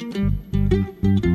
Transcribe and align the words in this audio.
And 0.00 1.26
a 1.26 1.29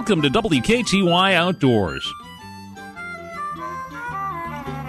Welcome 0.00 0.22
to 0.22 0.30
WKTY 0.30 1.34
Outdoors. 1.34 2.10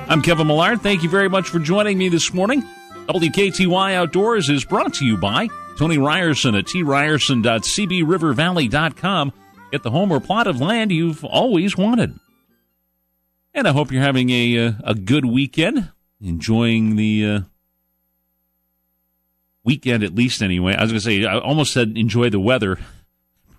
I'm 0.08 0.22
Kevin 0.22 0.48
Millard. 0.48 0.82
Thank 0.82 1.04
you 1.04 1.10
very 1.10 1.28
much 1.28 1.50
for 1.50 1.60
joining 1.60 1.98
me 1.98 2.08
this 2.08 2.34
morning. 2.34 2.64
WKTY 3.10 3.94
Outdoors 3.94 4.50
is 4.50 4.64
brought 4.64 4.94
to 4.94 5.06
you 5.06 5.18
by 5.18 5.50
Tony 5.78 5.98
Ryerson 5.98 6.56
at 6.56 6.64
tryerson.cbrivervalley.com. 6.64 9.34
Get 9.74 9.84
the 9.84 9.92
home 9.92 10.14
or 10.14 10.22
plot 10.22 10.48
of 10.48 10.62
land 10.62 10.94
you've 10.94 11.26
always 11.26 11.76
wanted. 11.76 12.18
And 13.54 13.68
I 13.68 13.74
hope 13.74 13.92
you're 13.92 14.02
having 14.02 14.30
a 14.30 14.68
uh, 14.68 14.72
a 14.86 14.96
good 14.96 15.26
weekend, 15.26 15.92
enjoying 16.22 16.96
the 16.96 17.26
uh, 17.26 17.42
weekend 19.66 20.06
at 20.06 20.16
least 20.16 20.42
anyway. 20.42 20.74
I 20.74 20.84
was 20.84 20.92
going 20.92 21.02
to 21.02 21.06
say 21.06 21.26
I 21.26 21.38
almost 21.38 21.74
said 21.74 21.98
enjoy 21.98 22.30
the 22.30 22.40
weather. 22.40 22.80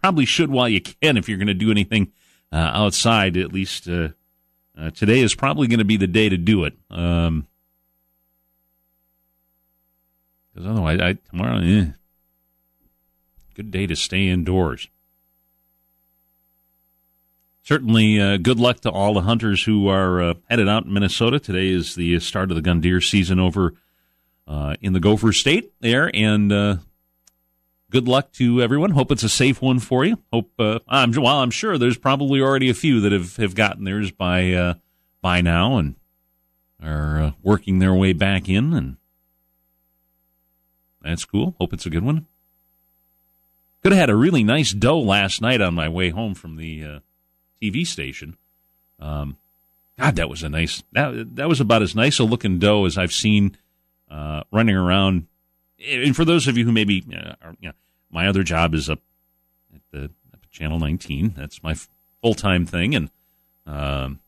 Probably 0.03 0.25
should 0.25 0.51
while 0.51 0.69
you 0.69 0.81
can 0.81 1.17
if 1.17 1.29
you're 1.29 1.39
going 1.39 1.47
to 1.47 1.55
do 1.55 1.71
anything 1.71 2.13
uh, 2.51 2.57
outside. 2.57 3.37
At 3.37 3.53
least 3.53 3.89
uh, 3.89 4.09
uh, 4.77 4.91
today 4.91 5.21
is 5.21 5.35
probably 5.35 5.69
going 5.69 5.79
to 5.79 5.85
be 5.85 5.97
the 5.97 6.07
day 6.07 6.29
to 6.29 6.37
do 6.37 6.65
it. 6.65 6.75
Um, 6.91 7.47
because 10.53 10.69
otherwise, 10.69 11.01
I, 11.01 11.15
tomorrow, 11.31 11.61
eh, 11.63 11.87
good 13.55 13.71
day 13.71 13.87
to 13.87 13.97
stay 13.97 14.29
indoors. 14.29 14.89
Certainly, 17.63 18.21
uh, 18.21 18.37
good 18.39 18.59
luck 18.59 18.81
to 18.81 18.91
all 18.91 19.15
the 19.15 19.21
hunters 19.21 19.63
who 19.63 19.87
are 19.89 20.21
uh, 20.21 20.35
headed 20.51 20.69
out 20.69 20.85
in 20.85 20.93
Minnesota. 20.93 21.39
Today 21.39 21.69
is 21.69 21.95
the 21.95 22.19
start 22.19 22.51
of 22.51 22.57
the 22.57 22.63
gun 22.63 22.81
deer 22.81 23.01
season 23.01 23.39
over 23.39 23.75
uh, 24.49 24.75
in 24.81 24.93
the 24.93 25.01
Gopher 25.01 25.33
State 25.33 25.73
there, 25.81 26.11
and 26.13 26.53
uh, 26.53 26.77
good 27.93 28.09
luck 28.09 28.33
to 28.33 28.61
everyone. 28.61 28.91
Hope 28.91 29.13
it's 29.13 29.23
a 29.23 29.29
safe 29.29 29.61
one 29.63 29.79
for 29.79 30.05
you. 30.05 30.19
Hope 30.33 30.51
uh, 30.59 30.81
I'm 30.89 31.13
well. 31.13 31.39
I'm 31.39 31.51
sure 31.51 31.79
there's 31.79 31.99
probably 31.99 32.41
already 32.41 32.71
a 32.71 32.75
few 32.75 33.01
that 33.01 33.13
have, 33.13 33.37
have 33.37 33.55
gotten 33.55 33.85
theirs 33.85 34.11
by 34.11 34.53
uh, 34.53 34.75
by 35.21 35.41
now 35.43 35.77
and 35.77 35.95
are 36.83 37.35
working 37.43 37.79
their 37.79 37.95
way 37.95 38.13
back 38.13 38.49
in, 38.49 38.73
and 38.73 38.97
that's 41.03 41.25
cool. 41.25 41.55
Hope 41.61 41.73
it's 41.73 41.87
a 41.87 41.91
good 41.91 42.03
one. 42.03 42.27
Could 43.83 43.93
have 43.93 44.01
had 44.01 44.11
a 44.11 44.17
really 44.17 44.43
nice 44.43 44.73
doe 44.73 44.99
last 44.99 45.41
night 45.41 45.61
on 45.61 45.75
my 45.75 45.89
way 45.89 46.11
home 46.11 46.35
from 46.35 46.57
the 46.57 47.01
TV 47.61 47.87
station. 47.87 48.37
Um, 48.99 49.37
God, 49.99 50.17
that 50.17 50.29
was 50.31 50.43
a 50.43 50.49
nice 50.49 50.83
that 50.93 51.37
that 51.37 51.49
was 51.49 51.61
about 51.61 51.83
as 51.83 51.95
nice 51.95 52.19
a 52.19 52.25
looking 52.25 52.59
doe 52.59 52.87
as 52.87 52.97
I've 52.97 53.13
seen 53.13 53.57
uh, 54.11 54.43
running 54.51 54.77
around. 54.77 55.27
And 55.89 56.15
for 56.15 56.25
those 56.25 56.47
of 56.49 56.57
you 56.57 56.65
who 56.65 56.73
maybe, 56.73 57.05
uh, 57.13 57.35
are, 57.43 57.57
you 57.61 57.69
know, 57.69 57.75
my 58.11 58.29
other 58.29 58.43
job 58.43 58.75
is 58.75 58.89
up 58.89 59.01
at 59.75 59.81
the 59.91 60.11
at 60.33 60.51
Channel 60.51 60.79
19. 60.79 61.35
That's 61.37 61.63
my 61.63 61.75
full 62.21 62.35
time 62.35 62.67
thing, 62.67 62.95
and 62.95 63.11
um, 63.67 64.21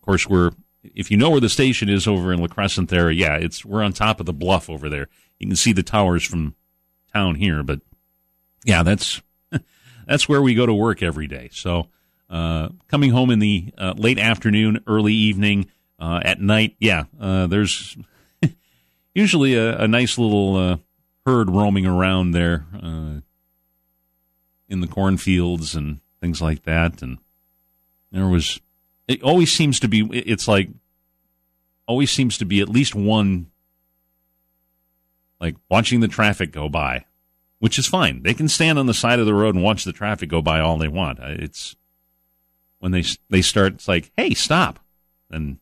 of 0.00 0.06
course 0.06 0.28
we're 0.28 0.52
if 0.82 1.10
you 1.10 1.16
know 1.16 1.30
where 1.30 1.40
the 1.40 1.48
station 1.48 1.88
is 1.88 2.06
over 2.06 2.32
in 2.32 2.40
La 2.40 2.46
Crescent 2.46 2.88
there, 2.88 3.10
yeah, 3.10 3.36
it's 3.36 3.64
we're 3.64 3.82
on 3.82 3.92
top 3.92 4.20
of 4.20 4.26
the 4.26 4.32
bluff 4.32 4.70
over 4.70 4.88
there. 4.88 5.08
You 5.38 5.46
can 5.46 5.56
see 5.56 5.72
the 5.72 5.82
towers 5.82 6.24
from 6.24 6.54
town 7.12 7.36
here, 7.36 7.62
but 7.62 7.80
yeah, 8.64 8.82
that's 8.82 9.20
that's 10.06 10.28
where 10.28 10.42
we 10.42 10.54
go 10.54 10.66
to 10.66 10.74
work 10.74 11.02
every 11.02 11.26
day. 11.26 11.48
So 11.52 11.88
uh, 12.30 12.70
coming 12.88 13.10
home 13.10 13.30
in 13.30 13.38
the 13.38 13.72
uh, 13.76 13.94
late 13.96 14.18
afternoon, 14.18 14.82
early 14.86 15.14
evening, 15.14 15.70
uh, 15.98 16.20
at 16.22 16.40
night, 16.40 16.76
yeah, 16.78 17.04
uh, 17.20 17.46
there's 17.46 17.96
usually 19.18 19.54
a, 19.54 19.78
a, 19.78 19.88
nice 19.88 20.16
little 20.16 20.56
uh, 20.56 20.76
herd 21.26 21.50
roaming 21.50 21.86
around 21.86 22.30
there 22.30 22.66
uh, 22.74 23.20
in 24.68 24.80
the 24.80 24.86
cornfields 24.86 25.74
and 25.74 26.00
things 26.20 26.40
like 26.40 26.62
that. 26.62 27.02
And 27.02 27.18
there 28.12 28.28
was, 28.28 28.60
it 29.06 29.22
always 29.22 29.52
seems 29.52 29.80
to 29.80 29.88
be, 29.88 30.08
it's 30.12 30.46
like, 30.46 30.68
always 31.86 32.12
seems 32.12 32.38
to 32.38 32.44
be 32.44 32.60
at 32.60 32.68
least 32.68 32.94
one, 32.94 33.50
like 35.40 35.56
watching 35.68 36.00
the 36.00 36.08
traffic 36.08 36.52
go 36.52 36.68
by, 36.68 37.04
which 37.58 37.78
is 37.78 37.86
fine. 37.86 38.22
They 38.22 38.34
can 38.34 38.48
stand 38.48 38.78
on 38.78 38.86
the 38.86 38.94
side 38.94 39.18
of 39.18 39.26
the 39.26 39.34
road 39.34 39.54
and 39.54 39.64
watch 39.64 39.84
the 39.84 39.92
traffic 39.92 40.28
go 40.28 40.40
by 40.40 40.60
all 40.60 40.78
they 40.78 40.88
want. 40.88 41.18
It's, 41.20 41.74
when 42.78 42.92
they 42.92 43.02
they 43.28 43.42
start, 43.42 43.74
it's 43.74 43.88
like, 43.88 44.12
hey, 44.16 44.34
stop, 44.34 44.78
and 45.30 45.58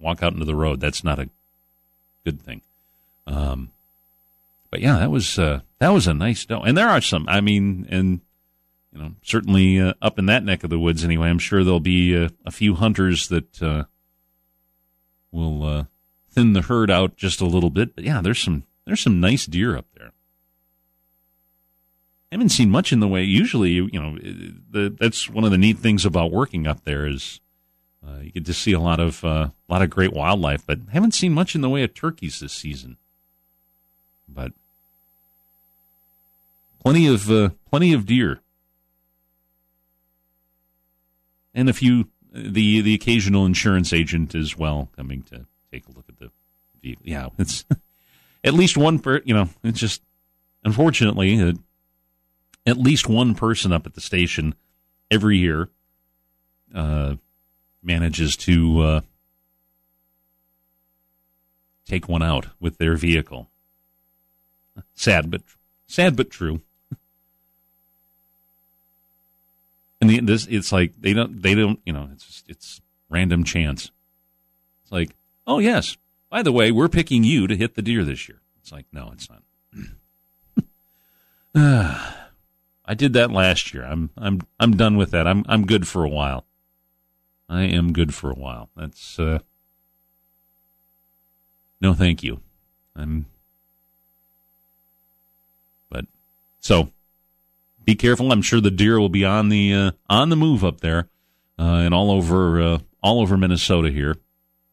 walk 0.00 0.22
out 0.22 0.32
into 0.32 0.44
the 0.44 0.56
road. 0.56 0.80
That's 0.80 1.04
not 1.04 1.20
a 1.20 1.30
good 2.24 2.40
thing. 2.40 2.62
Um, 3.26 3.70
but 4.70 4.80
yeah, 4.80 4.98
that 4.98 5.10
was 5.10 5.38
uh, 5.38 5.60
that 5.78 5.90
was 5.90 6.06
a 6.06 6.14
nice 6.14 6.44
doe, 6.44 6.62
and 6.62 6.76
there 6.76 6.88
are 6.88 7.00
some. 7.00 7.26
I 7.28 7.40
mean, 7.40 7.86
and 7.90 8.20
you 8.92 9.00
know, 9.00 9.12
certainly 9.22 9.80
uh, 9.80 9.94
up 10.00 10.18
in 10.18 10.26
that 10.26 10.44
neck 10.44 10.64
of 10.64 10.70
the 10.70 10.78
woods, 10.78 11.04
anyway. 11.04 11.28
I'm 11.28 11.38
sure 11.38 11.62
there'll 11.62 11.80
be 11.80 12.16
uh, 12.16 12.30
a 12.46 12.50
few 12.50 12.74
hunters 12.74 13.28
that 13.28 13.62
uh, 13.62 13.84
will 15.30 15.64
uh, 15.64 15.84
thin 16.30 16.52
the 16.52 16.62
herd 16.62 16.90
out 16.90 17.16
just 17.16 17.40
a 17.40 17.46
little 17.46 17.70
bit. 17.70 17.94
But 17.94 18.04
yeah, 18.04 18.20
there's 18.22 18.42
some 18.42 18.64
there's 18.86 19.00
some 19.00 19.20
nice 19.20 19.46
deer 19.46 19.76
up 19.76 19.86
there. 19.96 20.12
I 22.30 22.36
haven't 22.36 22.48
seen 22.48 22.70
much 22.70 22.92
in 22.92 23.00
the 23.00 23.08
way. 23.08 23.24
Usually, 23.24 23.72
you 23.72 23.90
know, 23.92 24.16
the, 24.16 24.94
that's 24.98 25.28
one 25.28 25.44
of 25.44 25.50
the 25.50 25.58
neat 25.58 25.78
things 25.78 26.06
about 26.06 26.32
working 26.32 26.66
up 26.66 26.82
there 26.84 27.06
is 27.06 27.40
uh, 28.06 28.20
you 28.22 28.32
get 28.32 28.46
to 28.46 28.54
see 28.54 28.72
a 28.72 28.80
lot 28.80 29.00
of 29.00 29.22
uh, 29.22 29.50
a 29.68 29.72
lot 29.72 29.82
of 29.82 29.90
great 29.90 30.14
wildlife, 30.14 30.66
but 30.66 30.78
haven't 30.92 31.12
seen 31.12 31.34
much 31.34 31.54
in 31.54 31.60
the 31.60 31.68
way 31.68 31.82
of 31.82 31.92
turkeys 31.92 32.40
this 32.40 32.54
season. 32.54 32.96
But 34.34 34.52
plenty 36.80 37.06
of 37.06 37.30
uh, 37.30 37.50
plenty 37.70 37.92
of 37.92 38.06
deer, 38.06 38.40
and 41.54 41.68
a 41.68 41.72
few 41.72 42.08
the 42.32 42.80
the 42.80 42.94
occasional 42.94 43.46
insurance 43.46 43.92
agent 43.92 44.34
as 44.34 44.56
well 44.56 44.90
coming 44.96 45.22
to 45.22 45.46
take 45.70 45.86
a 45.86 45.92
look 45.92 46.06
at 46.08 46.18
the 46.18 46.30
vehicle. 46.80 47.02
Yeah, 47.04 47.28
it's 47.38 47.64
at 48.44 48.54
least 48.54 48.76
one 48.76 48.98
per. 48.98 49.20
You 49.24 49.34
know, 49.34 49.48
it's 49.62 49.80
just 49.80 50.02
unfortunately 50.64 51.54
at 52.66 52.78
least 52.78 53.08
one 53.08 53.34
person 53.34 53.72
up 53.72 53.86
at 53.86 53.94
the 53.94 54.00
station 54.00 54.54
every 55.10 55.38
year 55.38 55.68
uh, 56.74 57.16
manages 57.82 58.36
to 58.36 58.80
uh, 58.80 59.00
take 61.86 62.08
one 62.08 62.22
out 62.22 62.46
with 62.60 62.78
their 62.78 62.96
vehicle. 62.96 63.48
Sad, 64.94 65.30
but 65.30 65.42
sad 65.86 66.16
but 66.16 66.30
true. 66.30 66.60
And 70.00 70.10
the, 70.10 70.20
this, 70.20 70.46
it's 70.46 70.72
like 70.72 70.92
they 71.00 71.12
don't, 71.12 71.42
they 71.42 71.54
don't, 71.54 71.78
you 71.86 71.92
know, 71.92 72.08
it's 72.12 72.26
just, 72.26 72.48
it's 72.48 72.80
random 73.08 73.44
chance. 73.44 73.90
It's 74.82 74.90
like, 74.90 75.14
oh 75.46 75.60
yes, 75.60 75.96
by 76.28 76.42
the 76.42 76.52
way, 76.52 76.72
we're 76.72 76.88
picking 76.88 77.24
you 77.24 77.46
to 77.46 77.56
hit 77.56 77.74
the 77.74 77.82
deer 77.82 78.04
this 78.04 78.28
year. 78.28 78.40
It's 78.60 78.72
like, 78.72 78.86
no, 78.92 79.12
it's 79.12 79.28
not. 79.28 79.42
I 81.54 82.94
did 82.94 83.12
that 83.12 83.30
last 83.30 83.74
year. 83.74 83.84
I'm 83.84 84.10
I'm 84.16 84.40
I'm 84.58 84.76
done 84.76 84.96
with 84.96 85.10
that. 85.10 85.26
I'm 85.26 85.44
I'm 85.48 85.66
good 85.66 85.86
for 85.86 86.02
a 86.04 86.08
while. 86.08 86.46
I 87.48 87.62
am 87.64 87.92
good 87.92 88.14
for 88.14 88.30
a 88.30 88.34
while. 88.34 88.70
That's 88.74 89.18
uh 89.18 89.40
No, 91.80 91.92
thank 91.92 92.22
you. 92.22 92.40
I'm 92.96 93.26
But 95.90 96.06
so 96.62 96.90
be 97.84 97.94
careful. 97.94 98.32
I'm 98.32 98.40
sure 98.40 98.60
the 98.60 98.70
deer 98.70 98.98
will 98.98 99.08
be 99.08 99.24
on 99.24 99.50
the 99.50 99.74
uh, 99.74 99.90
on 100.08 100.30
the 100.30 100.36
move 100.36 100.64
up 100.64 100.80
there 100.80 101.08
uh, 101.58 101.82
and 101.84 101.92
all 101.92 102.10
over 102.10 102.62
uh, 102.62 102.78
all 103.02 103.20
over 103.20 103.36
Minnesota 103.36 103.90
here. 103.90 104.16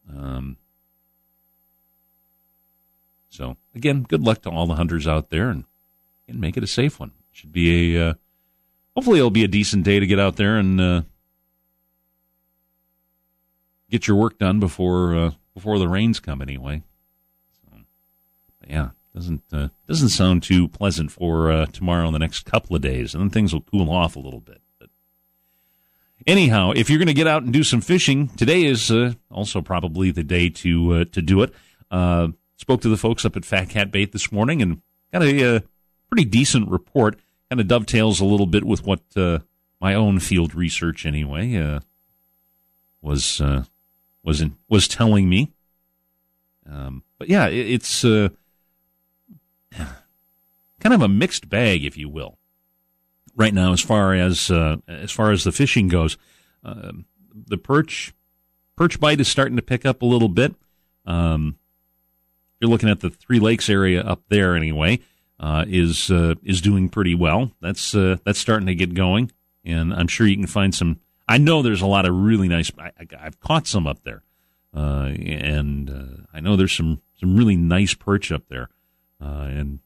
Um, 0.09 0.57
so 3.29 3.57
again, 3.75 4.03
good 4.03 4.21
luck 4.21 4.43
to 4.43 4.49
all 4.49 4.67
the 4.67 4.75
hunters 4.75 5.07
out 5.07 5.31
there, 5.31 5.49
and, 5.49 5.65
and 6.27 6.39
make 6.39 6.55
it 6.55 6.63
a 6.63 6.67
safe 6.67 6.99
one. 6.99 7.11
Should 7.31 7.51
be 7.51 7.95
a 7.95 8.09
uh, 8.09 8.13
hopefully 8.95 9.19
it'll 9.19 9.31
be 9.31 9.43
a 9.43 9.49
decent 9.49 9.83
day 9.83 9.99
to 9.99 10.07
get 10.07 10.19
out 10.19 10.35
there 10.35 10.57
and 10.57 10.79
uh, 10.79 11.01
get 13.89 14.07
your 14.07 14.17
work 14.17 14.37
done 14.37 14.59
before 14.59 15.15
uh, 15.15 15.31
before 15.55 15.79
the 15.79 15.87
rains 15.87 16.19
come. 16.19 16.41
Anyway, 16.41 16.83
so, 17.63 17.77
yeah, 18.67 18.89
doesn't 19.13 19.43
uh, 19.51 19.69
doesn't 19.87 20.09
sound 20.09 20.43
too 20.43 20.67
pleasant 20.67 21.11
for 21.11 21.51
uh, 21.51 21.65
tomorrow 21.67 22.05
and 22.05 22.15
the 22.15 22.19
next 22.19 22.45
couple 22.45 22.75
of 22.75 22.81
days, 22.81 23.13
and 23.13 23.21
then 23.21 23.29
things 23.29 23.53
will 23.53 23.61
cool 23.61 23.89
off 23.89 24.15
a 24.15 24.19
little 24.19 24.39
bit. 24.39 24.61
But 24.79 24.89
anyhow, 26.27 26.71
if 26.75 26.89
you're 26.89 26.99
going 26.99 27.07
to 27.07 27.13
get 27.13 27.27
out 27.27 27.43
and 27.43 27.51
do 27.51 27.63
some 27.63 27.81
fishing, 27.81 28.27
today 28.29 28.63
is 28.63 28.91
uh, 28.91 29.13
also 29.31 29.61
probably 29.61 30.11
the 30.11 30.23
day 30.23 30.49
to 30.49 30.93
uh, 30.93 31.05
to 31.11 31.21
do 31.21 31.41
it. 31.41 31.53
Uh, 31.89 32.29
spoke 32.57 32.81
to 32.81 32.89
the 32.89 32.97
folks 32.97 33.25
up 33.25 33.35
at 33.35 33.45
Fat 33.45 33.69
Cat 33.69 33.91
Bait 33.91 34.11
this 34.11 34.31
morning 34.31 34.61
and 34.61 34.81
got 35.11 35.23
a, 35.23 35.55
a 35.55 35.63
pretty 36.09 36.25
decent 36.25 36.69
report. 36.69 37.19
Kind 37.49 37.59
of 37.59 37.67
dovetails 37.67 38.19
a 38.19 38.25
little 38.25 38.45
bit 38.45 38.63
with 38.63 38.85
what 38.85 39.01
uh, 39.15 39.39
my 39.81 39.95
own 39.95 40.19
field 40.19 40.53
research, 40.53 41.05
anyway, 41.05 41.79
was 43.01 43.41
was 44.21 44.41
in, 44.41 44.55
was 44.69 44.87
telling 44.87 45.27
me. 45.27 45.51
Um, 46.69 47.03
but 47.17 47.27
yeah, 47.27 47.47
it, 47.47 47.71
it's 47.71 48.05
kind 50.79 50.93
of 50.93 51.01
a 51.01 51.07
mixed 51.07 51.49
bag, 51.49 51.85
if 51.85 51.97
you 51.97 52.09
will, 52.09 52.37
right 53.35 53.53
now 53.53 53.73
as 53.73 53.81
far 53.81 54.13
as 54.13 54.49
uh, 54.49 54.77
as 54.87 55.11
far 55.11 55.31
as 55.31 55.43
the 55.43 55.51
fishing 55.51 55.87
goes. 55.87 56.17
Uh, 56.63 56.91
the 57.33 57.57
perch 57.57 58.13
perch 58.75 58.99
bite 58.99 59.19
is 59.19 59.27
starting 59.27 59.55
to 59.55 59.61
pick 59.61 59.85
up 59.85 60.01
a 60.01 60.05
little 60.05 60.29
bit. 60.29 60.55
Um, 61.05 61.57
you're 62.59 62.69
looking 62.69 62.89
at 62.89 62.99
the 62.99 63.09
Three 63.09 63.39
Lakes 63.39 63.69
area 63.69 64.01
up 64.01 64.21
there 64.29 64.55
anyway. 64.55 64.99
Uh, 65.39 65.63
is 65.67 66.11
uh, 66.11 66.35
is 66.43 66.59
doing 66.59 66.89
pretty 66.89 67.15
well. 67.15 67.51
That's 67.61 67.95
uh, 67.95 68.17
that's 68.25 68.39
starting 68.39 68.67
to 68.67 68.75
get 68.75 68.93
going, 68.93 69.31
and 69.63 69.93
I'm 69.93 70.07
sure 70.07 70.27
you 70.27 70.35
can 70.35 70.47
find 70.47 70.75
some. 70.75 70.99
I 71.29 71.37
know 71.37 71.61
there's 71.61 71.81
a 71.81 71.87
lot 71.87 72.05
of 72.05 72.13
really 72.13 72.49
nice. 72.49 72.71
I, 72.77 72.91
have 73.17 73.39
caught 73.39 73.65
some 73.65 73.87
up 73.87 74.03
there, 74.03 74.23
uh, 74.75 75.05
and 75.05 76.27
I 76.33 76.41
know 76.41 76.57
there's 76.57 76.75
some 76.75 77.01
some 77.21 77.37
really 77.37 77.55
nice 77.55 77.93
perch 77.93 78.33
up 78.33 78.49
there, 78.49 78.67
and 79.21 79.79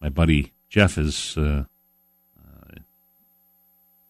my 0.00 0.08
buddy 0.08 0.52
Jeff 0.70 0.96
is 0.96 1.36
uh, 1.36 1.64
uh, 2.38 2.74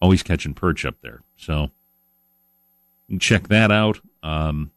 always 0.01 0.23
catching 0.23 0.55
perch 0.55 0.85
up 0.85 0.97
there. 1.01 1.23
So 1.37 1.71
check 3.19 3.49
that 3.49 3.73
out. 3.73 3.99
Um, 4.23 4.71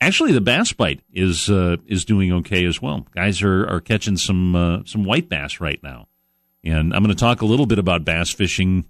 actually, 0.00 0.32
the 0.32 0.40
bass 0.40 0.72
bite 0.72 1.00
is 1.12 1.48
uh, 1.48 1.76
is 1.86 2.04
doing 2.04 2.32
okay 2.32 2.64
as 2.64 2.82
well. 2.82 3.06
Guys 3.14 3.42
are 3.42 3.66
are 3.68 3.80
catching 3.80 4.16
some 4.16 4.54
uh, 4.56 4.80
some 4.84 5.04
white 5.04 5.28
bass 5.28 5.60
right 5.60 5.80
now, 5.82 6.08
and 6.64 6.92
I'm 6.92 7.02
going 7.02 7.14
to 7.14 7.20
talk 7.20 7.40
a 7.40 7.46
little 7.46 7.66
bit 7.66 7.78
about 7.78 8.04
bass 8.04 8.30
fishing, 8.30 8.86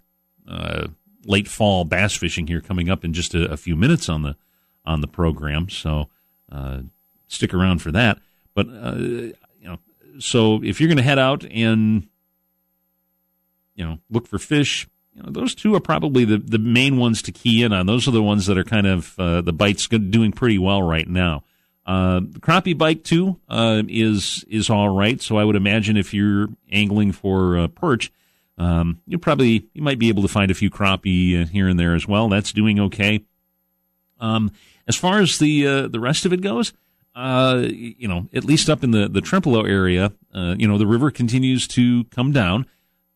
uh, 0.48 0.88
late 1.26 1.46
fall 1.46 1.84
bass 1.84 2.16
fishing 2.16 2.46
here 2.46 2.62
coming 2.62 2.88
up 2.88 3.04
in 3.04 3.12
just 3.12 3.34
a, 3.34 3.52
a 3.52 3.56
few 3.58 3.76
minutes 3.76 4.08
on 4.08 4.22
the 4.22 4.36
on 4.86 5.02
the 5.02 5.08
program. 5.08 5.68
So 5.68 6.08
uh, 6.50 6.80
stick 7.28 7.52
around 7.52 7.82
for 7.82 7.92
that. 7.92 8.18
But 8.54 8.66
so 10.18 10.62
if 10.62 10.80
you're 10.80 10.88
going 10.88 10.96
to 10.96 11.02
head 11.02 11.18
out 11.18 11.44
and 11.50 12.06
you 13.74 13.84
know 13.84 13.98
look 14.10 14.26
for 14.26 14.38
fish, 14.38 14.88
you 15.14 15.22
know, 15.22 15.30
those 15.30 15.54
two 15.54 15.74
are 15.74 15.80
probably 15.80 16.24
the, 16.24 16.38
the 16.38 16.58
main 16.58 16.96
ones 16.96 17.22
to 17.22 17.32
key 17.32 17.62
in 17.62 17.72
on. 17.72 17.86
Those 17.86 18.06
are 18.06 18.12
the 18.12 18.22
ones 18.22 18.46
that 18.46 18.58
are 18.58 18.64
kind 18.64 18.86
of 18.86 19.18
uh, 19.18 19.40
the 19.40 19.52
bites 19.52 19.88
doing 19.88 20.32
pretty 20.32 20.58
well 20.58 20.82
right 20.82 21.08
now. 21.08 21.44
Uh, 21.86 22.20
the 22.20 22.40
crappie 22.40 22.76
bite 22.76 23.04
too 23.04 23.40
uh, 23.48 23.82
is 23.88 24.44
is 24.48 24.70
all 24.70 24.88
right. 24.88 25.20
So 25.20 25.38
I 25.38 25.44
would 25.44 25.56
imagine 25.56 25.96
if 25.96 26.14
you're 26.14 26.48
angling 26.70 27.12
for 27.12 27.68
perch, 27.68 28.12
um, 28.60 29.00
you 29.06 29.18
probably 29.18 29.68
you 29.72 29.82
might 29.82 29.98
be 29.98 30.10
able 30.10 30.22
to 30.22 30.28
find 30.28 30.50
a 30.50 30.54
few 30.54 30.70
crappie 30.70 31.42
uh, 31.42 31.46
here 31.46 31.66
and 31.66 31.80
there 31.80 31.94
as 31.94 32.06
well. 32.06 32.28
That's 32.28 32.52
doing 32.52 32.78
okay. 32.78 33.24
Um, 34.20 34.52
as 34.86 34.96
far 34.96 35.18
as 35.18 35.38
the 35.38 35.66
uh, 35.66 35.88
the 35.88 35.98
rest 35.98 36.26
of 36.26 36.32
it 36.34 36.42
goes, 36.42 36.74
uh, 37.20 37.66
you 37.68 38.08
know, 38.08 38.28
at 38.32 38.44
least 38.44 38.70
up 38.70 38.82
in 38.82 38.92
the, 38.92 39.06
the 39.06 39.20
Trempealeau 39.20 39.68
area, 39.68 40.12
uh, 40.34 40.54
you 40.56 40.66
know, 40.66 40.78
the 40.78 40.86
river 40.86 41.10
continues 41.10 41.68
to 41.68 42.04
come 42.04 42.32
down. 42.32 42.64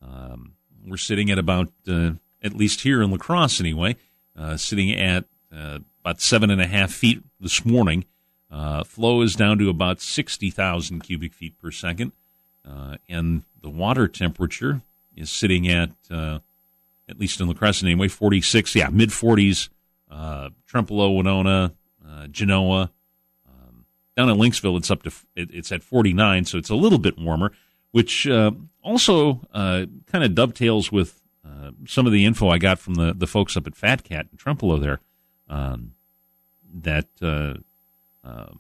Um, 0.03 0.53
we're 0.87 0.99
sitting 0.99 1.31
at 1.31 1.39
about, 1.39 1.73
uh, 1.89 2.12
at 2.43 2.55
least 2.55 2.83
here 2.83 3.03
in 3.03 3.11
La 3.11 3.17
Crosse 3.17 3.61
anyway, 3.61 3.97
uh, 4.37 4.59
sitting 4.59 4.93
at 4.93 5.25
uh, 5.51 5.79
about 6.03 6.21
seven 6.21 6.51
and 6.51 6.61
a 6.61 6.67
half 6.67 6.93
feet 6.93 7.23
this 7.41 7.65
morning. 7.65 8.05
Flow 8.85 9.23
is 9.23 9.35
down 9.35 9.59
to 9.59 9.71
about 9.71 10.03
60,000 10.03 11.01
cubic 11.01 11.33
feet 11.33 11.59
per 11.59 11.71
second. 11.71 12.12
and 13.09 13.43
the 13.62 13.71
water 13.71 14.06
temperature 14.06 14.83
is 15.17 15.31
sitting 15.31 15.67
at, 15.67 15.91
at 16.11 17.19
least 17.19 17.41
in 17.41 17.49
La 17.49 17.55
Crosse 17.55 17.83
anyway, 17.83 18.09
46, 18.09 18.77
yeah, 18.77 18.91
mid 18.91 19.09
40s. 19.09 19.71
Uh, 20.11 20.51
Trempealeau, 20.71 21.17
Winona, 21.17 21.73
Genoa, 22.31 22.91
down 24.17 24.29
in 24.29 24.37
Lynxville, 24.37 24.77
it's 24.77 24.91
up 24.91 25.03
to 25.03 25.13
it's 25.35 25.73
at 25.73 25.83
49, 25.83 26.45
so 26.45 26.59
it's 26.59 26.71
a 26.71 26.75
little 26.75 26.99
bit 26.99 27.19
warmer, 27.19 27.53
which 27.91 28.27
uh, 28.27 28.53
also 28.83 29.41
uh, 29.53 29.87
kind 30.11 30.25
of 30.25 30.35
dovetails 30.35 30.93
with 30.93 31.21
uh, 31.45 31.73
some 31.87 32.07
of 32.07 32.13
the 32.13 32.25
info 32.25 32.49
I 32.49 32.59
got 32.59 32.79
from 32.79 32.95
the, 32.95 33.13
the 33.13 33.27
folks 33.27 33.57
up 33.57 33.67
at 33.67 33.77
Fat 33.77 34.05
Cat 34.05 34.27
and 34.31 34.39
Trempealeau 34.39 34.81
there. 34.81 35.01
Um, 35.49 35.93
that 36.83 37.07
uh, 37.23 37.55
uh, 38.27 38.51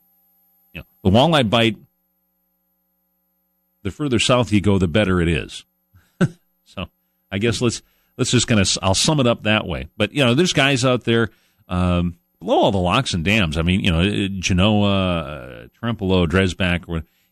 you 0.72 0.80
know, 0.80 0.86
the 1.02 1.10
walleye 1.10 1.48
bite, 1.48 1.76
the 3.82 3.90
further 3.90 4.18
south 4.18 4.52
you 4.52 4.60
go, 4.60 4.78
the 4.78 4.88
better 4.88 5.20
it 5.20 5.28
is. 5.28 5.64
so 6.64 6.86
I 7.30 7.38
guess 7.38 7.60
let's 7.60 7.82
let's 8.16 8.30
just 8.30 8.46
kind 8.46 8.60
of 8.60 8.78
I'll 8.82 8.94
sum 8.94 9.20
it 9.20 9.26
up 9.26 9.44
that 9.44 9.66
way. 9.66 9.88
But 9.96 10.12
you 10.12 10.24
know, 10.24 10.34
there's 10.34 10.52
guys 10.52 10.84
out 10.84 11.04
there. 11.04 11.30
Um, 11.68 12.18
below 12.40 12.58
all 12.58 12.72
the 12.72 12.78
locks 12.78 13.14
and 13.14 13.24
dams. 13.24 13.56
I 13.56 13.62
mean, 13.62 13.80
you 13.80 13.90
know, 13.90 14.28
Genoa, 14.40 15.18
uh, 15.20 15.66
Trempealeau, 15.82 16.26
Dresbach, 16.26 16.86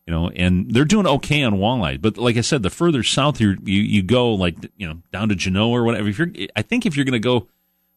you 0.06 0.12
know, 0.12 0.30
and 0.30 0.72
they're 0.72 0.84
doing 0.84 1.06
okay 1.06 1.42
on 1.42 1.54
walleye. 1.54 2.00
But 2.00 2.16
like 2.16 2.36
I 2.36 2.40
said, 2.40 2.62
the 2.62 2.70
further 2.70 3.02
south 3.02 3.40
you 3.40 3.56
you, 3.64 3.82
you 3.82 4.02
go, 4.02 4.32
like 4.32 4.56
you 4.76 4.86
know, 4.86 5.02
down 5.12 5.28
to 5.28 5.34
Genoa 5.34 5.80
or 5.80 5.84
whatever. 5.84 6.08
If 6.08 6.18
you're, 6.18 6.32
I 6.56 6.62
think 6.62 6.86
if 6.86 6.96
you're 6.96 7.04
going 7.04 7.12
to 7.12 7.18
go, 7.18 7.48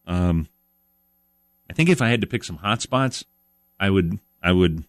um, 0.05 0.47
I 1.69 1.73
think 1.73 1.89
if 1.89 2.01
I 2.01 2.09
had 2.09 2.21
to 2.21 2.27
pick 2.27 2.43
some 2.43 2.57
hot 2.57 2.81
spots, 2.81 3.25
I 3.79 3.89
would 3.89 4.19
I 4.41 4.51
would 4.51 4.83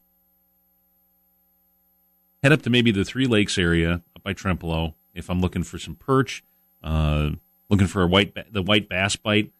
head 2.42 2.52
up 2.52 2.62
to 2.62 2.70
maybe 2.70 2.90
the 2.90 3.04
Three 3.04 3.26
Lakes 3.26 3.56
area 3.56 4.02
up 4.14 4.22
by 4.22 4.34
Trempealeau 4.34 4.94
if 5.14 5.30
I'm 5.30 5.40
looking 5.40 5.62
for 5.62 5.78
some 5.78 5.94
perch, 5.94 6.44
uh, 6.82 7.30
looking 7.70 7.86
for 7.86 8.02
a 8.02 8.06
white 8.06 8.36
the 8.52 8.62
white 8.62 8.88
bass 8.88 9.16
bite. 9.16 9.52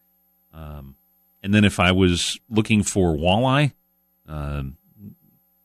Um, 0.53 0.97
and 1.43 1.55
then 1.55 1.65
if 1.65 1.79
I 1.79 1.93
was 1.93 2.39
looking 2.49 2.83
for 2.83 3.15
walleye, 3.17 3.73
um, 4.27 4.77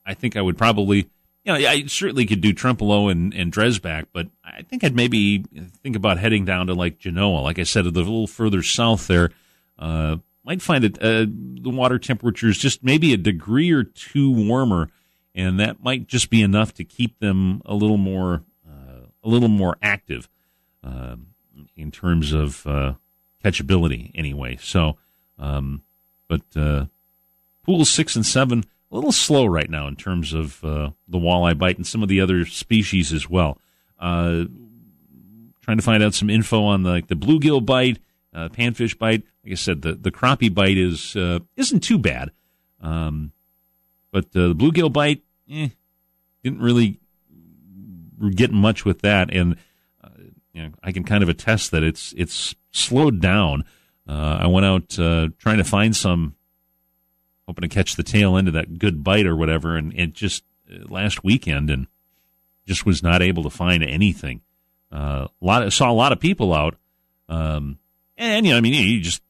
I 0.05 0.13
think 0.13 0.35
I 0.35 0.41
would 0.41 0.57
probably, 0.57 1.09
you 1.43 1.53
know, 1.53 1.55
I 1.55 1.85
certainly 1.87 2.25
could 2.25 2.41
do 2.41 2.53
Trempealeau 2.53 3.11
and, 3.11 3.33
and 3.33 3.51
Dresbach, 3.51 4.07
but 4.13 4.27
I 4.43 4.61
think 4.63 4.83
I'd 4.83 4.95
maybe 4.95 5.43
think 5.83 5.95
about 5.95 6.19
heading 6.19 6.45
down 6.45 6.67
to 6.67 6.73
like 6.73 6.99
Genoa. 6.99 7.41
Like 7.41 7.59
I 7.59 7.63
said, 7.63 7.85
a 7.85 7.89
little 7.89 8.27
further 8.27 8.61
south 8.61 9.07
there, 9.07 9.31
uh, 9.79 10.17
might 10.43 10.61
find 10.61 10.83
that 10.83 10.97
uh, 11.01 11.25
the 11.29 11.69
water 11.69 11.99
temperature 11.99 12.47
is 12.47 12.57
just 12.57 12.83
maybe 12.83 13.13
a 13.13 13.17
degree 13.17 13.71
or 13.71 13.83
two 13.83 14.31
warmer, 14.31 14.89
and 15.33 15.59
that 15.59 15.83
might 15.83 16.07
just 16.07 16.29
be 16.29 16.41
enough 16.41 16.73
to 16.73 16.83
keep 16.83 17.19
them 17.19 17.61
a 17.65 17.73
little 17.73 17.97
more, 17.97 18.43
uh, 18.67 19.05
a 19.23 19.29
little 19.29 19.49
more 19.49 19.77
active, 19.81 20.27
um, 20.83 21.27
in 21.75 21.91
terms 21.91 22.33
of, 22.33 22.65
uh, 22.67 22.93
catchability 23.43 24.11
anyway. 24.13 24.57
So, 24.59 24.97
um, 25.41 25.81
but 26.29 26.43
uh, 26.55 26.85
pools 27.65 27.89
six 27.89 28.15
and 28.15 28.25
seven 28.25 28.63
a 28.91 28.95
little 28.95 29.11
slow 29.11 29.45
right 29.45 29.69
now 29.69 29.87
in 29.87 29.95
terms 29.95 30.33
of 30.33 30.63
uh, 30.63 30.91
the 31.07 31.17
walleye 31.17 31.57
bite 31.57 31.77
and 31.77 31.87
some 31.87 32.03
of 32.03 32.09
the 32.09 32.19
other 32.19 32.45
species 32.45 33.13
as 33.13 33.29
well. 33.29 33.57
Uh, 33.99 34.45
trying 35.61 35.77
to 35.77 35.83
find 35.83 36.03
out 36.03 36.13
some 36.13 36.29
info 36.29 36.63
on 36.63 36.83
the, 36.83 37.03
the 37.07 37.15
bluegill 37.15 37.65
bite, 37.65 37.99
uh, 38.33 38.49
panfish 38.49 38.97
bite. 38.97 39.23
Like 39.43 39.53
I 39.53 39.55
said, 39.55 39.81
the, 39.81 39.93
the 39.93 40.11
crappie 40.11 40.53
bite 40.53 40.77
is 40.77 41.15
uh, 41.15 41.39
isn't 41.55 41.81
too 41.81 41.97
bad, 41.97 42.31
um, 42.81 43.31
but 44.11 44.25
uh, 44.35 44.49
the 44.49 44.55
bluegill 44.55 44.91
bite 44.91 45.21
eh, 45.49 45.69
didn't 46.43 46.61
really 46.61 46.99
get 48.35 48.51
much 48.51 48.85
with 48.85 49.01
that, 49.01 49.33
and 49.33 49.55
uh, 50.03 50.09
you 50.53 50.63
know, 50.63 50.69
I 50.83 50.91
can 50.91 51.03
kind 51.03 51.23
of 51.23 51.29
attest 51.29 51.71
that 51.71 51.83
it's 51.83 52.13
it's 52.17 52.55
slowed 52.71 53.21
down. 53.21 53.63
Uh, 54.07 54.39
I 54.41 54.47
went 54.47 54.65
out 54.65 54.99
uh, 54.99 55.29
trying 55.37 55.57
to 55.57 55.63
find 55.63 55.95
some, 55.95 56.35
hoping 57.47 57.61
to 57.61 57.73
catch 57.73 57.95
the 57.95 58.03
tail 58.03 58.37
end 58.37 58.47
of 58.47 58.53
that 58.53 58.79
good 58.79 59.03
bite 59.03 59.27
or 59.27 59.35
whatever, 59.35 59.77
and 59.77 59.93
it 59.93 60.13
just 60.13 60.43
uh, 60.71 60.85
last 60.89 61.23
weekend 61.23 61.69
and 61.69 61.87
just 62.67 62.85
was 62.85 63.03
not 63.03 63.21
able 63.21 63.43
to 63.43 63.49
find 63.49 63.83
anything. 63.83 64.41
Uh, 64.91 65.27
a 65.41 65.45
lot 65.45 65.63
of, 65.63 65.73
saw 65.73 65.89
a 65.89 65.93
lot 65.93 66.11
of 66.11 66.19
people 66.19 66.53
out, 66.53 66.75
um, 67.29 67.77
and 68.17 68.45
you 68.45 68.51
know, 68.51 68.57
I 68.57 68.61
mean, 68.61 68.73
you 68.73 68.99
just 69.01 69.21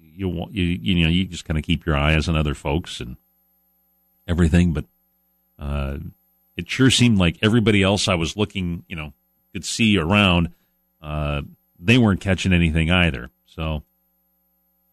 you 0.00 0.28
want 0.28 0.52
you 0.52 0.64
you 0.64 1.02
know 1.02 1.10
you 1.10 1.24
just 1.24 1.44
kind 1.44 1.56
of 1.56 1.64
keep 1.64 1.86
your 1.86 1.96
eyes 1.96 2.28
on 2.28 2.36
other 2.36 2.54
folks 2.54 3.00
and 3.00 3.16
everything, 4.26 4.72
but 4.72 4.84
uh, 5.58 5.98
it 6.56 6.68
sure 6.68 6.90
seemed 6.90 7.18
like 7.18 7.38
everybody 7.40 7.82
else 7.82 8.08
I 8.08 8.14
was 8.14 8.36
looking, 8.36 8.84
you 8.88 8.96
know, 8.96 9.12
could 9.52 9.64
see 9.64 9.96
around. 9.96 10.50
Uh, 11.00 11.42
they 11.78 11.98
weren't 11.98 12.20
catching 12.20 12.52
anything 12.52 12.90
either. 12.90 13.30
So, 13.46 13.82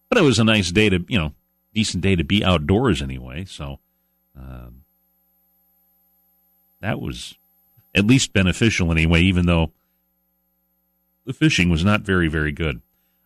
but 0.09 0.17
it 0.17 0.21
was 0.21 0.39
a 0.39 0.43
nice 0.43 0.71
day 0.71 0.89
to 0.89 1.03
you 1.07 1.17
know 1.17 1.33
decent 1.73 2.01
day 2.01 2.15
to 2.15 2.23
be 2.23 2.43
outdoors 2.43 3.01
anyway. 3.01 3.45
So, 3.45 3.79
um, 4.37 4.83
that 6.81 6.99
was 6.99 7.35
at 7.93 8.05
least 8.05 8.33
beneficial 8.33 8.91
anyway, 8.91 9.21
even 9.21 9.45
though 9.45 9.71
the 11.25 11.33
fishing 11.33 11.69
was 11.69 11.83
not 11.83 12.01
very 12.01 12.27
very 12.27 12.51
good, 12.51 12.81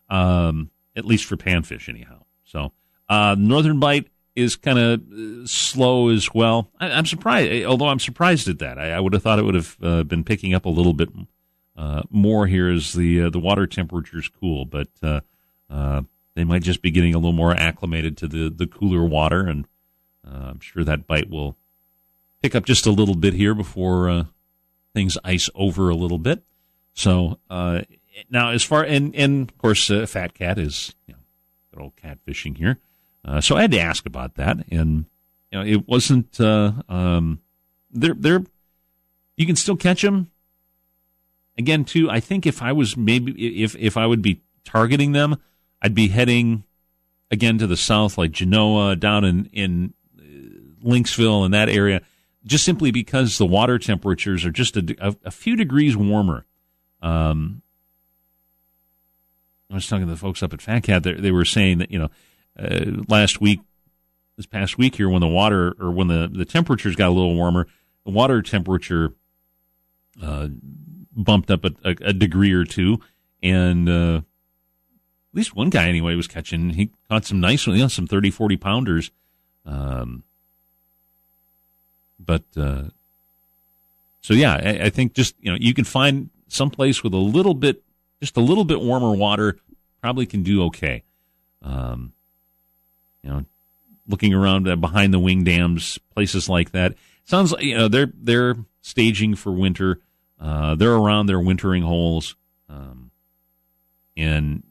um, 0.09 0.71
at 0.95 1.05
least 1.05 1.25
for 1.25 1.38
panfish 1.38 1.89
anyhow. 1.89 2.24
So, 2.43 2.71
uh, 3.07 3.36
northern 3.38 3.79
bite 3.79 4.07
is 4.36 4.55
kind 4.55 4.79
of 4.79 5.01
uh, 5.12 5.45
slow 5.45 6.09
as 6.09 6.33
well. 6.33 6.71
I, 6.79 6.89
am 6.89 7.05
surprised, 7.05 7.65
although 7.65 7.88
I'm 7.88 8.00
surprised 8.00 8.48
at 8.48 8.59
that. 8.59 8.77
I, 8.77 8.91
I 8.91 9.00
would 9.00 9.13
have 9.13 9.21
thought 9.21 9.39
it 9.39 9.43
would 9.43 9.55
have 9.55 9.77
uh, 9.81 10.03
been 10.03 10.24
picking 10.24 10.53
up 10.53 10.65
a 10.65 10.69
little 10.69 10.93
bit 10.93 11.09
uh, 11.75 12.03
more 12.09 12.48
here 12.48 12.69
as 12.69 12.93
the 12.93 13.24
uh, 13.24 13.29
the 13.29 13.39
water 13.39 13.65
temperatures 13.65 14.29
cool, 14.39 14.65
but 14.65 14.89
uh, 15.01 15.21
uh, 15.69 16.01
they 16.39 16.43
might 16.46 16.63
just 16.63 16.81
be 16.81 16.91
getting 16.91 17.13
a 17.13 17.17
little 17.17 17.34
more 17.34 17.53
acclimated 17.53 18.17
to 18.17 18.27
the 18.27 18.50
the 18.50 18.67
cooler 18.67 19.03
water, 19.03 19.46
and 19.46 19.67
I'm 20.24 20.60
sure 20.60 20.84
that 20.84 21.08
bite 21.08 21.29
will 21.29 21.58
pick 22.41 22.55
up 22.55 22.65
just 22.65 22.86
a 22.86 22.91
little 22.91 23.15
bit 23.15 23.34
here 23.34 23.53
before 23.53 24.27
things 24.93 25.17
ice 25.24 25.50
over 25.55 25.89
a 25.89 25.96
little 25.96 26.19
bit. 26.19 26.43
So 26.93 27.39
now, 28.29 28.50
as 28.50 28.63
far 28.63 28.84
and 28.84 29.15
and 29.15 29.50
of 29.50 29.58
course, 29.58 29.88
Fat 30.08 30.34
Cat 30.34 30.58
is 30.58 30.96
you 31.08 31.13
know, 31.13 31.19
good 31.74 31.81
old 31.81 31.96
catfishing 31.96 32.58
here. 32.58 32.79
Uh, 33.24 33.41
so 33.41 33.58
I 33.58 33.62
had 33.62 33.72
to 33.72 33.79
ask 33.79 34.05
about 34.05 34.36
that, 34.36 34.58
and 34.72 35.05
you 35.51 35.60
know, 35.60 35.65
it 35.65 35.88
wasn't. 35.88 36.39
Uh, 36.39 36.74
um, 36.88 37.41
they're 37.91 38.13
they're 38.13 38.43
you 39.38 39.46
can 39.46 39.55
still 39.55 39.75
catch 39.75 40.01
them. 40.01 40.31
Again, 41.58 41.84
too, 41.84 42.10
I 42.10 42.19
think 42.19 42.46
if 42.46 42.62
I 42.62 42.72
was 42.72 42.96
maybe 42.96 43.62
if 43.63 43.75
if 43.75 43.98
I 43.98 44.05
would 44.05 44.22
be 44.22 44.41
targeting 44.63 45.12
them, 45.12 45.38
I'd 45.81 45.95
be 45.95 46.09
heading 46.09 46.63
again 47.31 47.57
to 47.59 47.67
the 47.67 47.77
south, 47.77 48.17
like 48.17 48.31
Genoa, 48.31 48.95
down 48.95 49.24
in 49.24 49.45
in 49.53 49.93
uh, 50.17 50.88
Lynxville 50.88 51.45
and 51.45 51.53
that 51.53 51.69
area, 51.69 52.01
just 52.45 52.65
simply 52.65 52.91
because 52.91 53.38
the 53.38 53.45
water 53.45 53.79
temperatures 53.79 54.45
are 54.45 54.51
just 54.51 54.77
a, 54.77 54.95
a, 55.00 55.15
a 55.25 55.31
few 55.31 55.55
degrees 55.55 55.95
warmer. 55.95 56.45
Um, 57.01 57.62
I 59.71 59.75
was 59.75 59.88
talking 59.88 60.07
to 60.07 60.12
the 60.12 60.17
folks 60.17 60.41
up 60.41 60.53
at 60.53 60.62
Fat 60.62 60.83
Cat. 60.83 61.03
They, 61.03 61.13
they 61.13 61.31
were 61.31 61.45
saying 61.45 61.77
that 61.77 61.91
you 61.91 62.00
know 62.00 62.09
uh, 62.57 63.03
last 63.07 63.39
week, 63.39 63.62
this 64.36 64.45
past 64.45 64.77
week 64.77 64.95
here, 64.95 65.09
when 65.09 65.21
the 65.21 65.27
water 65.27 65.75
or 65.79 65.91
when 65.91 66.07
the, 66.07 66.29
the 66.31 66.45
temperatures 66.45 66.95
got 66.95 67.09
a 67.09 67.13
little 67.13 67.36
warmer, 67.36 67.67
the 68.05 68.12
water 68.12 68.41
temperature 68.41 69.13
uh, 70.21 70.48
bumped 71.15 71.51
up 71.51 71.65
a, 71.65 71.71
a, 71.83 72.13
degree 72.13 72.51
or 72.51 72.65
two, 72.65 73.00
and 73.43 73.88
uh, 73.88 74.21
at 75.31 75.38
least 75.38 75.55
one 75.55 75.69
guy 75.69 75.88
anyway 75.88 76.15
was 76.15 76.27
catching. 76.27 76.71
He 76.71 76.89
caught 77.09 77.25
some 77.25 77.39
nice 77.39 77.67
ones, 77.67 77.77
you 77.77 77.86
know, 77.86 77.89
some 77.89 78.07
30, 78.07 78.31
40 78.31 78.57
pounders. 78.57 79.12
Um, 79.65 80.24
but 82.19 82.43
uh, 82.57 82.83
so 84.21 84.33
yeah, 84.33 84.53
I, 84.53 84.86
I 84.86 84.89
think 84.89 85.13
just 85.13 85.36
you 85.39 85.51
know 85.51 85.57
you 85.59 85.74
can 85.74 85.86
find 85.86 86.29
some 86.48 86.69
place 86.69 87.03
with 87.03 87.13
a 87.13 87.17
little 87.17 87.53
bit, 87.53 87.83
just 88.21 88.38
a 88.38 88.41
little 88.41 88.65
bit 88.65 88.81
warmer 88.81 89.15
water, 89.15 89.57
probably 90.01 90.25
can 90.25 90.43
do 90.43 90.63
okay. 90.65 91.03
Um, 91.62 92.13
you 93.24 93.29
know, 93.29 93.45
looking 94.07 94.33
around 94.33 94.67
uh, 94.67 94.75
behind 94.75 95.13
the 95.13 95.19
wing 95.19 95.43
dams, 95.43 96.00
places 96.13 96.50
like 96.50 96.71
that. 96.71 96.95
Sounds 97.25 97.51
like 97.51 97.63
you 97.63 97.77
know 97.77 97.88
they're 97.88 98.12
they're 98.13 98.55
staging 98.81 99.36
for 99.36 99.51
winter. 99.51 100.00
Uh, 100.39 100.75
they're 100.75 100.95
around 100.95 101.27
their 101.27 101.39
wintering 101.39 101.83
holes, 101.83 102.36
um, 102.69 103.12
and 104.15 104.63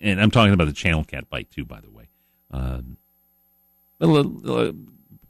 and 0.00 0.20
I'm 0.20 0.30
talking 0.30 0.52
about 0.52 0.66
the 0.66 0.72
channel 0.72 1.04
cat 1.04 1.28
bite 1.28 1.50
too, 1.50 1.64
by 1.64 1.80
the 1.80 1.90
way. 1.90 2.08
Um, 2.50 2.96
uh, 4.00 4.72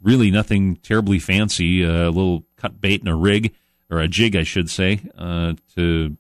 really 0.03 0.31
nothing 0.31 0.77
terribly 0.77 1.19
fancy. 1.19 1.83
A 1.83 2.11
little 2.11 2.45
cut 2.57 2.81
bait 2.81 3.01
and 3.01 3.09
a 3.09 3.15
rig 3.15 3.55
or 3.91 4.01
a 4.01 4.09
jig, 4.09 4.37
I 4.37 4.43
should 4.43 4.71
say, 4.71 5.01
uh, 5.17 5.55
to 5.75 6.17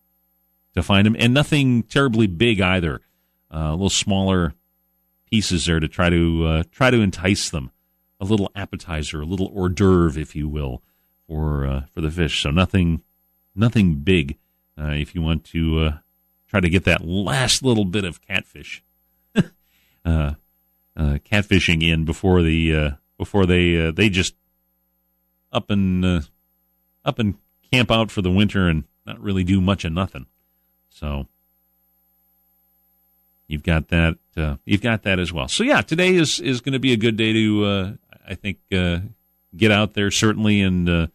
to 0.74 0.82
find 0.82 1.06
them, 1.06 1.16
and 1.18 1.32
nothing 1.32 1.82
terribly 1.84 2.26
big 2.26 2.60
either. 2.60 3.00
Uh, 3.52 3.70
a 3.70 3.72
little 3.72 3.88
smaller 3.88 4.54
pieces 5.30 5.66
there 5.66 5.80
to 5.80 5.88
try 5.88 6.10
to 6.10 6.46
uh, 6.46 6.62
try 6.70 6.90
to 6.90 7.00
entice 7.00 7.50
them. 7.50 7.70
A 8.20 8.24
little 8.24 8.50
appetizer, 8.54 9.20
a 9.20 9.26
little 9.26 9.50
hors 9.54 9.68
d'oeuvre, 9.68 10.18
if 10.20 10.34
you 10.34 10.48
will, 10.48 10.82
for 11.26 11.66
uh, 11.66 11.82
for 11.90 12.00
the 12.00 12.10
fish. 12.10 12.42
So 12.42 12.50
nothing 12.50 13.02
nothing 13.54 13.96
big. 13.96 14.36
Uh, 14.78 14.90
if 14.90 15.14
you 15.14 15.22
want 15.22 15.44
to 15.44 15.78
uh, 15.80 15.98
try 16.48 16.60
to 16.60 16.68
get 16.68 16.84
that 16.84 17.04
last 17.04 17.62
little 17.62 17.84
bit 17.84 18.04
of 18.04 18.20
catfish, 18.20 18.82
uh, 19.34 19.40
uh, 20.04 20.34
catfishing 20.96 21.82
in 21.82 22.04
before 22.04 22.42
the 22.42 22.96
before 23.18 23.46
they 23.46 23.90
they 23.90 24.08
just 24.08 24.34
up 25.52 25.70
and 25.70 26.26
up 27.04 27.18
and 27.18 27.34
camp 27.72 27.90
out 27.90 28.10
for 28.10 28.22
the 28.22 28.30
winter 28.30 28.68
and 28.68 28.84
not 29.06 29.20
really 29.20 29.44
do 29.44 29.60
much 29.60 29.84
of 29.84 29.92
nothing. 29.92 30.26
So 30.90 31.26
you've 33.46 33.62
got 33.62 33.88
that. 33.88 34.18
Uh, 34.36 34.56
you've 34.64 34.82
got 34.82 35.02
that 35.02 35.18
as 35.18 35.32
well. 35.32 35.48
So 35.48 35.64
yeah, 35.64 35.80
today 35.82 36.14
is 36.14 36.40
is 36.40 36.60
going 36.60 36.72
to 36.72 36.78
be 36.78 36.92
a 36.92 36.96
good 36.96 37.16
day 37.16 37.32
to 37.32 37.64
uh, 37.64 37.92
I 38.26 38.34
think 38.34 38.58
uh, 38.72 38.98
get 39.56 39.70
out 39.70 39.94
there 39.94 40.10
certainly 40.10 40.60
and 40.60 40.88
uh, 40.88 41.06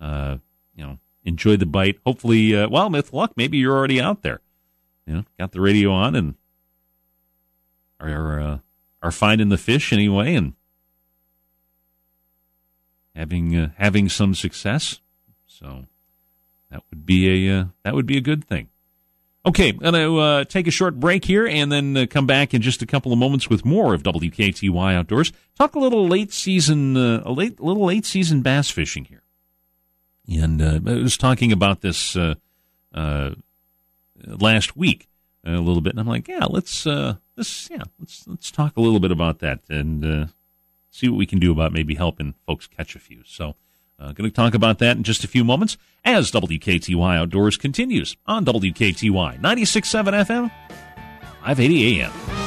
uh, 0.00 0.38
you 0.74 0.84
know 0.84 0.98
enjoy 1.24 1.56
the 1.56 1.66
bite. 1.66 1.98
Hopefully, 2.04 2.56
uh, 2.56 2.68
well, 2.68 2.90
with 2.90 3.12
luck, 3.12 3.32
maybe 3.36 3.58
you're 3.58 3.76
already 3.76 4.00
out 4.00 4.22
there. 4.22 4.40
You 5.06 5.14
know, 5.14 5.24
got 5.38 5.52
the 5.52 5.60
radio 5.60 5.90
on 5.90 6.14
and 6.14 6.34
are 8.00 8.60
are 9.02 9.10
finding 9.12 9.48
the 9.48 9.58
fish 9.58 9.92
anyway 9.92 10.34
and 10.34 10.54
having 13.14 13.70
having 13.76 14.08
some 14.08 14.34
success. 14.34 15.00
So 15.46 15.86
that 16.70 16.82
would 16.90 17.06
be 17.06 17.48
a 17.48 17.68
that 17.84 17.94
would 17.94 18.06
be 18.06 18.16
a 18.16 18.20
good 18.22 18.44
thing. 18.44 18.68
Okay, 19.46 19.68
I'm 19.68 19.78
going 19.78 19.94
to 19.94 20.18
uh, 20.18 20.44
take 20.44 20.66
a 20.66 20.72
short 20.72 20.98
break 20.98 21.24
here 21.24 21.46
and 21.46 21.70
then 21.70 21.96
uh, 21.96 22.06
come 22.10 22.26
back 22.26 22.52
in 22.52 22.62
just 22.62 22.82
a 22.82 22.86
couple 22.86 23.12
of 23.12 23.18
moments 23.18 23.48
with 23.48 23.64
more 23.64 23.94
of 23.94 24.02
WKTY 24.02 24.94
Outdoors. 24.96 25.32
Talk 25.56 25.76
a 25.76 25.78
little 25.78 26.08
late 26.08 26.32
season, 26.32 26.96
uh, 26.96 27.22
a 27.24 27.30
late, 27.30 27.60
little 27.60 27.84
late 27.84 28.04
season 28.04 28.42
bass 28.42 28.70
fishing 28.70 29.04
here. 29.04 29.22
And 30.28 30.60
uh, 30.60 30.80
I 30.84 30.94
was 30.94 31.16
talking 31.16 31.52
about 31.52 31.80
this 31.80 32.16
uh, 32.16 32.34
uh, 32.92 33.36
last 34.26 34.76
week 34.76 35.08
a 35.44 35.52
little 35.52 35.80
bit, 35.80 35.92
and 35.92 36.00
I'm 36.00 36.06
like, 36.06 36.28
yeah, 36.28 36.44
let's 36.48 36.86
uh, 36.86 37.16
let's 37.36 37.68
yeah, 37.70 37.82
let's 37.98 38.26
let's 38.26 38.50
talk 38.50 38.76
a 38.76 38.80
little 38.80 39.00
bit 39.00 39.12
about 39.12 39.38
that 39.40 39.60
and 39.68 40.04
uh, 40.04 40.26
see 40.90 41.08
what 41.08 41.18
we 41.18 41.26
can 41.26 41.38
do 41.38 41.52
about 41.52 41.72
maybe 41.72 41.94
helping 41.94 42.34
folks 42.46 42.66
catch 42.66 42.94
a 42.94 42.98
few. 42.98 43.22
So. 43.24 43.54
Uh, 43.98 44.12
going 44.12 44.28
to 44.28 44.36
talk 44.36 44.52
about 44.52 44.78
that 44.78 44.98
in 44.98 45.02
just 45.02 45.24
a 45.24 45.26
few 45.26 45.42
moments 45.42 45.78
as 46.04 46.30
WKTY 46.30 47.16
Outdoors 47.16 47.56
continues 47.56 48.14
on 48.26 48.44
WKTY 48.44 49.40
96.7 49.40 50.26
FM, 50.26 50.50
580 51.40 52.02
AM. 52.02 52.45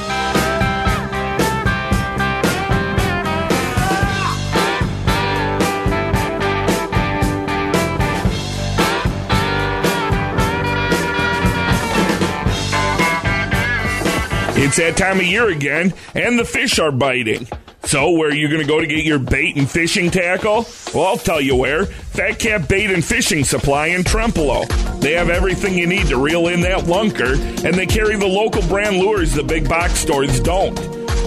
It's 14.62 14.76
that 14.76 14.98
time 14.98 15.20
of 15.20 15.24
year 15.24 15.48
again, 15.48 15.94
and 16.14 16.38
the 16.38 16.44
fish 16.44 16.78
are 16.78 16.92
biting. 16.92 17.48
So, 17.84 18.10
where 18.10 18.28
are 18.28 18.34
you 18.34 18.46
going 18.48 18.60
to 18.60 18.68
go 18.68 18.78
to 18.78 18.86
get 18.86 19.06
your 19.06 19.18
bait 19.18 19.56
and 19.56 19.68
fishing 19.68 20.10
tackle? 20.10 20.66
Well, 20.94 21.06
I'll 21.06 21.16
tell 21.16 21.40
you 21.40 21.56
where. 21.56 21.86
Fat 21.86 22.38
Cat 22.38 22.68
Bait 22.68 22.90
and 22.90 23.02
Fishing 23.02 23.42
Supply 23.42 23.86
in 23.86 24.02
Trempealeau. 24.02 25.00
They 25.00 25.14
have 25.14 25.30
everything 25.30 25.78
you 25.78 25.86
need 25.86 26.08
to 26.08 26.18
reel 26.18 26.48
in 26.48 26.60
that 26.60 26.80
lunker, 26.84 27.36
and 27.64 27.74
they 27.74 27.86
carry 27.86 28.16
the 28.16 28.26
local 28.26 28.60
brand 28.68 28.98
lures 28.98 29.32
the 29.32 29.42
big 29.42 29.66
box 29.66 29.94
stores 29.94 30.38
don't. 30.40 30.76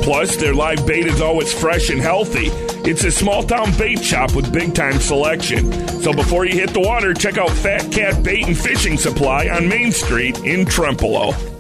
Plus, 0.04 0.36
their 0.36 0.54
live 0.54 0.86
bait 0.86 1.08
is 1.08 1.20
always 1.20 1.52
fresh 1.52 1.90
and 1.90 2.02
healthy. 2.02 2.50
It's 2.88 3.04
a 3.04 3.12
small 3.12 3.42
town 3.42 3.76
bait 3.80 4.04
shop 4.04 4.36
with 4.36 4.54
big 4.54 4.76
time 4.76 5.00
selection. 5.00 5.72
So 6.02 6.14
before 6.14 6.46
you 6.46 6.54
hit 6.54 6.70
the 6.70 6.82
water, 6.82 7.16
check 7.16 7.40
out 7.40 7.50
Fat 7.50 7.92
Cat 7.92 8.22
Bait 8.22 8.46
and 8.46 8.56
Fishing 8.56 8.96
Supply 8.96 9.50
on 9.50 9.68
Main 9.68 9.92
Street 9.92 10.38
in 10.46 10.66
Trempealeau. 10.66 11.53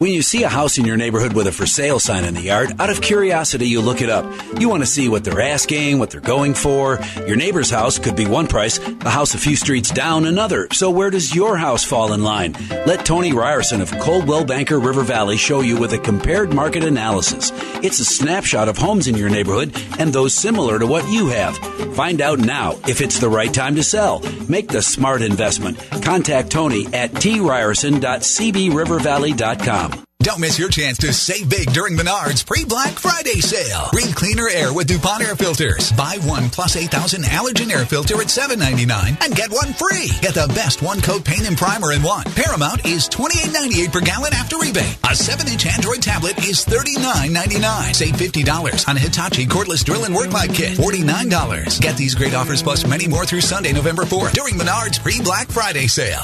When 0.00 0.12
you 0.12 0.22
see 0.22 0.44
a 0.44 0.48
house 0.48 0.78
in 0.78 0.86
your 0.86 0.96
neighborhood 0.96 1.34
with 1.34 1.46
a 1.46 1.52
for 1.52 1.66
sale 1.66 1.98
sign 1.98 2.24
in 2.24 2.32
the 2.32 2.40
yard, 2.40 2.72
out 2.80 2.88
of 2.88 3.02
curiosity, 3.02 3.68
you 3.68 3.82
look 3.82 4.00
it 4.00 4.08
up. 4.08 4.24
You 4.58 4.70
want 4.70 4.82
to 4.82 4.86
see 4.86 5.10
what 5.10 5.24
they're 5.24 5.42
asking, 5.42 5.98
what 5.98 6.08
they're 6.08 6.22
going 6.22 6.54
for. 6.54 6.98
Your 7.26 7.36
neighbor's 7.36 7.68
house 7.68 7.98
could 7.98 8.16
be 8.16 8.26
one 8.26 8.46
price, 8.46 8.78
the 8.78 9.10
house 9.10 9.34
a 9.34 9.38
few 9.38 9.56
streets 9.56 9.90
down 9.90 10.24
another. 10.24 10.68
So 10.72 10.90
where 10.90 11.10
does 11.10 11.34
your 11.34 11.54
house 11.54 11.84
fall 11.84 12.14
in 12.14 12.24
line? 12.24 12.56
Let 12.86 13.04
Tony 13.04 13.34
Ryerson 13.34 13.82
of 13.82 13.90
Coldwell 13.98 14.46
Banker 14.46 14.80
River 14.80 15.02
Valley 15.02 15.36
show 15.36 15.60
you 15.60 15.78
with 15.78 15.92
a 15.92 15.98
compared 15.98 16.54
market 16.54 16.82
analysis. 16.82 17.52
It's 17.84 18.00
a 18.00 18.04
snapshot 18.06 18.70
of 18.70 18.78
homes 18.78 19.06
in 19.06 19.18
your 19.18 19.28
neighborhood 19.28 19.76
and 19.98 20.14
those 20.14 20.32
similar 20.32 20.78
to 20.78 20.86
what 20.86 21.06
you 21.10 21.28
have. 21.28 21.58
Find 21.94 22.22
out 22.22 22.38
now 22.38 22.78
if 22.88 23.02
it's 23.02 23.18
the 23.18 23.28
right 23.28 23.52
time 23.52 23.74
to 23.74 23.82
sell. 23.82 24.22
Make 24.48 24.68
the 24.68 24.80
smart 24.80 25.20
investment. 25.20 25.76
Contact 26.02 26.50
Tony 26.50 26.86
at 26.94 27.12
tryerson.cbrivervalley.com. 27.12 29.89
Don't 30.22 30.40
miss 30.40 30.58
your 30.58 30.68
chance 30.68 30.98
to 30.98 31.14
save 31.14 31.48
big 31.48 31.72
during 31.72 31.96
Menards 31.96 32.44
pre-Black 32.44 32.98
Friday 32.98 33.40
sale. 33.40 33.88
Breathe 33.90 34.14
cleaner 34.14 34.50
air 34.50 34.70
with 34.70 34.86
DuPont 34.86 35.22
air 35.22 35.34
filters. 35.34 35.92
Buy 35.92 36.18
one 36.24 36.50
plus 36.50 36.76
8,000 36.76 37.22
allergen 37.24 37.72
air 37.72 37.86
filter 37.86 38.16
at 38.16 38.26
$7.99 38.26 39.16
and 39.24 39.34
get 39.34 39.50
one 39.50 39.72
free. 39.72 40.10
Get 40.20 40.34
the 40.34 40.52
best 40.54 40.82
one 40.82 41.00
coat 41.00 41.24
paint 41.24 41.48
and 41.48 41.56
primer 41.56 41.92
in 41.92 42.02
one. 42.02 42.24
Paramount 42.36 42.84
is 42.84 43.08
$28.98 43.08 43.92
per 43.92 44.00
gallon 44.02 44.34
after 44.34 44.58
rebate. 44.58 44.98
A 45.04 45.16
7-inch 45.16 45.64
Android 45.64 46.02
tablet 46.02 46.36
is 46.44 46.66
$39.99. 46.66 47.94
Save 47.94 48.14
$50 48.14 48.88
on 48.90 48.96
a 48.98 49.00
Hitachi 49.00 49.46
cordless 49.46 49.82
drill 49.82 50.04
and 50.04 50.14
work 50.14 50.32
light 50.32 50.52
kit. 50.52 50.76
$49. 50.76 51.80
Get 51.80 51.96
these 51.96 52.14
great 52.14 52.34
offers 52.34 52.62
plus 52.62 52.86
many 52.86 53.08
more 53.08 53.24
through 53.24 53.40
Sunday, 53.40 53.72
November 53.72 54.02
4th 54.02 54.32
during 54.32 54.56
Menards 54.56 55.00
pre-Black 55.02 55.48
Friday 55.48 55.86
sale. 55.86 56.20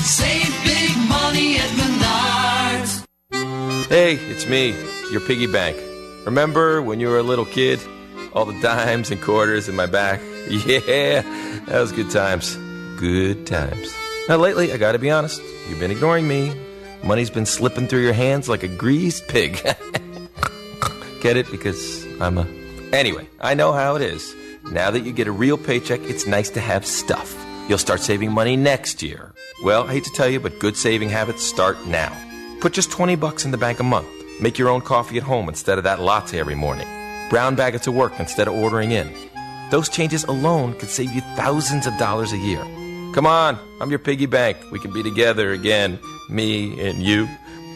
Save 0.00 0.48
big 0.64 0.96
money 1.10 1.58
at 1.58 1.68
Menards. 1.76 2.53
Hey, 3.34 4.14
it's 4.30 4.46
me, 4.46 4.76
your 5.10 5.20
piggy 5.20 5.48
bank. 5.48 5.76
Remember 6.24 6.80
when 6.80 7.00
you 7.00 7.08
were 7.08 7.18
a 7.18 7.22
little 7.24 7.44
kid? 7.44 7.80
All 8.32 8.44
the 8.44 8.58
dimes 8.60 9.10
and 9.10 9.20
quarters 9.20 9.68
in 9.68 9.74
my 9.74 9.86
back? 9.86 10.20
Yeah, 10.44 11.22
that 11.66 11.80
was 11.80 11.90
good 11.90 12.10
times. 12.10 12.54
Good 13.00 13.46
times. 13.46 13.94
Now, 14.28 14.36
lately, 14.36 14.72
I 14.72 14.76
gotta 14.76 14.98
be 14.98 15.10
honest, 15.10 15.40
you've 15.68 15.80
been 15.80 15.90
ignoring 15.90 16.28
me. 16.28 16.54
Money's 17.02 17.30
been 17.30 17.46
slipping 17.46 17.88
through 17.88 18.02
your 18.02 18.12
hands 18.12 18.46
like 18.46 18.62
a 18.62 18.68
greased 18.68 19.26
pig. 19.26 19.54
Get 21.22 21.38
it? 21.38 21.50
Because 21.50 22.06
I'm 22.20 22.36
a. 22.36 22.46
Anyway, 22.92 23.26
I 23.40 23.54
know 23.54 23.72
how 23.72 23.96
it 23.96 24.02
is. 24.02 24.34
Now 24.70 24.90
that 24.90 25.00
you 25.00 25.12
get 25.12 25.26
a 25.28 25.32
real 25.32 25.56
paycheck, 25.56 26.00
it's 26.02 26.26
nice 26.26 26.50
to 26.50 26.60
have 26.60 26.84
stuff. 26.84 27.34
You'll 27.68 27.78
start 27.78 28.00
saving 28.00 28.32
money 28.32 28.54
next 28.54 29.02
year. 29.02 29.32
Well, 29.64 29.84
I 29.84 29.94
hate 29.94 30.04
to 30.04 30.12
tell 30.14 30.28
you, 30.28 30.40
but 30.40 30.58
good 30.58 30.76
saving 30.76 31.08
habits 31.08 31.42
start 31.42 31.86
now. 31.86 32.14
Put 32.64 32.72
just 32.72 32.90
20 32.90 33.16
bucks 33.16 33.44
in 33.44 33.50
the 33.50 33.58
bank 33.58 33.78
a 33.80 33.82
month. 33.82 34.08
Make 34.40 34.56
your 34.56 34.70
own 34.70 34.80
coffee 34.80 35.18
at 35.18 35.22
home 35.22 35.50
instead 35.50 35.76
of 35.76 35.84
that 35.84 36.00
latte 36.00 36.40
every 36.40 36.54
morning. 36.54 36.88
Brown 37.28 37.56
bag 37.56 37.74
it 37.74 37.82
to 37.82 37.92
work 37.92 38.18
instead 38.18 38.48
of 38.48 38.54
ordering 38.54 38.90
in. 38.90 39.12
Those 39.70 39.90
changes 39.90 40.24
alone 40.24 40.72
could 40.78 40.88
save 40.88 41.12
you 41.12 41.20
thousands 41.36 41.86
of 41.86 41.94
dollars 41.98 42.32
a 42.32 42.38
year. 42.38 42.62
Come 43.12 43.26
on, 43.26 43.58
I'm 43.82 43.90
your 43.90 43.98
piggy 43.98 44.24
bank. 44.24 44.56
We 44.72 44.78
can 44.78 44.94
be 44.94 45.02
together 45.02 45.52
again, 45.52 45.98
me 46.30 46.80
and 46.88 47.02
you, 47.02 47.28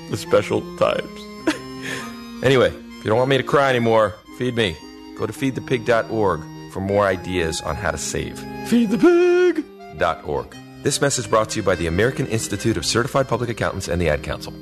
the 0.09 0.17
special 0.17 0.63
times. 0.79 1.21
anyway, 2.43 2.69
if 2.69 3.05
you 3.05 3.11
don't 3.11 3.19
want 3.19 3.29
me 3.29 3.37
to 3.37 3.43
cry 3.43 3.69
anymore, 3.69 4.15
feed 4.39 4.57
me. 4.57 4.75
Go 5.19 5.27
to 5.27 5.35
feedthepig.org 5.35 6.41
for 6.73 6.81
more 6.81 7.05
ideas 7.05 7.61
on 7.61 7.77
how 7.77 7.91
to 7.91 7.99
save. 7.99 8.39
Feedthepig.org. 8.71 10.57
This 10.83 11.03
message 11.03 11.29
brought 11.29 11.51
to 11.51 11.57
you 11.59 11.63
by 11.63 11.75
the 11.75 11.89
American 11.89 12.27
Institute 12.29 12.79
of 12.79 12.87
Certified 12.87 13.29
Public 13.29 13.51
Accountants 13.51 13.89
and 13.89 14.01
the 14.01 14.09
Ad 14.09 14.23
Council. 14.23 14.55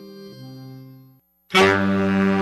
thank 1.51 2.31
you 2.31 2.36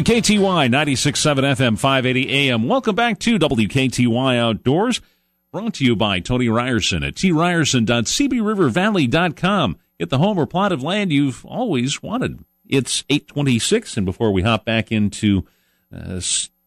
WKTY 0.00 0.70
96.7 0.70 1.56
FM 1.56 1.78
580 1.78 2.32
AM. 2.32 2.66
Welcome 2.66 2.94
back 2.94 3.18
to 3.18 3.38
WKTY 3.38 4.38
Outdoors. 4.38 5.02
Brought 5.52 5.74
to 5.74 5.84
you 5.84 5.94
by 5.94 6.20
Tony 6.20 6.48
Ryerson 6.48 7.04
at 7.04 7.16
tryerson.cbrivervalley.com. 7.16 9.76
Get 9.98 10.08
the 10.08 10.16
home 10.16 10.38
or 10.38 10.46
plot 10.46 10.72
of 10.72 10.82
land 10.82 11.12
you've 11.12 11.44
always 11.44 12.02
wanted. 12.02 12.42
It's 12.66 13.04
826, 13.10 13.98
and 13.98 14.06
before 14.06 14.32
we 14.32 14.40
hop 14.40 14.64
back 14.64 14.90
into 14.90 15.44
uh, 15.94 16.22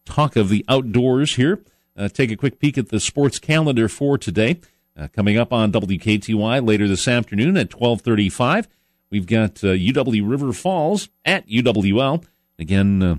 talk 0.05 0.35
of 0.35 0.49
the 0.49 0.63
outdoors 0.69 1.33
here, 1.33 1.63
uh, 1.97 2.09
take 2.09 2.29
a 2.29 2.37
quick 2.37 2.59
peek 2.59 2.77
at 2.77 2.89
the 2.89 2.99
sports 2.99 3.39
calendar 3.39 3.89
for 3.89 4.19
today. 4.19 4.59
Uh, 4.95 5.07
coming 5.07 5.39
up 5.39 5.51
on 5.51 5.71
WKTY 5.71 6.63
later 6.63 6.87
this 6.87 7.07
afternoon 7.07 7.57
at 7.57 7.73
1235, 7.73 8.67
we've 9.09 9.25
got 9.25 9.55
UW 9.55 10.21
uh, 10.21 10.25
River 10.27 10.53
Falls 10.53 11.09
at 11.25 11.47
UWL. 11.47 12.23
Again, 12.59 13.03
uh, 13.03 13.15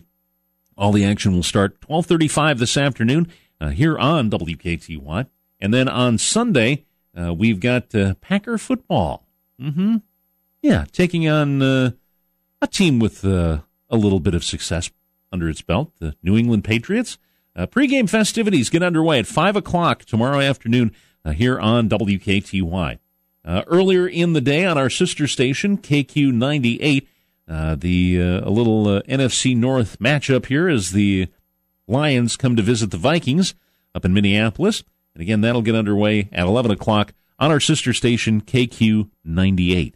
all 0.77 0.93
the 0.93 1.05
action 1.05 1.33
will 1.33 1.43
start 1.43 1.81
12:35 1.81 2.59
this 2.59 2.77
afternoon 2.77 3.29
uh, 3.61 3.71
here 3.71 3.99
on 3.99 4.31
WKTY, 4.31 5.27
and 5.61 5.75
then 5.75 5.89
on 5.89 6.19
Sunday 6.19 6.85
uh, 7.19 7.33
we've 7.33 7.61
got 7.61 7.95
uh, 7.95 8.15
Packer 8.21 8.59
football. 8.59 9.27
Mm-hmm. 9.61 9.97
Yeah, 10.63 10.85
taking 10.93 11.29
on 11.29 11.63
uh, 11.63 11.91
a 12.61 12.67
team 12.67 12.99
with 12.99 13.25
uh, 13.25 13.61
a 13.91 13.97
little 13.97 14.21
bit 14.21 14.35
of 14.35 14.45
success 14.45 14.91
under 15.31 15.49
its 15.49 15.63
belt, 15.63 15.93
the 15.99 16.17
New 16.23 16.37
England 16.37 16.65
Patriots. 16.65 17.19
pregame 17.57 18.09
festivities 18.09 18.71
get 18.71 18.83
underway 18.83 19.19
at 19.19 19.27
five 19.27 19.57
o'clock 19.57 20.05
tomorrow 20.05 20.41
afternoon 20.41 20.93
here 21.35 21.59
on 21.59 21.89
WKTY. 21.89 22.99
earlier 23.47 24.07
in 24.07 24.33
the 24.33 24.41
day 24.41 24.65
on 24.65 24.79
our 24.79 24.91
sister 24.91 25.27
station 25.27 25.77
KQ 25.79 26.33
98. 26.33 27.09
Uh, 27.47 27.75
the 27.75 28.21
uh, 28.21 28.49
a 28.49 28.51
little 28.51 28.89
uh, 28.89 29.03
NFC 29.03 29.57
North 29.57 29.99
matchup 29.99 30.47
here 30.47 30.69
as 30.69 30.93
the 30.93 31.29
Lions 31.87 32.37
come 32.37 32.57
to 32.57 32.63
visit 32.63 32.91
the 32.91 32.97
Vikings 32.97 33.55
up 33.95 34.05
in 34.05 34.15
Minneapolis, 34.15 34.83
and 35.15 35.21
again 35.21 35.43
that'll 35.43 35.61
get 35.63 35.75
underway 35.75 36.29
at 36.33 36.47
11 36.47 36.71
o'clock 36.71 37.13
on 37.39 37.51
our 37.51 37.61
sister 37.61 37.93
station 37.93 38.41
KQ 38.41 39.11
98. 39.25 39.95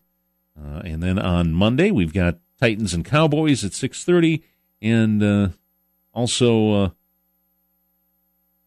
Uh, 0.59 0.81
and 0.85 1.03
then 1.03 1.19
on 1.19 1.55
Monday 1.55 1.91
we've 1.91 2.13
got 2.13 2.37
Titans 2.61 2.93
and 2.93 3.05
Cowboys 3.05 3.65
at 3.65 3.73
6:30, 3.73 4.43
and 4.83 5.23
uh, 5.23 5.49
also 6.13 6.93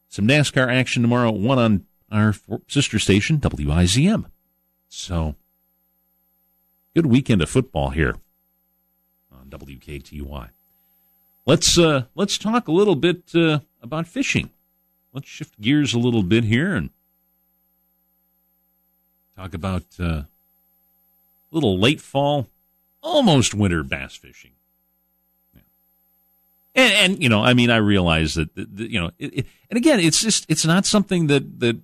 some 0.10 0.28
NASCAR 0.28 0.74
action 0.74 1.04
tomorrow. 1.04 1.32
One 1.32 1.60
on 1.60 1.86
our 2.12 2.34
sister 2.68 2.98
station 2.98 3.40
WIZM. 3.40 4.26
So 4.90 5.36
good 6.96 7.06
weekend 7.06 7.44
of 7.44 7.50
football 7.50 7.92
here. 7.92 8.16
WKTY. 9.52 10.50
Let's 11.46 11.78
uh, 11.78 12.04
let's 12.16 12.38
talk 12.38 12.68
a 12.68 12.72
little 12.72 12.96
bit 12.96 13.24
uh, 13.36 13.60
about 13.82 14.08
fishing. 14.08 14.50
Let's 15.14 15.28
shift 15.28 15.60
gears 15.60 15.94
a 15.94 16.00
little 16.00 16.24
bit 16.24 16.46
here 16.46 16.74
and 16.74 16.90
talk 19.36 19.54
about 19.54 19.84
uh, 20.00 20.04
a 20.04 20.28
little 21.52 21.78
late 21.78 22.00
fall, 22.00 22.48
almost 23.02 23.54
winter 23.54 23.84
bass 23.84 24.16
fishing. 24.16 24.52
And, 26.74 26.94
and 26.94 27.24
you 27.24 27.30
know, 27.30 27.44
I 27.44 27.54
mean, 27.54 27.70
I 27.70 27.78
realize 27.78 28.36
that, 28.36 28.56
that, 28.56 28.78
that 28.78 28.90
you 28.90 29.00
know, 29.00 29.12
it, 29.20 29.40
it, 29.40 29.46
and 29.70 29.78
again, 29.78 30.00
it's 30.00 30.22
just 30.22 30.46
it's 30.48 30.66
not 30.66 30.86
something 30.86 31.28
that 31.28 31.60
that 31.60 31.78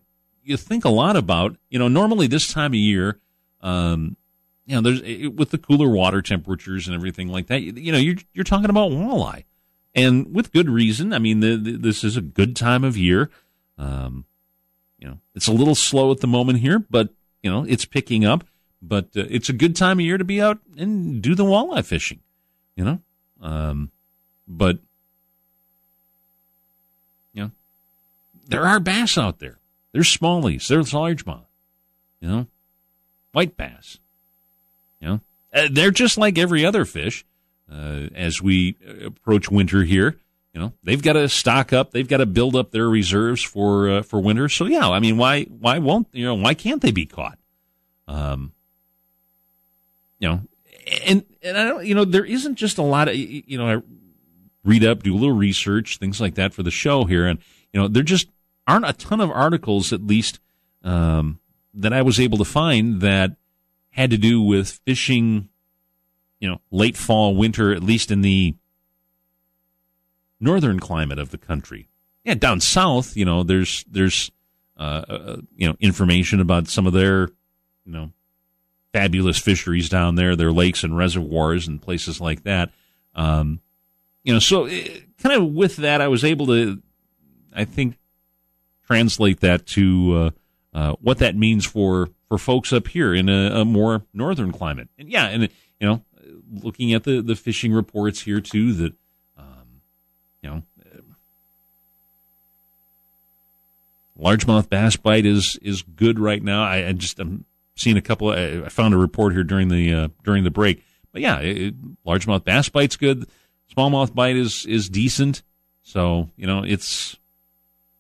you 0.44 0.56
think 0.56 0.86
a 0.86 0.90
lot 0.90 1.16
about. 1.16 1.58
You 1.70 1.80
know, 1.80 1.88
normally 1.88 2.28
this 2.28 2.52
time 2.52 2.72
of 2.72 2.76
year, 2.76 3.20
um, 3.62 4.16
you 4.68 4.76
know, 4.76 4.82
there's 4.82 5.30
with 5.30 5.52
the 5.52 5.58
cooler 5.58 5.88
water 5.88 6.22
temperatures 6.22 6.88
and 6.88 6.96
everything 6.96 7.30
like 7.30 7.48
that. 7.48 7.62
You 7.62 7.92
know, 7.94 7.98
you're 7.98 8.18
you're 8.34 8.44
talking 8.44 8.70
about 8.70 8.92
walleye, 8.92 9.46
and 9.96 10.36
with 10.36 10.52
good 10.52 10.70
reason. 10.70 11.14
I 11.14 11.20
mean, 11.20 11.40
the, 11.40 11.56
the, 11.56 11.72
this 11.72 12.04
is 12.04 12.18
a 12.18 12.22
good 12.22 12.54
time 12.54 12.84
of 12.84 12.98
year. 12.98 13.32
Um, 13.78 14.26
you 15.00 15.08
know, 15.08 15.20
it's 15.34 15.48
a 15.48 15.54
little 15.54 15.74
slow 15.74 16.12
at 16.12 16.20
the 16.20 16.28
moment 16.28 16.60
here, 16.60 16.80
but 16.80 17.10
you 17.42 17.50
know, 17.50 17.64
it's 17.64 17.86
picking 17.86 18.26
up. 18.26 18.44
But 18.82 19.06
uh, 19.16 19.24
it's 19.30 19.48
a 19.48 19.54
good 19.54 19.76
time 19.76 20.00
of 20.00 20.06
year 20.06 20.18
to 20.18 20.26
be 20.26 20.42
out 20.42 20.60
and 20.78 21.22
do 21.22 21.34
the 21.34 21.46
walleye 21.46 21.86
fishing. 21.86 22.20
You 22.76 22.84
know, 22.84 23.00
um, 23.42 23.90
but 24.50 24.80
you 27.32 27.44
know, 27.44 27.52
there 28.50 28.66
are 28.66 28.82
bass 28.82 29.18
out 29.18 29.40
there. 29.40 29.60
There's 29.94 30.16
smallies. 30.16 30.68
There's 30.68 30.92
largemouth. 30.92 31.46
You 32.20 32.28
know, 32.28 32.48
white 33.32 33.56
bass 33.56 34.00
you 35.00 35.08
know, 35.08 35.22
uh, 35.54 35.68
they're 35.72 35.92
just 35.92 36.18
like 36.18 36.38
every 36.38 36.66
other 36.66 36.86
fish 36.86 37.26
uh, 37.72 38.08
as 38.16 38.42
we 38.42 38.76
approach 39.06 39.50
winter 39.50 39.84
here. 39.84 40.18
you 40.54 40.62
know 40.62 40.74
they've 40.84 41.02
got 41.02 41.14
to 41.14 41.30
stock 41.30 41.74
up, 41.74 41.92
they've 41.92 42.08
got 42.08 42.18
to 42.18 42.26
build 42.26 42.56
up 42.56 42.72
their 42.72 42.90
reserves 42.90 43.44
for 43.44 43.90
uh, 43.90 44.02
for 44.02 44.20
winter. 44.20 44.50
So 44.50 44.66
yeah, 44.66 44.90
I 44.90 45.00
mean, 45.00 45.18
why 45.18 45.44
why 45.44 45.80
won't 45.80 46.08
you 46.12 46.26
know 46.26 46.36
why 46.36 46.54
can't 46.54 46.82
they 46.82 46.92
be 46.92 47.06
caught? 47.06 47.38
Um, 48.08 48.54
you 50.20 50.30
know, 50.30 50.42
and 51.06 51.26
and 51.44 51.58
I 51.58 51.64
don't 51.66 51.86
you 51.86 51.96
know 51.96 52.06
there 52.06 52.26
isn't 52.26 52.56
just 52.56 52.78
a 52.78 52.84
lot 52.84 53.08
of 53.08 53.16
you 53.16 53.58
know 53.58 53.68
I 53.68 53.82
read 54.64 54.84
up, 54.84 55.04
do 55.04 55.14
a 55.14 55.18
little 55.18 55.36
research, 55.36 55.98
things 55.98 56.20
like 56.20 56.36
that 56.36 56.54
for 56.54 56.64
the 56.64 56.72
show 56.72 57.06
here, 57.06 57.26
and 57.28 57.40
you 57.74 57.80
know 57.80 57.88
there 57.88 58.04
just 58.04 58.28
aren't 58.66 58.88
a 58.88 58.94
ton 58.94 59.22
of 59.22 59.32
articles 59.32 59.94
at 59.94 60.06
least 60.06 60.40
um, 60.84 61.40
that 61.74 61.94
I 61.94 62.02
was 62.02 62.20
able 62.20 62.38
to 62.38 62.46
find 62.46 63.02
that 63.02 63.36
had 63.98 64.12
to 64.12 64.18
do 64.18 64.42
with 64.42 64.80
fishing, 64.86 65.50
you 66.40 66.48
know, 66.48 66.62
late 66.72 66.96
fall, 66.96 67.36
winter, 67.36 67.74
at 67.74 67.84
least 67.84 68.12
in 68.12 68.22
the 68.22 68.56
northern 70.40 70.80
climate 70.80 71.18
of 71.18 71.32
the 71.32 71.38
country. 71.38 71.90
Yeah, 72.24 72.36
down 72.36 72.62
south, 72.62 73.18
you 73.18 73.26
know, 73.26 73.44
there's 73.44 73.84
there's 73.90 74.32
uh, 74.78 75.04
uh, 75.10 75.38
you 75.56 75.68
know 75.68 75.76
information 75.80 76.40
about 76.40 76.68
some 76.68 76.86
of 76.86 76.94
their 76.94 77.30
you 77.86 77.92
know 77.92 78.12
fabulous 78.94 79.40
fisheries 79.40 79.90
down 79.90 80.16
there, 80.16 80.36
their 80.36 80.52
lakes 80.52 80.84
and 80.84 80.96
reservoirs 80.96 81.68
and 81.68 81.82
places 81.82 82.22
like 82.22 82.44
that. 82.44 82.72
Um, 83.16 83.62
you 84.24 84.34
know, 84.34 84.40
so 84.40 84.66
it, 84.66 85.18
kind 85.18 85.36
of 85.36 85.54
with 85.54 85.78
that, 85.78 86.02
I 86.02 86.08
was 86.08 86.24
able 86.24 86.48
to, 86.48 86.82
I 87.54 87.66
think, 87.66 87.98
translate 88.86 89.40
that 89.40 89.66
to 89.68 90.14
uh, 90.74 90.78
uh, 90.78 90.96
what 91.02 91.20
that 91.20 91.36
means 91.36 91.66
for 91.66 92.10
for 92.28 92.38
folks 92.38 92.74
up 92.74 92.88
here 92.88 93.14
in 93.14 93.30
a, 93.30 93.62
a, 93.62 93.66
more 93.66 94.04
northern 94.14 94.52
climate. 94.52 94.90
And 94.98 95.10
yeah, 95.10 95.28
and 95.28 95.44
you 95.80 95.88
know, 95.88 96.04
looking 96.52 96.94
at 96.94 97.04
the 97.04 97.22
the 97.22 97.36
fishing 97.36 97.74
reports 97.74 98.22
here 98.22 98.42
too, 98.42 98.74
that 98.74 98.94
um, 99.38 99.82
you 100.42 100.50
know. 100.50 100.64
Largemouth 104.20 104.68
bass 104.68 104.96
bite 104.96 105.26
is 105.28 105.60
is 105.62 105.84
good 105.84 106.20
right 106.20 106.42
now. 106.42 106.64
I, 106.64 106.88
I 106.88 106.92
just 106.94 107.20
I'm 107.20 107.46
seeing 107.76 107.98
a 107.98 108.02
couple. 108.02 108.32
Of, 108.32 108.66
I 108.66 108.70
found 108.70 108.94
a 108.94 108.98
report 108.98 109.34
here 109.34 109.44
during 109.44 109.68
the 109.68 109.94
uh, 109.94 110.08
during 110.24 110.44
the 110.44 110.50
break, 110.50 110.84
but 111.12 111.22
yeah, 111.22 111.38
it, 111.40 111.76
largemouth 112.04 112.44
bass 112.44 112.68
bite's 112.70 112.98
good. 112.98 113.28
Smallmouth 113.76 114.16
bite 114.16 114.36
is 114.36 114.66
is 114.66 114.90
decent. 114.90 115.44
So 115.84 116.30
you 116.36 116.48
know, 116.48 116.64
it's 116.64 117.16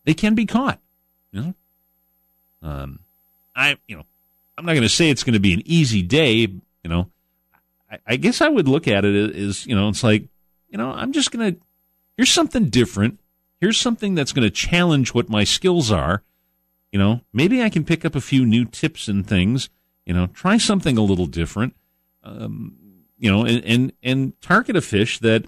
they 0.05 0.13
can 0.13 0.33
be 0.33 0.45
caught. 0.45 0.79
You 1.31 1.41
know, 1.41 1.53
um, 2.67 2.99
I 3.55 3.77
you 3.87 3.97
know, 3.97 4.05
I'm 4.57 4.65
not 4.65 4.73
going 4.73 4.83
to 4.83 4.89
say 4.89 5.09
it's 5.09 5.23
going 5.23 5.33
to 5.33 5.39
be 5.39 5.53
an 5.53 5.61
easy 5.65 6.01
day. 6.01 6.35
You 6.35 6.61
know, 6.89 7.11
I, 7.91 7.99
I 8.07 8.15
guess 8.15 8.41
I 8.41 8.49
would 8.49 8.67
look 8.67 8.87
at 8.87 9.05
it 9.05 9.35
as 9.35 9.65
you 9.65 9.75
know, 9.75 9.89
it's 9.89 10.03
like 10.03 10.27
you 10.69 10.77
know, 10.77 10.91
I'm 10.91 11.11
just 11.11 11.31
going 11.31 11.53
to 11.53 11.59
here's 12.17 12.31
something 12.31 12.69
different. 12.69 13.19
Here's 13.59 13.79
something 13.79 14.15
that's 14.15 14.33
going 14.33 14.47
to 14.47 14.51
challenge 14.51 15.13
what 15.13 15.29
my 15.29 15.43
skills 15.43 15.91
are. 15.91 16.23
You 16.91 16.99
know, 16.99 17.21
maybe 17.33 17.61
I 17.61 17.69
can 17.69 17.83
pick 17.83 18.05
up 18.05 18.15
a 18.15 18.21
few 18.21 18.45
new 18.45 18.65
tips 18.65 19.07
and 19.07 19.27
things. 19.27 19.69
You 20.05 20.13
know, 20.13 20.27
try 20.27 20.57
something 20.57 20.97
a 20.97 21.01
little 21.01 21.25
different. 21.25 21.75
Um, 22.23 22.77
you 23.19 23.31
know, 23.31 23.45
and, 23.45 23.63
and 23.63 23.93
and 24.03 24.41
target 24.41 24.75
a 24.75 24.81
fish 24.81 25.19
that 25.19 25.45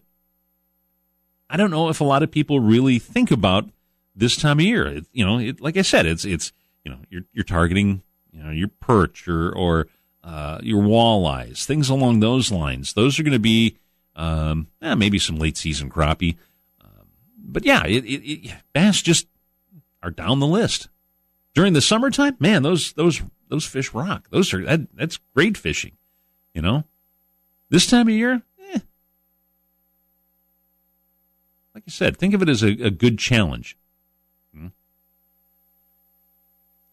I 1.49 1.57
don't 1.57 1.71
know 1.71 1.89
if 1.89 2.01
a 2.01 2.05
lot 2.05 2.23
of 2.23 2.31
people 2.31 2.59
really 2.59 2.99
think 2.99 3.31
about 3.31 3.69
this 4.15 4.35
time 4.35 4.59
of 4.59 4.65
year. 4.65 4.85
It, 4.85 5.05
you 5.11 5.25
know, 5.25 5.39
it, 5.39 5.61
like 5.61 5.77
I 5.77 5.81
said, 5.81 6.05
it's 6.05 6.25
it's 6.25 6.51
you 6.83 6.91
know 6.91 6.99
you're 7.09 7.23
you're 7.33 7.43
targeting 7.43 8.01
you 8.31 8.43
know 8.43 8.51
your 8.51 8.67
perch 8.67 9.27
or 9.27 9.51
or 9.51 9.87
uh, 10.23 10.59
your 10.61 10.83
walleyes, 10.83 11.65
things 11.65 11.89
along 11.89 12.19
those 12.19 12.51
lines. 12.51 12.93
Those 12.93 13.19
are 13.19 13.23
going 13.23 13.33
to 13.33 13.39
be 13.39 13.77
um, 14.15 14.67
eh, 14.81 14.95
maybe 14.95 15.19
some 15.19 15.37
late 15.37 15.57
season 15.57 15.89
crappie, 15.89 16.37
um, 16.81 17.07
but 17.37 17.65
yeah, 17.65 17.85
it, 17.85 18.03
it, 18.05 18.53
bass 18.73 19.01
just 19.01 19.27
are 20.03 20.11
down 20.11 20.39
the 20.39 20.47
list 20.47 20.89
during 21.53 21.73
the 21.73 21.81
summertime. 21.81 22.35
Man, 22.39 22.63
those 22.63 22.93
those 22.93 23.21
those 23.47 23.65
fish 23.65 23.93
rock. 23.93 24.27
Those 24.29 24.53
are 24.53 24.63
that, 24.65 24.95
that's 24.95 25.19
great 25.33 25.57
fishing. 25.57 25.93
You 26.53 26.61
know, 26.61 26.83
this 27.69 27.87
time 27.87 28.07
of 28.07 28.13
year, 28.13 28.41
like 31.79 31.83
I 31.87 31.91
said, 31.91 32.17
think 32.17 32.33
of 32.33 32.41
it 32.41 32.49
as 32.49 32.61
a, 32.61 32.71
a 32.83 32.91
good 32.91 33.17
challenge. 33.17 33.77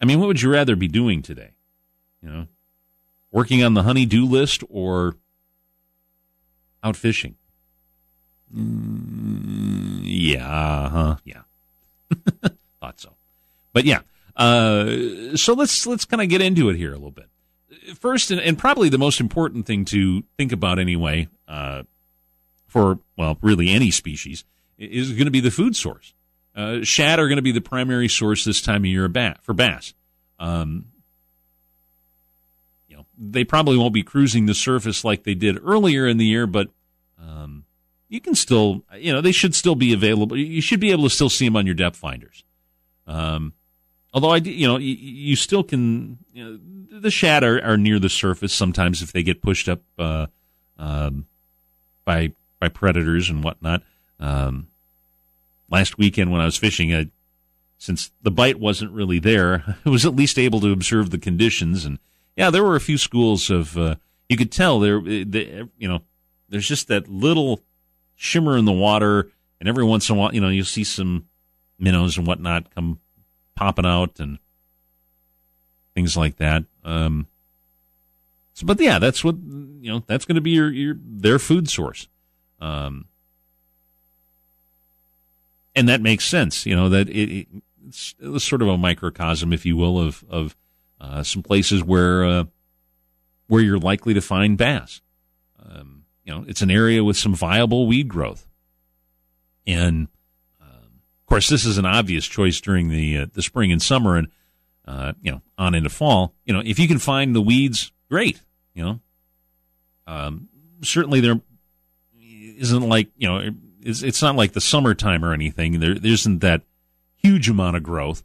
I 0.01 0.05
mean, 0.05 0.21
what 0.21 0.27
would 0.27 0.43
you 0.43 0.51
rather 0.51 0.77
be 0.77 0.89
doing 0.89 1.23
today? 1.23 1.51
You 2.23 2.29
know, 2.29 2.47
working 3.31 3.63
on 3.63 3.75
the 3.75 3.83
honey-do 3.83 4.25
list 4.25 4.63
or 4.69 5.17
out 6.83 6.97
fishing? 6.97 7.37
Mm, 8.55 10.01
yeah, 10.03 10.89
huh? 10.89 11.17
Yeah, 11.25 11.43
thought 12.81 13.01
so. 13.01 13.15
But 13.73 13.85
yeah, 13.85 14.01
uh, 14.37 15.37
so 15.37 15.55
let's 15.55 15.87
let's 15.87 16.05
kind 16.05 16.23
of 16.23 16.29
get 16.29 16.41
into 16.41 16.69
it 16.69 16.77
here 16.77 16.91
a 16.91 16.97
little 16.97 17.11
bit. 17.11 17.27
First, 17.99 18.31
and, 18.31 18.41
and, 18.41 18.59
probably 18.59 18.89
the 18.89 18.99
most 18.99 19.21
important 19.21 19.67
thing 19.67 19.85
to 19.87 20.23
think 20.37 20.53
about 20.53 20.79
anyway, 20.79 21.29
uh, 21.47 21.85
for 22.67 22.99
well, 23.17 23.39
really 23.43 23.71
any 23.71 23.91
species, 23.91 24.45
is 24.79 25.13
going 25.13 25.27
to 25.27 25.31
be 25.31 25.41
the 25.41 25.51
food 25.51 25.77
source. 25.77 26.15
Uh, 26.57 26.83
shad 26.83 27.21
are 27.21 27.29
going 27.29 27.37
to 27.37 27.43
be 27.43 27.53
the 27.53 27.61
primary 27.61 28.09
source 28.09 28.45
this 28.45 28.63
time 28.63 28.83
of 28.83 28.87
year 28.87 29.09
for 29.43 29.53
bass. 29.53 29.93
Um, 30.39 30.87
you 32.89 32.97
know, 32.97 33.05
they 33.19 33.45
probably 33.45 33.77
won't 33.77 33.93
be 33.93 34.03
cruising 34.03 34.47
the 34.47 34.55
surface 34.55 35.05
like 35.05 35.25
they 35.25 35.35
did 35.35 35.59
earlier 35.63 36.07
in 36.07 36.17
the 36.17 36.25
year, 36.25 36.47
but 36.47 36.69
um, 37.21 37.65
you 38.09 38.23
can 38.23 38.35
still, 38.35 38.85
you 38.97 39.13
know, 39.13 39.21
they 39.21 39.33
should 39.33 39.55
still 39.55 39.75
be 39.75 39.93
available. 39.93 40.35
You 40.37 40.63
should 40.63 40.81
be 40.81 40.93
able 40.93 41.05
to 41.05 41.11
still 41.11 41.29
see 41.29 41.45
them 41.45 41.57
on 41.57 41.67
your 41.67 41.75
depth 41.75 41.97
finders. 41.97 42.43
Um, 43.07 43.53
although 44.15 44.31
I, 44.31 44.37
you 44.39 44.67
know, 44.67 44.79
you, 44.79 44.95
you 44.95 45.37
still 45.37 45.63
can. 45.63 46.19
You 46.33 46.45
know, 46.45 47.01
the 47.01 47.11
shad 47.11 47.45
are, 47.45 47.63
are, 47.63 47.77
near 47.77 47.99
the 47.99 48.09
surface 48.09 48.55
sometimes 48.55 49.03
if 49.03 49.13
they 49.13 49.23
get 49.23 49.43
pushed 49.43 49.69
up 49.69 49.83
uh, 49.99 50.27
um, 50.79 51.27
by 52.07 52.33
by 52.59 52.69
predators 52.69 53.29
and 53.29 53.45
whatnot. 53.45 53.83
Um, 54.19 54.69
last 55.69 55.99
weekend 55.99 56.31
when 56.31 56.41
I 56.41 56.45
was 56.45 56.57
fishing, 56.57 56.95
I, 56.95 57.09
since 57.79 58.11
the 58.23 58.31
bite 58.31 58.59
wasn't 58.59 58.93
really 58.93 59.19
there, 59.19 59.77
I 59.87 59.91
was 59.91 60.07
at 60.07 60.17
least 60.17 60.39
able 60.39 60.61
to 60.61 60.73
observe 60.73 61.11
the 61.11 61.19
conditions. 61.19 61.85
And 61.85 61.99
yeah, 62.37 62.51
there 62.51 62.65
were 62.65 62.77
a 62.77 62.81
few 62.81 62.99
schools 62.99 63.51
of, 63.51 63.77
uh, 63.77 63.97
you 64.29 64.37
could 64.37 64.53
tell 64.53 64.81
there, 64.81 65.01
they, 65.01 65.65
you 65.79 65.89
know, 65.89 66.03
there's 66.49 66.69
just 66.69 66.89
that 66.89 67.09
little 67.09 67.61
shimmer 68.15 68.57
in 68.57 68.65
the 68.65 68.73
water. 68.73 69.31
And 69.61 69.69
every 69.69 69.85
once 69.85 70.09
in 70.09 70.17
a 70.17 70.19
while, 70.19 70.35
you 70.35 70.41
know, 70.41 70.49
you 70.49 70.65
see 70.65 70.85
some 70.85 71.27
minnows 71.79 72.17
and 72.17 72.27
whatnot 72.27 72.75
come 72.75 73.01
popping 73.55 73.87
out 73.87 74.19
and 74.21 74.39
things 75.95 76.17
like 76.17 76.37
that. 76.37 76.65
Um, 76.85 77.27
so, 78.55 78.67
but 78.67 78.81
yeah, 78.81 78.99
that's 78.99 79.23
what, 79.23 79.37
you 79.37 79.91
know, 79.91 80.03
that's 80.07 80.25
going 80.25 80.37
to 80.37 80.41
be 80.41 80.51
your, 80.51 80.71
your, 80.71 80.97
their 81.03 81.39
food 81.39 81.69
source. 81.69 82.09
Um, 82.61 83.07
and 85.77 85.89
that 85.89 86.01
makes 86.01 86.25
sense. 86.25 86.67
You 86.67 86.75
know 86.75 86.89
that 86.89 87.09
it, 87.09 87.47
it's, 87.87 88.15
it's, 88.19 88.45
sort 88.45 88.63
of 88.63 88.69
a 88.69 88.79
microcosm, 88.79 89.53
if 89.53 89.65
you 89.65 89.77
will, 89.77 90.01
of 90.01 90.25
of 90.29 90.57
uh, 91.01 91.23
some 91.23 91.43
places 91.43 91.85
where 91.85 92.25
uh, 92.25 92.45
where 93.47 93.63
you're 93.63 93.79
likely 93.79 94.15
to 94.15 94.21
find 94.21 94.59
bass. 94.59 95.03
Um, 95.63 96.05
you 96.25 96.35
know, 96.35 96.45
it's 96.49 96.63
an 96.63 96.71
area 96.71 97.05
with 97.05 97.17
some 97.17 97.35
viable 97.35 97.87
weed 97.87 98.09
growth, 98.09 98.49
and 99.67 100.09
um, 100.61 101.01
of 101.21 101.27
course, 101.27 101.49
this 101.49 101.67
is 101.67 101.79
an 101.79 101.87
obvious 101.87 102.27
choice 102.27 102.61
during 102.61 102.89
the 102.89 103.19
uh, 103.19 103.27
the 103.33 103.43
spring 103.43 103.71
and 103.71 103.83
summer, 103.83 104.17
and 104.17 104.29
uh, 104.87 105.13
you 105.21 105.31
know, 105.31 105.43
on 105.59 105.75
into 105.75 105.91
fall. 105.91 106.35
You 106.47 106.55
know, 106.55 106.63
if 106.65 106.79
you 106.79 106.89
can 106.89 106.99
find 106.99 107.37
the 107.37 107.43
weeds, 107.43 107.93
great. 108.09 108.41
You 108.75 108.85
know, 108.85 109.01
um, 110.07 110.49
certainly 110.83 111.21
there 111.21 111.41
isn't 112.19 112.89
like 112.89 113.11
you 113.17 113.29
know 113.29 113.51
it's, 113.87 114.03
it's 114.03 114.21
not 114.21 114.35
like 114.35 114.53
the 114.53 114.61
summertime 114.61 115.25
or 115.25 115.33
anything. 115.33 115.79
There, 115.81 115.95
there 115.95 116.13
isn't 116.13 116.41
that 116.41 116.63
huge 117.15 117.49
amount 117.49 117.77
of 117.77 117.83
growth 117.83 118.25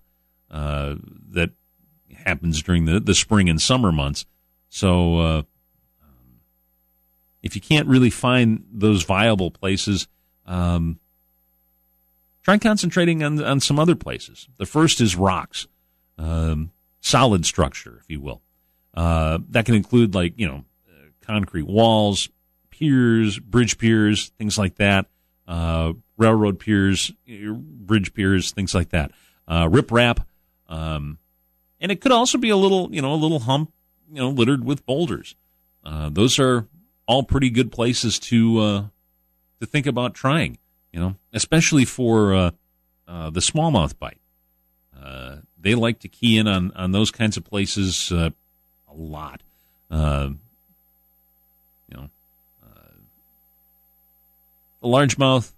uh, 0.50 0.96
that 1.30 1.52
happens 2.26 2.62
during 2.62 2.86
the, 2.86 3.00
the 3.00 3.14
spring 3.14 3.48
and 3.48 3.62
summer 3.62 3.92
months. 3.92 4.26
So 4.70 5.20
uh, 5.20 5.42
if 7.44 7.56
you 7.56 7.62
can't 7.62 7.88
really 7.88 8.10
find 8.10 8.66
those 8.72 9.04
viable 9.04 9.52
places, 9.52 10.08
um, 10.46 11.00
try 12.44 12.58
concentrating 12.58 13.24
on, 13.24 13.42
on 13.44 13.60
some 13.60 13.80
other 13.80 13.96
places. 13.96 14.48
The 14.58 14.66
first 14.66 15.00
is 15.00 15.16
rocks, 15.16 15.68
um, 16.18 16.72
solid 17.02 17.46
structure, 17.46 18.00
if 18.02 18.10
you 18.10 18.20
will. 18.20 18.42
Uh, 18.94 19.40
that 19.50 19.66
can 19.66 19.76
include 19.76 20.16
like, 20.16 20.34
you 20.38 20.48
know, 20.48 20.66
concrete 21.22 21.68
walls, 21.68 22.30
piers, 22.72 23.40
bridge 23.40 23.78
piers, 23.78 24.30
things 24.38 24.58
like 24.58 24.76
that 24.76 25.06
uh, 25.48 25.94
railroad 26.18 26.60
piers, 26.60 27.12
bridge 27.28 28.14
piers, 28.14 28.52
things 28.52 28.74
like 28.74 28.90
that. 28.90 29.12
Uh, 29.48 29.68
riprap, 29.68 30.26
um, 30.70 31.18
and 31.80 31.92
it 31.92 32.00
could 32.00 32.12
also 32.12 32.38
be 32.38 32.50
a 32.50 32.56
little, 32.56 32.94
you 32.94 33.02
know, 33.02 33.14
a 33.14 33.16
little 33.16 33.40
hump, 33.40 33.74
you 34.10 34.20
know, 34.20 34.30
littered 34.30 34.64
with 34.64 34.86
boulders. 34.86 35.36
Uh, 35.84 36.10
those 36.10 36.40
are 36.40 36.68
all 37.08 37.24
pretty 37.24 37.50
good 37.50 37.72
places 37.72 38.20
to 38.20 38.60
uh, 38.60 38.84
to 39.60 39.66
think 39.66 39.86
about 39.86 40.14
trying. 40.14 40.58
You 40.94 41.00
know, 41.00 41.16
especially 41.34 41.86
for 41.86 42.34
uh, 42.34 42.52
uh, 43.08 43.30
the 43.30 43.40
smallmouth 43.40 43.98
bite. 43.98 44.20
Uh, 45.02 45.38
they 45.60 45.74
like 45.74 46.00
to 46.00 46.08
key 46.08 46.38
in 46.38 46.48
on, 46.48 46.72
on 46.76 46.92
those 46.92 47.12
kinds 47.12 47.38
of 47.38 47.46
places 47.46 48.12
a 48.12 48.34
lot. 48.94 49.42
Uh, 49.90 50.30
you 51.90 51.98
know, 51.98 52.10
uh, 52.64 52.94
the 54.82 54.88
largemouth, 54.88 55.54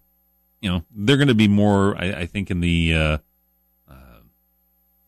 you 0.61 0.69
know, 0.69 0.83
they're 0.95 1.17
going 1.17 1.27
to 1.27 1.35
be 1.35 1.47
more, 1.47 1.95
I, 1.97 2.21
I 2.21 2.25
think, 2.25 2.51
in 2.51 2.61
the 2.61 2.93
uh, 2.93 3.17
uh, 3.89 4.21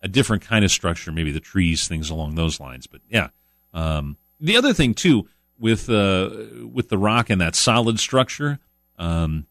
a 0.02 0.08
different 0.08 0.44
kind 0.44 0.66
of 0.66 0.72
structure, 0.72 1.12
maybe 1.12 1.32
the 1.32 1.40
trees, 1.40 1.88
things 1.88 2.10
along 2.10 2.36
those 2.36 2.60
lines. 2.60 2.88
But 2.88 3.02
yeah, 3.10 3.30
um, 3.74 4.18
the 4.40 4.58
other 4.58 4.74
thing 4.74 4.94
too 4.94 5.28
with 5.58 5.90
uh, 5.90 6.30
with 6.72 6.90
the 6.90 6.98
rock 6.98 7.30
and 7.30 7.40
that 7.42 7.56
solid 7.56 8.00
structure, 8.00 8.60
um, 8.98 9.48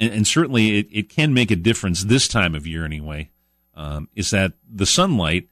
and, 0.00 0.12
and 0.12 0.26
certainly 0.26 0.78
it, 0.78 0.88
it 0.90 1.08
can 1.08 1.34
make 1.34 1.50
a 1.50 1.56
difference 1.56 2.04
this 2.04 2.28
time 2.28 2.54
of 2.54 2.66
year 2.66 2.84
anyway. 2.84 3.30
Um, 3.74 4.08
is 4.14 4.30
that 4.30 4.52
the 4.70 4.84
sunlight, 4.84 5.48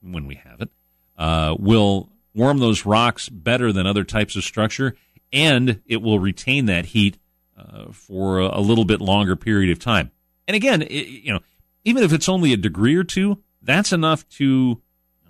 when 0.00 0.26
we 0.28 0.36
have 0.36 0.60
it, 0.60 0.70
uh, 1.16 1.56
will 1.58 2.08
warm 2.34 2.58
those 2.58 2.86
rocks 2.86 3.28
better 3.28 3.72
than 3.72 3.84
other 3.84 4.04
types 4.04 4.36
of 4.36 4.44
structure, 4.44 4.94
and 5.32 5.80
it 5.86 6.00
will 6.00 6.20
retain 6.20 6.66
that 6.66 6.86
heat 6.86 7.18
uh, 7.58 7.92
for 7.92 8.38
a, 8.38 8.60
little 8.60 8.84
bit 8.84 9.00
longer 9.00 9.36
period 9.36 9.70
of 9.70 9.78
time. 9.78 10.10
And 10.46 10.54
again, 10.54 10.82
it, 10.82 11.06
you 11.08 11.32
know, 11.32 11.40
even 11.84 12.02
if 12.02 12.12
it's 12.12 12.28
only 12.28 12.52
a 12.52 12.56
degree 12.56 12.94
or 12.94 13.04
two, 13.04 13.42
that's 13.62 13.92
enough 13.92 14.28
to, 14.30 14.80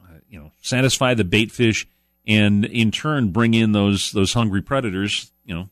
uh, 0.05 0.19
you 0.29 0.39
know, 0.39 0.53
satisfy 0.61 1.15
the 1.15 1.25
bait 1.25 1.51
fish, 1.51 1.87
and 2.27 2.65
in 2.65 2.91
turn 2.91 3.31
bring 3.31 3.55
in 3.55 3.73
those 3.73 4.13
those 4.13 4.35
hungry 4.35 4.61
predators. 4.63 5.33
You 5.45 5.55
know, 5.55 5.69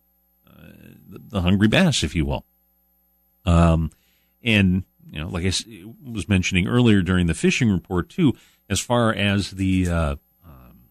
uh, 0.49 0.73
the, 1.09 1.19
the 1.29 1.41
hungry 1.43 1.69
bass, 1.69 2.03
if 2.03 2.15
you 2.15 2.25
will. 2.25 2.45
Um, 3.45 3.91
and 4.43 4.85
you 5.11 5.21
know, 5.21 5.29
like 5.29 5.45
I 5.45 5.53
was 6.05 6.29
mentioning 6.29 6.67
earlier 6.67 7.03
during 7.03 7.27
the 7.27 7.35
fishing 7.35 7.71
report 7.71 8.09
too, 8.09 8.35
as 8.69 8.81
far 8.81 9.13
as 9.13 9.53
the 9.53 9.89
uh, 9.89 10.17
um, 10.45 10.89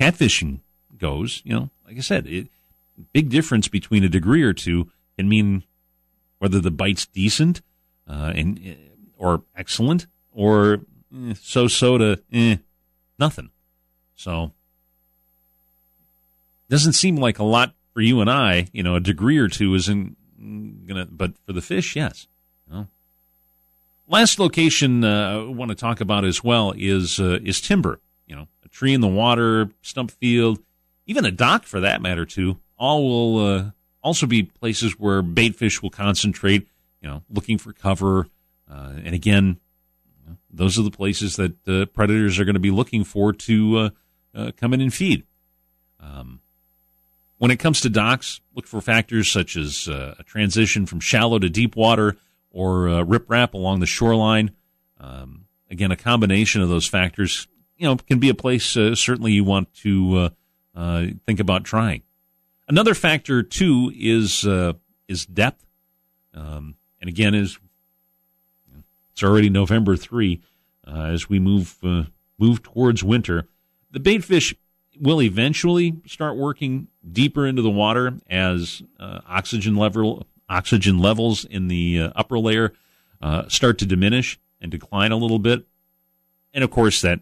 catfishing 0.00 0.60
goes, 0.98 1.42
you 1.44 1.52
know, 1.52 1.70
like 1.86 1.96
I 1.96 2.00
said, 2.00 2.26
it, 2.26 2.48
big 3.12 3.30
difference 3.30 3.68
between 3.68 4.04
a 4.04 4.08
degree 4.08 4.42
or 4.42 4.52
two 4.52 4.90
can 5.16 5.28
mean 5.28 5.64
whether 6.38 6.60
the 6.60 6.70
bite's 6.70 7.06
decent 7.06 7.62
uh, 8.08 8.32
and 8.34 8.76
or 9.16 9.42
excellent 9.56 10.06
or 10.32 10.80
eh, 11.14 11.34
so-so 11.40 11.98
to 11.98 12.20
eh, 12.32 12.56
nothing. 13.18 13.50
So 14.14 14.52
doesn't 16.68 16.92
seem 16.94 17.16
like 17.16 17.38
a 17.38 17.44
lot 17.44 17.74
for 17.92 18.00
you 18.00 18.20
and 18.20 18.30
I. 18.30 18.68
You 18.72 18.82
know, 18.82 18.96
a 18.96 19.00
degree 19.00 19.38
or 19.38 19.48
two 19.48 19.74
isn't 19.74 20.16
gonna, 20.86 21.06
but 21.06 21.32
for 21.46 21.52
the 21.52 21.62
fish, 21.62 21.96
yes. 21.96 22.26
Last 24.06 24.38
location 24.38 25.02
uh, 25.02 25.46
I 25.46 25.50
want 25.50 25.70
to 25.70 25.74
talk 25.74 26.00
about 26.00 26.24
as 26.24 26.44
well 26.44 26.74
is 26.76 27.18
uh, 27.18 27.38
is 27.42 27.60
timber. 27.60 28.00
You 28.26 28.36
know, 28.36 28.48
a 28.64 28.68
tree 28.68 28.92
in 28.92 29.00
the 29.00 29.08
water, 29.08 29.70
stump 29.80 30.10
field, 30.10 30.58
even 31.06 31.24
a 31.24 31.30
dock 31.30 31.64
for 31.64 31.80
that 31.80 32.02
matter 32.02 32.26
too. 32.26 32.58
All 32.84 33.02
will 33.02 33.46
uh, 33.46 33.70
also 34.02 34.26
be 34.26 34.42
places 34.42 35.00
where 35.00 35.22
bait 35.22 35.56
fish 35.56 35.80
will 35.80 35.88
concentrate. 35.88 36.68
You 37.00 37.08
know, 37.08 37.22
looking 37.30 37.56
for 37.56 37.72
cover, 37.72 38.28
uh, 38.70 38.92
and 39.02 39.14
again, 39.14 39.58
those 40.50 40.78
are 40.78 40.82
the 40.82 40.90
places 40.90 41.36
that 41.36 41.66
uh, 41.66 41.86
predators 41.86 42.38
are 42.38 42.44
going 42.44 42.56
to 42.56 42.60
be 42.60 42.70
looking 42.70 43.02
for 43.02 43.32
to 43.32 43.78
uh, 43.78 43.90
uh, 44.34 44.50
come 44.58 44.74
in 44.74 44.82
and 44.82 44.92
feed. 44.92 45.24
Um, 45.98 46.40
when 47.38 47.50
it 47.50 47.58
comes 47.58 47.80
to 47.80 47.88
docks, 47.88 48.42
look 48.54 48.66
for 48.66 48.82
factors 48.82 49.32
such 49.32 49.56
as 49.56 49.88
uh, 49.88 50.16
a 50.18 50.22
transition 50.22 50.84
from 50.84 51.00
shallow 51.00 51.38
to 51.38 51.48
deep 51.48 51.76
water 51.76 52.18
or 52.50 52.84
riprap 53.06 53.54
along 53.54 53.80
the 53.80 53.86
shoreline. 53.86 54.50
Um, 55.00 55.46
again, 55.70 55.90
a 55.90 55.96
combination 55.96 56.60
of 56.60 56.68
those 56.68 56.86
factors, 56.86 57.48
you 57.78 57.88
know, 57.88 57.96
can 57.96 58.18
be 58.18 58.28
a 58.28 58.34
place 58.34 58.66
certainly 58.66 59.32
you 59.32 59.42
want 59.42 59.72
to 59.76 60.32
think 61.24 61.40
about 61.40 61.64
trying. 61.64 62.02
Another 62.68 62.94
factor 62.94 63.42
too 63.42 63.92
is 63.94 64.46
is 65.08 65.26
depth, 65.26 65.64
um, 66.32 66.76
and 67.00 67.08
again 67.08 67.34
is 67.34 67.58
it's 69.12 69.22
already 69.22 69.48
November 69.48 69.96
three. 69.96 70.40
Uh, 70.86 71.04
as 71.04 71.28
we 71.28 71.38
move 71.38 71.76
uh, 71.82 72.04
move 72.38 72.62
towards 72.62 73.02
winter, 73.04 73.46
the 73.90 74.00
bait 74.00 74.24
fish 74.24 74.54
will 75.00 75.22
eventually 75.22 75.96
start 76.06 76.36
working 76.36 76.88
deeper 77.10 77.46
into 77.46 77.62
the 77.62 77.70
water 77.70 78.14
as 78.28 78.82
uh, 78.98 79.20
oxygen 79.26 79.76
level 79.76 80.26
oxygen 80.48 80.98
levels 80.98 81.44
in 81.44 81.68
the 81.68 82.00
uh, 82.00 82.10
upper 82.16 82.38
layer 82.38 82.72
uh, 83.22 83.48
start 83.48 83.78
to 83.78 83.86
diminish 83.86 84.38
and 84.60 84.70
decline 84.70 85.12
a 85.12 85.16
little 85.16 85.38
bit, 85.38 85.66
and 86.52 86.64
of 86.64 86.70
course 86.70 87.00
that 87.00 87.20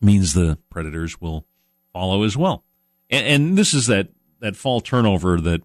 means 0.00 0.34
the 0.34 0.58
predators 0.70 1.20
will 1.20 1.44
follow 1.92 2.22
as 2.22 2.36
well. 2.36 2.64
And, 3.10 3.26
and 3.26 3.58
this 3.58 3.74
is 3.74 3.86
that 3.88 4.08
that 4.40 4.56
fall 4.56 4.80
turnover 4.80 5.40
that 5.40 5.62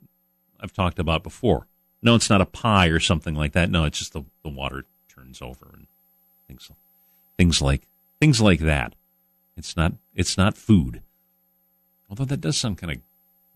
I've 0.60 0.74
talked 0.74 1.00
about 1.00 1.24
before. 1.24 1.68
No, 2.02 2.16
it's 2.16 2.30
not 2.30 2.42
a 2.42 2.46
pie 2.46 2.88
or 2.88 3.00
something 3.00 3.36
like 3.36 3.54
that. 3.54 3.70
No, 3.70 3.86
it's 3.86 4.00
just 4.00 4.14
the, 4.14 4.24
the 4.44 4.50
water 4.50 4.86
turns 5.08 5.42
over 5.42 5.70
and 5.74 5.88
things 6.48 6.70
things 7.38 7.62
like 7.62 7.88
things 8.20 8.42
like 8.42 8.60
that. 8.60 8.96
It's 9.56 9.78
not 9.78 9.94
it's 10.16 10.38
not 10.38 10.58
food. 10.58 11.02
Although 12.10 12.26
that 12.26 12.42
does 12.42 12.58
sound 12.58 12.78
kind 12.78 12.94
of 12.94 13.00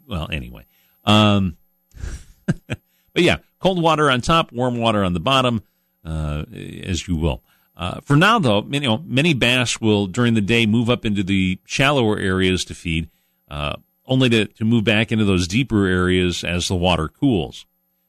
well 0.08 0.30
anyway. 0.32 0.66
Um, 1.06 1.58
but 2.68 2.78
yeah, 3.16 3.38
cold 3.60 3.82
water 3.82 4.10
on 4.10 4.22
top, 4.22 4.52
warm 4.52 4.78
water 4.78 5.04
on 5.04 5.14
the 5.14 5.20
bottom, 5.20 5.64
uh, 6.06 6.46
as 6.84 7.08
you 7.08 7.16
will. 7.16 7.44
Uh, 7.76 8.00
for 8.02 8.16
now, 8.16 8.40
though, 8.40 8.66
you 8.72 8.80
know, 8.80 9.04
many 9.06 9.34
bass 9.34 9.80
will 9.80 10.08
during 10.08 10.34
the 10.34 10.42
day 10.42 10.66
move 10.66 10.90
up 10.90 11.06
into 11.06 11.22
the 11.22 11.60
shallower 11.66 12.18
areas 12.18 12.66
to 12.66 12.74
feed, 12.74 13.10
uh, 13.50 13.76
only 14.08 14.30
to, 14.30 14.46
to 14.46 14.66
move 14.66 14.84
back 14.84 15.12
into 15.12 15.26
those 15.26 15.48
deeper 15.48 15.86
areas 15.86 16.44
as 16.44 16.68
the 16.68 16.76
water 16.76 17.08
cools. 17.08 17.66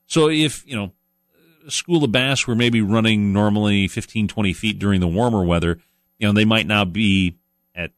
So 0.07 0.29
if, 0.29 0.67
you 0.67 0.77
know, 0.77 0.93
a 1.67 1.71
school 1.71 2.05
of 2.05 2.13
bass 2.13 2.47
were 2.47 2.55
maybe 2.55 2.81
running 2.81 3.33
normally 3.33 3.89
15, 3.89 4.29
20 4.29 4.53
feet 4.53 4.79
during 4.79 5.01
the 5.01 5.09
warmer 5.09 5.45
weather, 5.45 5.79
you 6.19 6.27
know, 6.27 6.33
they 6.33 6.45
might 6.45 6.67
now 6.67 6.85
be 6.85 7.37
at 7.75 7.91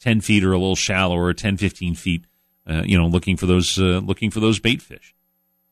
10 0.00 0.20
feet 0.20 0.44
or 0.44 0.52
a 0.52 0.58
little 0.58 0.76
shallower, 0.76 1.32
10, 1.32 1.56
15 1.56 1.94
feet, 1.94 2.24
uh, 2.66 2.82
you 2.84 2.96
know, 2.96 3.06
looking 3.06 3.36
for 3.36 3.46
those, 3.46 3.78
uh, 3.78 4.00
looking 4.04 4.30
for 4.30 4.40
those 4.40 4.60
bait 4.60 4.82
fish. 4.82 5.14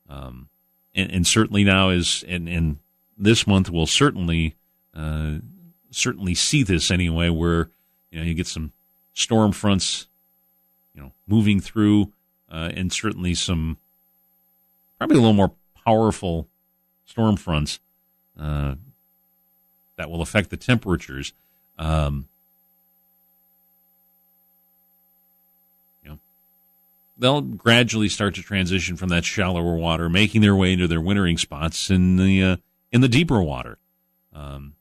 Um, 0.08 0.48
and, 0.94 1.12
and 1.12 1.26
certainly 1.26 1.62
now 1.62 1.90
is, 1.90 2.24
and, 2.26 2.48
and 2.48 2.78
this 3.16 3.46
month 3.46 3.70
will 3.70 3.86
certainly, 3.86 4.56
uh, 4.94 5.34
certainly 5.90 6.34
see 6.34 6.62
this 6.62 6.90
anyway, 6.90 7.28
where, 7.28 7.70
you 8.10 8.18
know, 8.18 8.24
you 8.24 8.34
get 8.34 8.46
some 8.46 8.72
storm 9.12 9.52
fronts, 9.52 10.08
you 10.98 11.04
know, 11.04 11.12
moving 11.28 11.60
through, 11.60 12.12
uh, 12.50 12.72
and 12.74 12.92
certainly 12.92 13.32
some, 13.32 13.76
probably 14.98 15.16
a 15.16 15.20
little 15.20 15.32
more 15.32 15.52
powerful 15.86 16.48
storm 17.06 17.36
fronts 17.36 17.78
uh, 18.38 18.74
that 19.94 20.10
will 20.10 20.20
affect 20.20 20.50
the 20.50 20.56
temperatures. 20.56 21.32
Um, 21.78 22.26
you 26.02 26.10
know, 26.10 26.18
they'll 27.16 27.42
gradually 27.42 28.08
start 28.08 28.34
to 28.34 28.42
transition 28.42 28.96
from 28.96 29.08
that 29.10 29.24
shallower 29.24 29.76
water, 29.76 30.08
making 30.08 30.40
their 30.40 30.56
way 30.56 30.72
into 30.72 30.88
their 30.88 31.00
wintering 31.00 31.38
spots 31.38 31.90
in 31.90 32.16
the 32.16 32.42
uh, 32.42 32.56
in 32.90 33.02
the 33.02 33.08
deeper 33.08 33.40
water. 33.40 33.78
Um, 34.34 34.74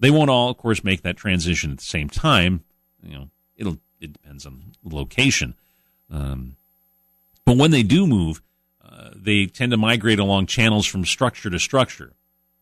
they 0.00 0.10
won't 0.10 0.28
all, 0.28 0.50
of 0.50 0.56
course, 0.56 0.82
make 0.82 1.02
that 1.02 1.16
transition 1.16 1.70
at 1.70 1.78
the 1.78 1.84
same 1.84 2.08
time. 2.08 2.64
You 3.00 3.14
know, 3.16 3.30
it'll 3.56 3.78
it 4.02 4.12
depends 4.12 4.44
on 4.44 4.72
location. 4.84 5.54
Um, 6.10 6.56
but 7.44 7.56
when 7.56 7.70
they 7.70 7.82
do 7.82 8.06
move, 8.06 8.42
uh, 8.84 9.10
they 9.14 9.46
tend 9.46 9.70
to 9.70 9.78
migrate 9.78 10.18
along 10.18 10.46
channels 10.46 10.86
from 10.86 11.04
structure 11.04 11.48
to 11.48 11.58
structure. 11.58 12.12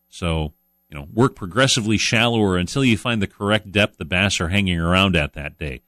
So, 0.09 0.53
you 0.89 0.99
know, 0.99 1.09
work 1.13 1.35
progressively 1.35 1.97
shallower 1.97 2.57
until 2.57 2.85
you 2.85 2.97
find 2.97 3.21
the 3.23 3.27
correct 3.27 3.73
depth 3.73 3.97
the 3.97 4.05
bass 4.05 4.41
are 4.41 4.49
hanging 4.49 4.79
around 4.79 5.17
at 5.17 5.33
that 5.35 5.59
day. 5.59 5.81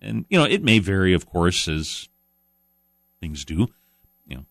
And, 0.00 0.24
you 0.28 0.38
know, 0.38 0.44
it 0.44 0.62
may 0.62 0.78
vary, 0.78 1.12
of 1.12 1.26
course, 1.26 1.68
as 1.68 2.08
things 3.20 3.44
do, 3.44 3.68
you 4.26 4.36
know. 4.36 4.44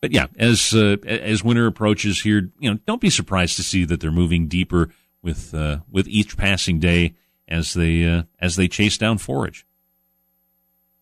But 0.00 0.12
yeah, 0.12 0.26
as, 0.38 0.74
uh, 0.74 0.96
as 1.06 1.42
winter 1.42 1.66
approaches 1.66 2.22
here, 2.22 2.50
you 2.58 2.70
know, 2.70 2.78
don't 2.86 3.00
be 3.00 3.10
surprised 3.10 3.56
to 3.56 3.62
see 3.62 3.84
that 3.84 4.00
they're 4.00 4.10
moving 4.10 4.46
deeper 4.46 4.90
with, 5.22 5.54
uh, 5.54 5.78
with 5.90 6.08
each 6.08 6.36
passing 6.36 6.78
day 6.78 7.14
as 7.48 7.74
they, 7.74 8.06
uh, 8.06 8.22
as 8.40 8.56
they 8.56 8.68
chase 8.68 8.98
down 8.98 9.18
forage. 9.18 9.66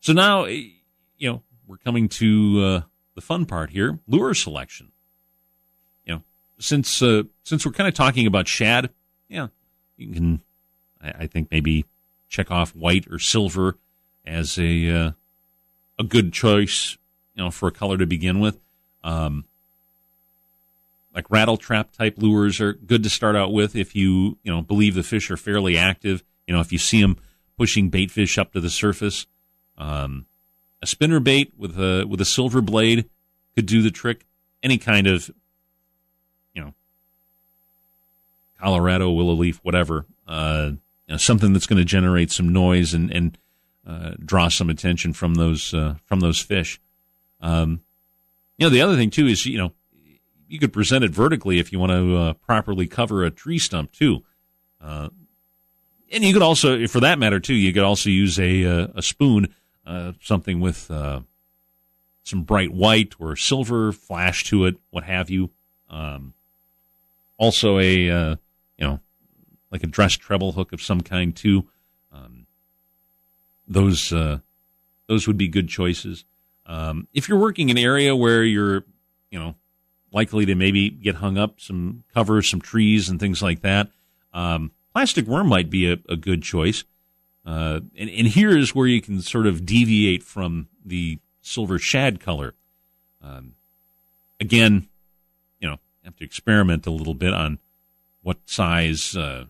So 0.00 0.12
now, 0.12 0.44
you 0.44 0.72
know, 1.20 1.42
we're 1.66 1.78
coming 1.78 2.09
to 2.11 2.62
uh, 2.62 2.80
the 3.14 3.20
fun 3.20 3.44
part 3.44 3.70
here: 3.70 3.98
lure 4.06 4.35
selection. 4.35 4.92
You 6.04 6.14
know, 6.14 6.22
since 6.59 7.02
uh, 7.02 7.24
since 7.42 7.66
we're 7.66 7.72
kind 7.72 7.88
of 7.88 7.94
talking 7.94 8.26
about 8.26 8.46
shad, 8.46 8.90
yeah, 9.28 9.48
you 9.96 10.12
can, 10.12 10.40
I, 11.02 11.09
I, 11.09 11.26
think 11.26 11.50
maybe 11.50 11.87
check 12.28 12.50
off 12.50 12.74
white 12.74 13.06
or 13.11 13.18
silver 13.18 13.76
as 14.24 14.59
a 14.59 14.90
uh, 14.90 15.11
a 15.98 16.04
good 16.04 16.32
choice 16.32 16.96
you 17.37 17.44
know, 17.44 17.50
for 17.50 17.68
a 17.68 17.72
color 17.72 17.98
to 17.98 18.06
begin 18.06 18.40
with. 18.40 18.59
Um, 19.04 19.44
like 21.14 21.30
rattle 21.30 21.56
trap 21.56 21.92
type 21.92 22.14
lures 22.18 22.61
are 22.61 22.72
good 22.72 23.02
to 23.02 23.11
start 23.11 23.37
out 23.37 23.52
with 23.52 23.76
if 23.76 23.94
you 23.94 24.38
you 24.42 24.52
know 24.52 24.62
believe 24.62 24.94
the 24.94 25.02
fish 25.02 25.30
are 25.30 25.37
fairly 25.37 25.76
active. 25.78 26.24
You 26.46 26.54
know, 26.54 26.61
if 26.61 26.72
you 26.72 26.78
see 26.78 27.00
them 27.00 27.18
pushing 27.59 27.88
bait 27.88 28.11
fish 28.11 28.38
up 28.38 28.52
to 28.52 28.61
the 28.61 28.70
surface, 28.70 29.26
um, 29.78 30.26
a 30.82 30.87
spinner 30.87 31.20
bait 31.20 31.52
with 31.56 31.78
a 31.78 32.06
with 32.06 32.20
a 32.20 32.24
silver 32.24 32.61
blade 32.61 33.09
could 33.54 33.66
do 33.66 33.82
the 33.82 33.90
trick. 33.90 34.24
Any 34.62 34.78
kind 34.78 35.06
of 35.06 35.30
you 36.54 36.62
know 36.62 36.74
Colorado 38.61 39.11
willow 39.11 39.35
leaf, 39.35 39.61
whatever, 39.62 40.06
uh, 40.26 40.70
you 41.06 41.12
know, 41.12 41.16
something 41.16 41.52
that's 41.52 41.66
going 41.66 41.78
to 41.78 41.85
generate 41.85 42.30
some 42.30 42.52
noise 42.52 42.94
and 42.94 43.11
and 43.11 43.38
uh, 43.87 44.12
draw 44.24 44.48
some 44.48 44.70
attention 44.70 45.12
from 45.12 45.35
those 45.35 45.74
uh, 45.74 45.94
from 46.04 46.20
those 46.20 46.40
fish. 46.40 46.80
Um, 47.40 47.80
you 48.59 48.66
know, 48.66 48.70
the 48.70 48.82
other 48.82 48.96
thing 48.96 49.11
too 49.11 49.26
is 49.26 49.46
you 49.46 49.59
know 49.59 49.72
you 50.48 50.59
could 50.59 50.72
present 50.72 51.04
it 51.04 51.11
vertically 51.11 51.59
if 51.59 51.72
you 51.72 51.78
want 51.78 51.92
to 51.92 52.16
uh, 52.16 52.32
properly 52.35 52.87
cover 52.87 53.24
a 53.24 53.30
tree 53.30 53.59
stump 53.59 53.92
too. 53.92 54.22
Uh, 56.07 56.14
and 56.14 56.25
you 56.25 56.33
could 56.33 56.42
also, 56.42 56.87
for 56.87 57.01
that 57.01 57.19
matter 57.19 57.40
too, 57.40 57.55
you 57.55 57.73
could 57.73 57.83
also 57.83 58.11
use 58.11 58.38
a 58.38 58.64
uh, 58.64 58.88
a 58.95 59.03
spoon, 59.03 59.55
uh, 59.87 60.12
something 60.21 60.61
with 60.61 60.90
uh, 60.90 61.21
some 62.23 62.42
bright 62.42 62.73
white 62.73 63.14
or 63.19 63.37
silver 63.37 63.92
flash 63.92 64.45
to 64.45 64.66
it, 64.66 64.77
what 64.90 65.05
have 65.05 65.31
you. 65.31 65.51
Um, 65.88 66.35
also 67.38 67.79
a 67.79 68.11
uh, 68.11 68.37
you 68.79 68.87
know 68.87 69.01
like 69.71 69.83
a 69.83 69.87
dress 69.87 70.14
treble 70.14 70.53
hook 70.53 70.73
of 70.73 70.83
some 70.83 71.01
kind 71.01 71.35
too. 71.35 71.69
Um, 72.12 72.47
those 73.69 74.11
those 74.11 75.27
would 75.27 75.37
be 75.37 75.49
good 75.49 75.69
choices. 75.69 76.25
Um, 76.66 77.07
if 77.14 77.29
you're 77.29 77.38
working 77.38 77.71
an 77.71 77.79
area 77.79 78.16
where 78.16 78.42
you're 78.42 78.85
you 79.31 79.38
know 79.38 79.55
likely 80.12 80.47
to 80.47 80.55
maybe 80.55 80.88
get 80.88 81.16
hung 81.16 81.37
up, 81.37 81.61
some 81.61 82.05
cover, 82.14 82.40
some 82.42 82.61
trees, 82.61 83.09
and 83.09 83.21
things 83.21 83.42
like 83.42 83.61
that. 83.61 83.90
Um, 84.33 84.73
plastic 84.96 85.26
worm 85.26 85.46
might 85.46 85.68
be 85.68 85.92
a, 85.92 85.98
a 86.09 86.16
good 86.16 86.42
choice. 86.42 86.85
Uh, 87.44 87.80
and, 87.98 88.09
and 88.09 88.28
here 88.28 88.56
is 88.56 88.74
where 88.74 88.87
you 88.87 89.02
can 89.02 89.20
sort 89.20 89.46
of 89.46 89.66
deviate 89.66 90.22
from 90.22 90.68
the 90.87 91.18
silver 91.42 91.78
shad 91.78 92.18
color. 92.18 92.54
Um, 93.22 93.56
again, 94.40 94.88
you 95.61 95.68
know, 95.68 95.76
have 96.02 96.16
to 96.16 96.24
experiment 96.24 96.87
a 96.87 96.90
little 96.90 97.12
bit 97.12 97.35
on 97.35 97.59
what 98.22 98.38
size 98.46 99.14
uh, 99.14 99.44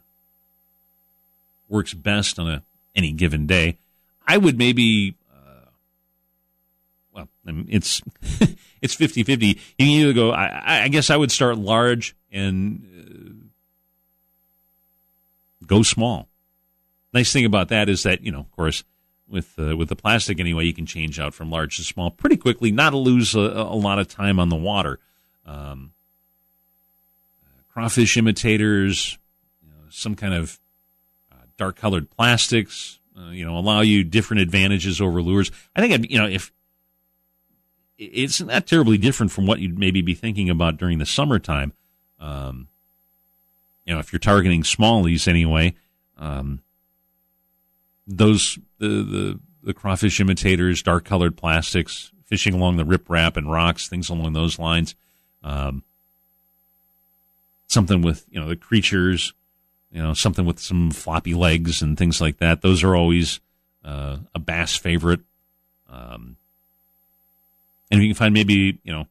works 1.69 1.95
best 1.95 2.41
on 2.41 2.51
a 2.51 2.65
any 2.97 3.13
given 3.13 3.47
day. 3.47 3.79
I 4.27 4.39
would 4.39 4.59
maybe 4.59 5.15
well, 7.13 7.29
it's 7.69 8.03
it's 8.83 8.97
50-50. 8.97 9.47
You 9.47 9.55
can 9.55 9.87
either 9.87 10.13
go. 10.13 10.33
I, 10.33 10.83
I 10.83 10.89
guess 10.89 11.09
I 11.09 11.17
would 11.17 11.31
start 11.31 11.57
large 11.57 12.17
and 12.33 12.83
uh, 12.99 13.36
go 15.67 15.83
small. 15.83 16.29
Nice 17.13 17.33
thing 17.33 17.45
about 17.45 17.69
that 17.69 17.89
is 17.89 18.03
that 18.03 18.23
you 18.23 18.33
know, 18.33 18.41
of 18.41 18.51
course, 18.51 18.85
with 19.29 19.55
uh, 19.59 19.77
with 19.77 19.89
the 19.89 19.97
plastic 19.97 20.41
anyway, 20.41 20.65
you 20.65 20.75
can 20.75 20.87
change 20.87 21.19
out 21.19 21.35
from 21.35 21.51
large 21.51 21.77
to 21.77 21.85
small 21.85 22.11
pretty 22.11 22.37
quickly, 22.37 22.71
not 22.71 22.91
to 22.91 22.97
lose 22.97 23.35
a, 23.35 23.41
a 23.41 23.77
lot 23.77 23.99
of 23.99 24.09
time 24.09 24.39
on 24.39 24.49
the 24.49 24.57
water. 24.57 24.99
Um, 25.45 25.93
crawfish 27.73 28.17
imitators, 28.17 29.19
you 29.63 29.69
know, 29.69 29.91
some 29.91 30.15
kind 30.15 30.35
of 30.35 30.59
uh, 31.31 31.45
dark 31.57 31.77
colored 31.77 32.11
plastics, 32.11 33.01
uh, 33.19 33.31
you 33.31 33.45
know, 33.45 33.57
allow 33.57 33.81
you 33.83 34.03
different 34.03 34.41
advantages 34.41 35.01
over 35.01 35.21
lures. 35.23 35.51
I 35.75 35.81
think, 35.81 35.93
I'd, 35.93 36.11
you 36.11 36.19
know, 36.19 36.27
if 36.27 36.53
it's 37.99 38.41
not 38.41 38.67
terribly 38.67 38.99
different 38.99 39.33
from 39.33 39.47
what 39.47 39.61
you'd 39.61 39.79
maybe 39.79 40.03
be 40.03 40.15
thinking 40.15 40.51
about 40.51 40.77
during 40.77 40.99
the 40.99 41.07
summertime. 41.07 41.73
Um, 42.19 42.69
you 43.87 43.95
know, 43.95 44.01
if 44.01 44.13
you're 44.13 44.21
targeting 44.21 44.63
smallies 44.63 45.29
anyway, 45.29 45.75
um, 46.19 46.61
those 48.07 48.59
the, 48.79 48.89
the 48.89 49.41
the 49.63 49.75
crawfish 49.75 50.21
imitators, 50.21 50.83
dark 50.83 51.05
colored 51.05 51.37
plastics, 51.37 52.13
fishing 52.25 52.55
along 52.55 52.77
the 52.77 52.85
riprap 52.85 53.37
and 53.37 53.51
rocks, 53.51 53.89
things 53.89 54.09
along 54.11 54.33
those 54.33 54.59
lines. 54.59 54.95
Um, 55.43 55.83
something 57.69 58.03
with 58.03 58.27
you 58.31 58.41
know 58.41 58.49
the 58.49 58.57
creatures, 58.57 59.33
you 59.91 60.03
know, 60.03 60.15
something 60.15 60.45
with 60.45 60.59
some 60.59 60.91
floppy 60.91 61.35
legs 61.35 61.83
and 61.83 61.97
things 61.97 62.21
like 62.21 62.39
that. 62.39 62.63
Those 62.63 62.83
are 62.83 62.95
always 62.97 63.41
uh, 63.85 64.19
a 64.35 64.39
bass 64.39 64.77
favorite. 64.77 65.21
Um, 65.89 66.37
and 67.91 68.03
you 68.03 68.09
can 68.09 68.17
find 68.17 68.35
maybe 68.35 68.79
you 68.83 68.93
know 68.93 69.07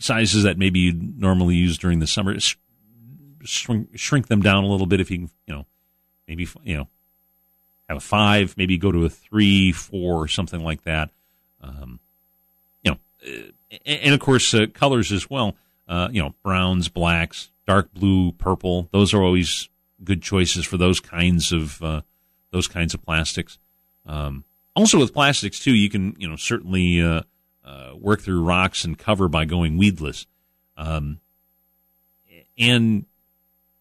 sizes 0.00 0.42
that 0.44 0.58
maybe 0.58 0.80
you 0.80 0.92
normally 0.92 1.54
use 1.54 1.78
during 1.78 2.00
the 2.00 2.06
summer. 2.06 2.36
Shrink, 3.42 3.88
shrink 3.94 4.28
them 4.28 4.42
down 4.42 4.64
a 4.64 4.66
little 4.66 4.86
bit 4.86 5.00
if 5.00 5.10
you 5.10 5.28
you 5.46 5.54
know, 5.54 5.66
maybe 6.26 6.46
you 6.64 6.76
know 6.76 6.88
have 7.88 7.96
a 7.96 8.00
five, 8.00 8.56
maybe 8.56 8.78
go 8.78 8.92
to 8.92 9.04
a 9.04 9.10
three, 9.10 9.72
four, 9.72 10.28
something 10.28 10.62
like 10.62 10.82
that. 10.84 11.10
Um, 11.60 12.00
you 12.82 12.92
know, 12.92 12.98
and, 13.84 14.00
and 14.00 14.14
of 14.14 14.20
course 14.20 14.52
uh, 14.54 14.66
colors 14.72 15.12
as 15.12 15.28
well. 15.28 15.56
Uh, 15.88 16.08
you 16.12 16.22
know, 16.22 16.34
browns, 16.44 16.88
blacks, 16.88 17.50
dark 17.66 17.92
blue, 17.92 18.32
purple. 18.32 18.88
Those 18.92 19.12
are 19.12 19.22
always 19.22 19.68
good 20.04 20.22
choices 20.22 20.64
for 20.64 20.76
those 20.76 21.00
kinds 21.00 21.52
of 21.52 21.82
uh, 21.82 22.02
those 22.52 22.68
kinds 22.68 22.94
of 22.94 23.02
plastics. 23.02 23.58
Um, 24.06 24.44
also 24.76 24.98
with 24.98 25.12
plastics 25.12 25.58
too, 25.58 25.74
you 25.74 25.90
can 25.90 26.14
you 26.18 26.28
know 26.28 26.36
certainly 26.36 27.02
uh, 27.70 27.94
work 27.94 28.20
through 28.20 28.42
rocks 28.42 28.84
and 28.84 28.98
cover 28.98 29.28
by 29.28 29.44
going 29.44 29.78
weedless, 29.78 30.26
um, 30.76 31.20
and 32.58 33.04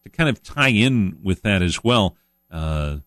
to 0.04 0.10
kind 0.10 0.30
of 0.30 0.44
tie 0.44 0.70
in 0.70 1.18
with 1.24 1.42
that 1.42 1.64
as 1.64 1.84
well, 1.84 2.16
uh, 2.52 2.98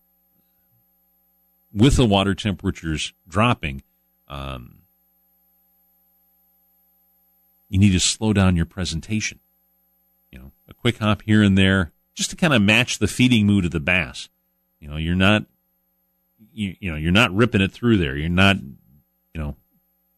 with 1.73 1.97
the 1.97 2.05
water 2.05 2.35
temperatures 2.35 3.12
dropping, 3.29 3.83
um, 4.27 4.79
you 7.68 7.79
need 7.79 7.92
to 7.92 8.01
slow 8.01 8.33
down 8.33 8.57
your 8.57 8.66
presentation. 8.66 9.38
You 10.33 10.38
know, 10.40 10.51
a 10.68 10.75
quick 10.75 10.99
hop 10.99 11.23
here 11.23 11.42
and 11.42 11.57
there, 11.57 11.92
just 12.14 12.31
to 12.31 12.37
kind 12.37 12.53
of 12.53 12.61
match 12.61 12.99
the 12.99 13.07
feeding 13.07 13.47
mood 13.47 13.64
of 13.64 13.71
the 13.71 13.81
bass. 13.81 14.29
You 14.81 14.88
know, 14.88 14.97
you're 14.97 15.14
not 15.14 15.45
you, 16.53 16.75
you 16.81 16.90
know 16.90 16.97
you're 16.97 17.12
not 17.12 17.33
ripping 17.33 17.61
it 17.61 17.71
through 17.71 17.99
there. 17.99 18.16
You're 18.16 18.29
not 18.29 18.57
you 18.57 19.40
know 19.40 19.57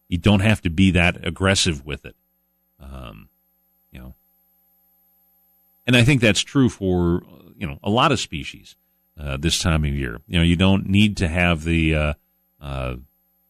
you 0.07 0.17
don't 0.17 0.41
have 0.41 0.61
to 0.61 0.69
be 0.69 0.91
that 0.91 1.25
aggressive 1.25 1.85
with 1.85 2.05
it. 2.05 2.15
Um, 2.79 3.29
you 3.91 3.99
know, 3.99 4.13
and 5.87 5.95
I 5.95 6.03
think 6.03 6.21
that's 6.21 6.41
true 6.41 6.69
for 6.69 7.23
you 7.57 7.67
know 7.67 7.79
a 7.83 7.89
lot 7.89 8.11
of 8.11 8.19
species 8.19 8.75
uh, 9.19 9.37
this 9.37 9.59
time 9.59 9.83
of 9.83 9.91
year. 9.91 10.19
You 10.27 10.39
know, 10.39 10.43
you 10.43 10.55
don't 10.55 10.87
need 10.87 11.17
to 11.17 11.27
have 11.27 11.63
the 11.63 11.95
uh, 11.95 12.13
uh, 12.61 12.95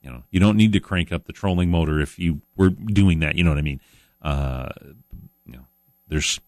you 0.01 0.09
know 0.09 0.23
you 0.31 0.39
don't 0.39 0.57
need 0.57 0.73
to 0.73 0.79
crank 0.79 1.11
up 1.11 1.25
the 1.25 1.33
trolling 1.33 1.71
motor 1.71 1.99
if 1.99 2.19
you 2.19 2.41
were 2.55 2.69
doing 2.69 3.19
that. 3.19 3.35
You 3.35 3.43
know 3.43 3.51
what 3.51 3.59
I 3.59 3.63
mean? 3.63 3.81
Uh, 4.21 4.69
you 5.45 5.53
know, 5.53 5.65
there's 6.07 6.39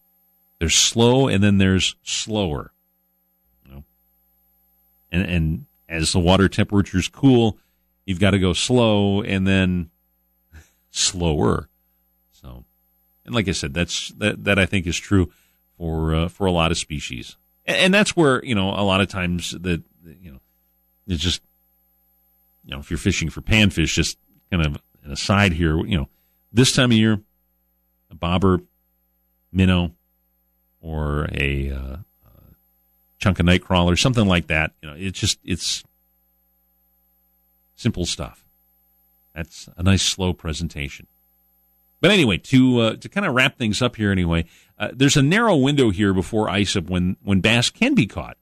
there's 0.60 0.76
slow 0.76 1.28
and 1.28 1.44
then 1.44 1.58
there's 1.58 1.96
slower. 2.04 2.72
You 3.66 3.74
know, 3.74 3.84
and 5.12 5.26
and 5.26 5.66
as 5.90 6.14
the 6.14 6.20
water 6.20 6.48
temperatures 6.48 7.08
cool, 7.08 7.58
you've 8.06 8.20
got 8.20 8.32
to 8.32 8.40
go 8.40 8.54
slow 8.54 9.22
and 9.22 9.48
then 9.48 9.90
slower. 10.92 11.70
So, 12.32 12.66
and 13.26 13.36
like 13.36 13.48
I 13.48 13.52
said, 13.52 13.74
that's 13.74 14.10
that 14.18 14.44
that 14.44 14.60
I 14.60 14.66
think 14.66 14.88
is 14.88 14.98
true 14.98 15.32
for 15.78 16.14
uh, 16.16 16.28
for 16.28 16.46
a 16.46 16.52
lot 16.52 16.72
of 16.72 16.78
species, 16.78 17.38
and, 17.66 17.78
and, 17.78 17.94
that's 17.94 18.16
where 18.16 18.44
you 18.44 18.56
know 18.56 18.70
a 18.70 18.84
lot 18.84 19.02
of 19.02 19.08
times 19.08 19.52
that 19.52 19.84
you 20.04 20.32
know 20.32 20.40
it's 21.08 21.22
just 21.22 21.42
you 22.64 22.72
know 22.72 22.80
if 22.80 22.90
you're 22.90 22.98
fishing 22.98 23.30
for 23.30 23.42
panfish, 23.42 23.94
just 23.94 24.18
kind 24.52 24.66
of 24.66 24.82
an 25.04 25.12
aside 25.12 25.54
here, 25.54 25.84
you 25.86 25.98
know, 25.98 26.10
this 26.52 26.72
time 26.72 26.92
of 26.92 26.98
year, 26.98 27.22
a 28.12 28.16
bobber, 28.16 28.62
minnow, 29.52 29.92
or 30.82 31.28
a 31.34 31.72
uh, 31.72 31.98
chunk 33.20 33.40
of 33.40 33.46
night 33.46 33.64
crawler, 33.64 33.96
something 33.96 34.28
like 34.28 34.48
that. 34.48 34.72
You 34.82 34.90
know, 34.90 34.96
it's 34.98 35.20
just 35.20 35.40
it's 35.44 35.84
simple 37.76 38.06
stuff. 38.06 38.47
That's 39.38 39.70
a 39.78 39.84
nice 39.84 40.02
slow 40.02 40.34
presentation. 40.34 41.06
But 42.02 42.10
anyway, 42.10 42.38
to 42.38 42.80
uh, 42.80 42.96
to 42.96 43.08
kind 43.08 43.26
of 43.26 43.36
wrap 43.36 43.56
things 43.58 43.84
up 43.84 43.96
here, 43.96 44.12
anyway, 44.12 44.46
uh, 44.80 44.90
there's 44.94 45.16
a 45.16 45.22
narrow 45.22 45.56
window 45.56 45.92
here 45.92 46.12
before 46.12 46.50
ice-up 46.50 46.90
when 46.90 47.18
when 47.24 47.40
bass 47.40 47.70
can 47.70 47.94
be 47.94 48.08
caught. 48.08 48.38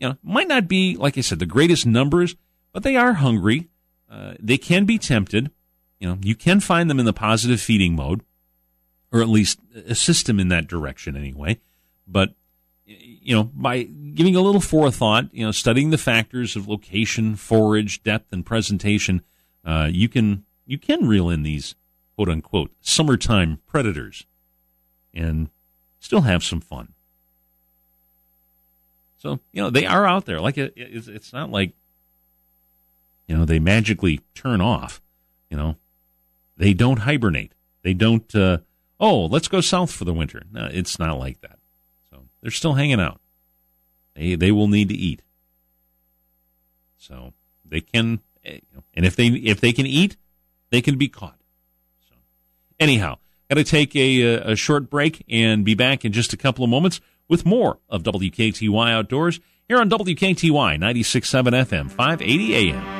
You 0.00 0.08
know, 0.08 0.16
might 0.24 0.48
not 0.48 0.66
be 0.66 0.96
like 0.96 1.16
I 1.16 1.20
said 1.20 1.38
the 1.38 1.46
greatest 1.46 1.86
numbers, 1.86 2.34
but 2.72 2.82
they 2.82 2.96
are 2.96 3.14
hungry. 3.14 3.68
Uh, 4.10 4.34
they 4.40 4.58
can 4.58 4.86
be 4.86 4.98
tempted. 4.98 5.52
You 6.00 6.08
know, 6.08 6.18
you 6.20 6.34
can 6.34 6.58
find 6.58 6.90
them 6.90 6.98
in 6.98 7.06
the 7.06 7.12
positive 7.12 7.60
feeding 7.60 7.94
mode, 7.94 8.22
or 9.12 9.20
at 9.20 9.28
least 9.28 9.60
assist 9.86 10.26
them 10.26 10.40
in 10.40 10.48
that 10.48 10.66
direction 10.66 11.16
anyway. 11.16 11.60
But 12.08 12.34
you 12.86 13.36
know, 13.36 13.44
by 13.44 13.84
giving 13.84 14.34
a 14.34 14.40
little 14.40 14.60
forethought, 14.60 15.32
you 15.32 15.44
know, 15.44 15.52
studying 15.52 15.90
the 15.90 15.98
factors 15.98 16.56
of 16.56 16.66
location, 16.66 17.36
forage, 17.36 18.02
depth, 18.02 18.32
and 18.32 18.44
presentation, 18.44 19.22
uh, 19.64 19.88
you 19.90 20.08
can 20.08 20.44
you 20.66 20.78
can 20.78 21.06
reel 21.06 21.28
in 21.28 21.42
these 21.42 21.74
quote 22.16 22.28
unquote 22.28 22.70
summertime 22.80 23.60
predators 23.66 24.26
and 25.12 25.50
still 25.98 26.22
have 26.22 26.42
some 26.44 26.60
fun. 26.60 26.94
So 29.16 29.40
you 29.52 29.62
know 29.62 29.70
they 29.70 29.86
are 29.86 30.06
out 30.06 30.26
there. 30.26 30.40
Like 30.40 30.56
it, 30.58 30.72
it's, 30.76 31.08
it's 31.08 31.32
not 31.32 31.50
like 31.50 31.74
you 33.26 33.36
know 33.36 33.44
they 33.44 33.58
magically 33.58 34.20
turn 34.34 34.60
off. 34.60 35.00
You 35.50 35.56
know 35.56 35.76
they 36.56 36.74
don't 36.74 37.00
hibernate. 37.00 37.52
They 37.82 37.94
don't. 37.94 38.34
Uh, 38.34 38.58
oh, 38.98 39.26
let's 39.26 39.48
go 39.48 39.60
south 39.60 39.90
for 39.90 40.04
the 40.04 40.12
winter. 40.12 40.42
No, 40.52 40.68
it's 40.70 40.98
not 40.98 41.18
like 41.18 41.40
that. 41.40 41.58
So 42.10 42.24
they're 42.40 42.50
still 42.50 42.74
hanging 42.74 43.00
out. 43.00 43.20
They 44.14 44.34
they 44.34 44.52
will 44.52 44.68
need 44.68 44.88
to 44.88 44.94
eat. 44.94 45.22
So 46.96 47.32
they 47.64 47.80
can, 47.80 48.20
Eh, 48.44 48.60
know, 48.74 48.82
and 48.94 49.04
if 49.04 49.16
they 49.16 49.26
if 49.26 49.60
they 49.60 49.72
can 49.72 49.86
eat, 49.86 50.16
they 50.70 50.80
can 50.80 50.96
be 50.96 51.08
caught. 51.08 51.38
So 52.08 52.14
anyhow, 52.78 53.18
got 53.48 53.56
to 53.56 53.64
take 53.64 53.94
a 53.96 54.22
a 54.22 54.56
short 54.56 54.90
break 54.90 55.24
and 55.28 55.64
be 55.64 55.74
back 55.74 56.04
in 56.04 56.12
just 56.12 56.32
a 56.32 56.36
couple 56.36 56.64
of 56.64 56.70
moments 56.70 57.00
with 57.28 57.46
more 57.46 57.78
of 57.88 58.02
WKTY 58.02 58.90
Outdoors 58.90 59.40
here 59.68 59.78
on 59.78 59.88
WKTY 59.88 60.78
96.7 60.78 61.52
FM, 61.64 61.90
580 61.90 62.54
AM. 62.54 62.99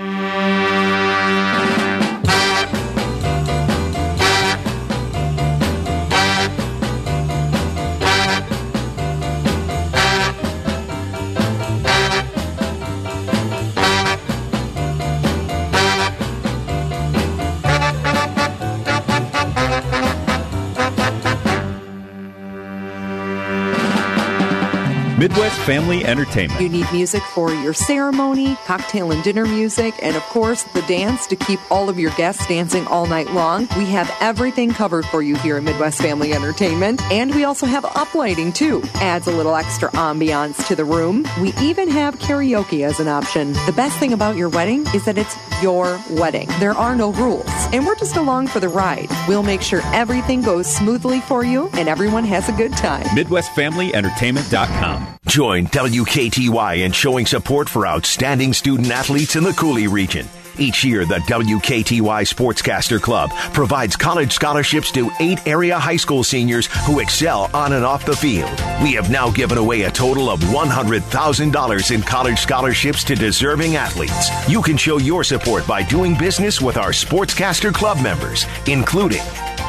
Family 25.66 26.04
Entertainment. 26.04 26.60
You 26.60 26.68
need 26.68 26.86
music 26.92 27.22
for 27.22 27.52
your 27.52 27.74
ceremony, 27.74 28.56
cocktail 28.66 29.12
and 29.12 29.22
dinner 29.22 29.46
music, 29.46 29.94
and 30.02 30.16
of 30.16 30.22
course, 30.24 30.64
the 30.64 30.82
dance 30.82 31.26
to 31.28 31.36
keep 31.36 31.60
all 31.70 31.88
of 31.88 31.98
your 31.98 32.10
guests 32.12 32.46
dancing 32.46 32.86
all 32.86 33.06
night 33.06 33.30
long. 33.30 33.68
We 33.76 33.84
have 33.86 34.10
everything 34.20 34.72
covered 34.72 35.04
for 35.06 35.22
you 35.22 35.36
here 35.36 35.56
at 35.58 35.62
Midwest 35.62 36.00
Family 36.00 36.32
Entertainment. 36.32 37.02
And 37.12 37.34
we 37.34 37.44
also 37.44 37.66
have 37.66 37.84
uplighting 37.84 38.54
too. 38.54 38.82
Adds 38.96 39.26
a 39.26 39.32
little 39.32 39.54
extra 39.54 39.90
ambiance 39.90 40.66
to 40.68 40.74
the 40.74 40.84
room. 40.84 41.26
We 41.40 41.52
even 41.60 41.88
have 41.88 42.18
karaoke 42.18 42.84
as 42.84 42.98
an 42.98 43.08
option. 43.08 43.52
The 43.52 43.74
best 43.76 43.98
thing 43.98 44.12
about 44.12 44.36
your 44.36 44.48
wedding 44.48 44.86
is 44.94 45.04
that 45.04 45.18
it's 45.18 45.36
your 45.62 46.00
wedding. 46.10 46.48
There 46.58 46.72
are 46.72 46.96
no 46.96 47.12
rules. 47.12 47.46
And 47.72 47.86
we're 47.86 47.96
just 47.96 48.16
along 48.16 48.48
for 48.48 48.60
the 48.60 48.68
ride. 48.68 49.08
We'll 49.28 49.42
make 49.42 49.62
sure 49.62 49.80
everything 49.92 50.42
goes 50.42 50.66
smoothly 50.66 51.20
for 51.20 51.44
you 51.44 51.68
and 51.74 51.88
everyone 51.88 52.24
has 52.24 52.48
a 52.48 52.52
good 52.52 52.72
time. 52.72 53.04
MidwestFamilyEntertainment.com. 53.16 55.19
Join 55.30 55.66
WKTY 55.66 56.84
in 56.84 56.90
showing 56.90 57.24
support 57.24 57.68
for 57.68 57.86
outstanding 57.86 58.52
student 58.52 58.90
athletes 58.90 59.36
in 59.36 59.44
the 59.44 59.52
Coulee 59.52 59.86
region. 59.86 60.28
Each 60.58 60.82
year, 60.82 61.04
the 61.04 61.20
WKTY 61.20 62.02
Sportscaster 62.02 63.00
Club 63.00 63.30
provides 63.54 63.94
college 63.94 64.32
scholarships 64.32 64.90
to 64.90 65.08
eight 65.20 65.46
area 65.46 65.78
high 65.78 65.98
school 65.98 66.24
seniors 66.24 66.66
who 66.84 66.98
excel 66.98 67.48
on 67.54 67.74
and 67.74 67.84
off 67.84 68.04
the 68.04 68.16
field. 68.16 68.50
We 68.82 68.94
have 68.94 69.08
now 69.08 69.30
given 69.30 69.56
away 69.56 69.82
a 69.82 69.90
total 69.92 70.30
of 70.30 70.40
$100,000 70.40 71.94
in 71.94 72.02
college 72.02 72.40
scholarships 72.40 73.04
to 73.04 73.14
deserving 73.14 73.76
athletes. 73.76 74.30
You 74.48 74.60
can 74.60 74.76
show 74.76 74.98
your 74.98 75.22
support 75.22 75.64
by 75.64 75.84
doing 75.84 76.18
business 76.18 76.60
with 76.60 76.76
our 76.76 76.90
Sportscaster 76.90 77.72
Club 77.72 78.02
members, 78.02 78.46
including 78.66 79.22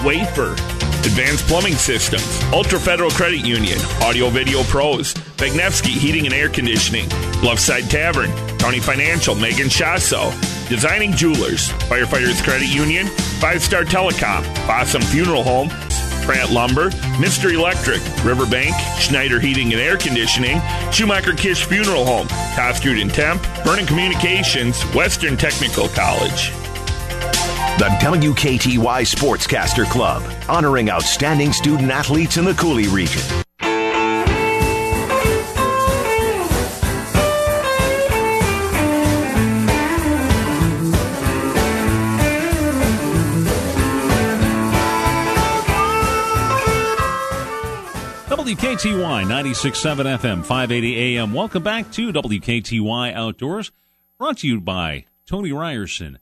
Wafer, 0.03 0.55
Advanced 1.05 1.47
Plumbing 1.47 1.75
Systems, 1.75 2.43
Altra 2.53 2.79
Federal 2.79 3.09
Credit 3.11 3.45
Union, 3.45 3.79
Audio 4.01 4.29
Video 4.29 4.63
Pros, 4.63 5.13
Bagnevsky 5.35 5.89
Heating 5.89 6.25
and 6.25 6.33
Air 6.33 6.47
Conditioning, 6.47 7.09
Bluffside 7.41 7.89
Tavern, 7.89 8.31
County 8.59 8.79
Financial, 8.79 9.33
Megan 9.33 9.67
Shasso, 9.67 10.31
Designing 10.69 11.11
Jewelers, 11.13 11.69
Firefighters 11.89 12.43
Credit 12.43 12.67
Union, 12.67 13.07
Five 13.39 13.61
Star 13.63 13.83
Telecom, 13.83 14.43
Fossum 14.67 15.03
Funeral 15.05 15.43
Home, 15.43 15.69
Pratt 16.23 16.51
Lumber, 16.51 16.91
Mr. 17.17 17.51
Electric, 17.51 18.01
Riverbank, 18.23 18.73
Schneider 18.99 19.39
Heating 19.39 19.73
and 19.73 19.81
Air 19.81 19.97
Conditioning, 19.97 20.61
Schumacher 20.91 21.33
Kish 21.33 21.65
Funeral 21.65 22.05
Home, 22.05 22.27
Koskrud 22.55 23.01
and 23.01 23.11
Temp, 23.11 23.41
Vernon 23.65 23.87
Communications, 23.87 24.81
Western 24.93 25.35
Technical 25.35 25.87
College. 25.89 26.51
The 27.81 27.87
WKTY 27.87 28.77
Sportscaster 28.77 29.89
Club, 29.89 30.21
honoring 30.47 30.91
outstanding 30.91 31.51
student 31.51 31.89
athletes 31.89 32.37
in 32.37 32.45
the 32.45 32.53
Coulee 32.53 32.85
region. 32.85 33.23
WKTY 48.29 49.25
96.7 49.25 50.19
FM, 50.19 50.45
580 50.45 51.17
AM. 51.17 51.33
Welcome 51.33 51.63
back 51.63 51.89
to 51.93 52.13
WKTY 52.13 53.15
Outdoors, 53.15 53.71
brought 54.19 54.37
to 54.37 54.47
you 54.47 54.61
by 54.61 55.05
Tony 55.25 55.51
Ryerson 55.51 56.19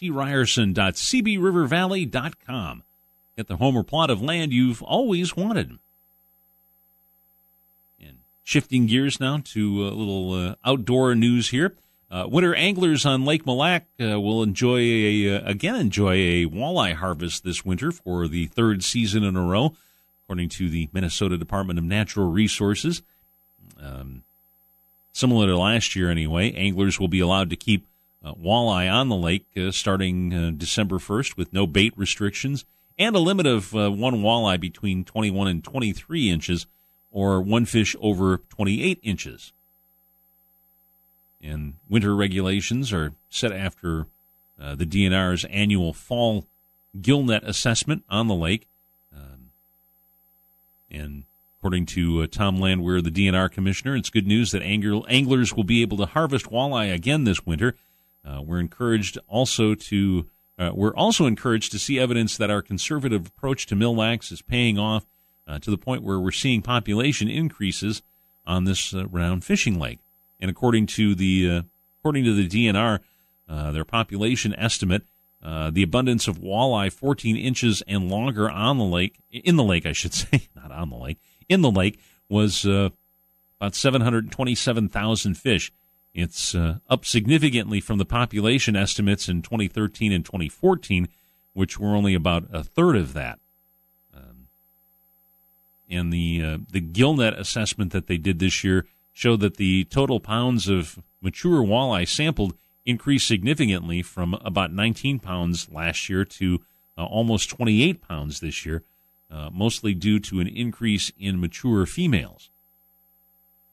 tryerson.cbrivervalley.com. 0.00 2.82
Get 3.36 3.46
the 3.46 3.56
home 3.56 3.76
or 3.76 3.84
plot 3.84 4.10
of 4.10 4.22
land 4.22 4.52
you've 4.52 4.82
always 4.82 5.36
wanted. 5.36 5.78
And 8.00 8.16
shifting 8.44 8.86
gears 8.86 9.20
now 9.20 9.40
to 9.44 9.86
a 9.86 9.90
little 9.90 10.32
uh, 10.32 10.56
outdoor 10.64 11.14
news 11.14 11.50
here. 11.50 11.74
Uh, 12.10 12.26
winter 12.28 12.56
anglers 12.56 13.06
on 13.06 13.24
Lake 13.24 13.46
Mille 13.46 13.58
Lacs 13.58 13.86
uh, 14.00 14.20
will 14.20 14.42
enjoy 14.42 14.80
a, 14.80 15.36
uh, 15.36 15.48
again 15.48 15.76
enjoy 15.76 16.14
a 16.14 16.46
walleye 16.46 16.94
harvest 16.94 17.44
this 17.44 17.64
winter 17.64 17.92
for 17.92 18.26
the 18.26 18.46
third 18.46 18.82
season 18.82 19.22
in 19.22 19.36
a 19.36 19.42
row 19.42 19.76
according 20.30 20.48
to 20.48 20.68
the 20.68 20.88
Minnesota 20.92 21.36
Department 21.36 21.76
of 21.76 21.84
Natural 21.84 22.30
Resources. 22.30 23.02
Um, 23.80 24.22
similar 25.12 25.48
to 25.48 25.58
last 25.58 25.96
year, 25.96 26.08
anyway, 26.08 26.52
anglers 26.52 27.00
will 27.00 27.08
be 27.08 27.18
allowed 27.18 27.50
to 27.50 27.56
keep 27.56 27.84
uh, 28.24 28.34
walleye 28.34 28.92
on 28.92 29.08
the 29.08 29.16
lake 29.16 29.46
uh, 29.56 29.70
starting 29.70 30.32
uh, 30.34 30.50
December 30.56 30.98
1st 30.98 31.36
with 31.36 31.52
no 31.52 31.66
bait 31.66 31.92
restrictions 31.96 32.64
and 32.98 33.16
a 33.16 33.18
limit 33.18 33.46
of 33.46 33.74
uh, 33.74 33.90
one 33.90 34.16
walleye 34.16 34.60
between 34.60 35.04
21 35.04 35.48
and 35.48 35.64
23 35.64 36.30
inches 36.30 36.66
or 37.12 37.40
one 37.40 37.64
fish 37.64 37.96
over 38.00 38.38
28 38.38 38.98
inches. 39.02 39.52
And 41.42 41.74
winter 41.88 42.14
regulations 42.14 42.92
are 42.92 43.12
set 43.30 43.52
after 43.52 44.06
uh, 44.60 44.74
the 44.74 44.84
DNR's 44.84 45.46
annual 45.46 45.94
fall 45.94 46.44
gillnet 47.00 47.42
assessment 47.42 48.04
on 48.10 48.28
the 48.28 48.34
lake. 48.34 48.66
And 50.90 51.24
according 51.58 51.86
to 51.86 52.22
uh, 52.22 52.26
Tom 52.26 52.58
Landwehr, 52.58 53.00
the 53.00 53.10
DNR 53.10 53.50
commissioner, 53.50 53.96
it's 53.96 54.10
good 54.10 54.26
news 54.26 54.50
that 54.50 54.62
angler, 54.62 55.02
anglers 55.08 55.54
will 55.54 55.64
be 55.64 55.82
able 55.82 55.96
to 55.98 56.06
harvest 56.06 56.46
walleye 56.46 56.92
again 56.92 57.24
this 57.24 57.46
winter. 57.46 57.76
Uh, 58.24 58.42
we're 58.42 58.60
encouraged 58.60 59.18
also 59.28 59.74
to 59.74 60.26
uh, 60.58 60.72
we're 60.74 60.94
also 60.94 61.26
encouraged 61.26 61.72
to 61.72 61.78
see 61.78 61.98
evidence 61.98 62.36
that 62.36 62.50
our 62.50 62.60
conservative 62.60 63.26
approach 63.26 63.64
to 63.66 63.74
Mille 63.74 63.96
Lacs 63.96 64.30
is 64.30 64.42
paying 64.42 64.78
off 64.78 65.06
uh, 65.48 65.58
to 65.58 65.70
the 65.70 65.78
point 65.78 66.02
where 66.02 66.20
we're 66.20 66.30
seeing 66.30 66.60
population 66.60 67.28
increases 67.28 68.02
on 68.46 68.64
this 68.64 68.92
uh, 68.92 69.06
round 69.06 69.42
fishing 69.42 69.78
lake. 69.78 70.00
And 70.38 70.50
according 70.50 70.86
to 70.88 71.14
the 71.14 71.50
uh, 71.50 71.62
according 72.00 72.24
to 72.24 72.34
the 72.34 72.48
DNR, 72.48 73.00
their 73.48 73.84
population 73.84 74.54
estimate 74.54 75.02
uh, 75.42 75.70
the 75.70 75.82
abundance 75.82 76.28
of 76.28 76.38
walleye 76.38 76.92
14 76.92 77.36
inches 77.36 77.82
and 77.88 78.10
longer 78.10 78.50
on 78.50 78.76
the 78.76 78.84
lake, 78.84 79.18
in 79.30 79.56
the 79.56 79.64
lake, 79.64 79.86
I 79.86 79.92
should 79.92 80.12
say, 80.14 80.48
not 80.54 80.70
on 80.70 80.90
the 80.90 80.96
lake, 80.96 81.18
in 81.48 81.62
the 81.62 81.70
lake 81.70 81.98
was 82.28 82.66
uh, 82.66 82.90
about 83.60 83.74
727,000 83.74 85.34
fish. 85.34 85.72
It's 86.14 86.54
uh, 86.54 86.78
up 86.88 87.04
significantly 87.04 87.80
from 87.80 87.98
the 87.98 88.04
population 88.04 88.74
estimates 88.74 89.28
in 89.28 89.42
2013 89.42 90.12
and 90.12 90.24
2014, 90.24 91.08
which 91.54 91.78
were 91.78 91.94
only 91.94 92.14
about 92.14 92.44
a 92.52 92.64
third 92.64 92.96
of 92.96 93.12
that. 93.12 93.38
Um, 94.14 94.48
and 95.88 96.12
the 96.12 96.42
uh, 96.44 96.58
the 96.70 96.80
gillnet 96.80 97.38
assessment 97.38 97.92
that 97.92 98.08
they 98.08 98.18
did 98.18 98.40
this 98.40 98.64
year 98.64 98.86
showed 99.12 99.40
that 99.40 99.56
the 99.56 99.84
total 99.84 100.18
pounds 100.18 100.68
of 100.68 100.98
mature 101.20 101.62
walleye 101.62 102.08
sampled 102.08 102.54
increased 102.86 103.28
significantly 103.28 104.02
from 104.02 104.34
about 104.44 104.72
19 104.72 105.18
pounds 105.20 105.68
last 105.70 106.08
year 106.08 106.24
to 106.24 106.60
uh, 106.98 107.04
almost 107.04 107.50
28 107.50 108.06
pounds 108.06 108.40
this 108.40 108.66
year, 108.66 108.82
uh, 109.30 109.50
mostly 109.52 109.94
due 109.94 110.18
to 110.18 110.40
an 110.40 110.48
increase 110.48 111.12
in 111.18 111.40
mature 111.40 111.86
females. 111.86 112.48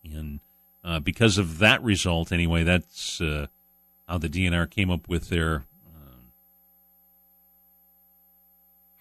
And 0.03 0.39
uh, 0.87 0.99
because 1.01 1.37
of 1.37 1.59
that 1.59 1.83
result, 1.83 2.31
anyway, 2.31 2.63
that's 2.63 3.19
uh, 3.19 3.47
how 4.07 4.17
the 4.17 4.29
DNR 4.29 4.69
came 4.69 4.89
up 4.89 5.09
with 5.09 5.27
their 5.27 5.65
um, 5.85 6.31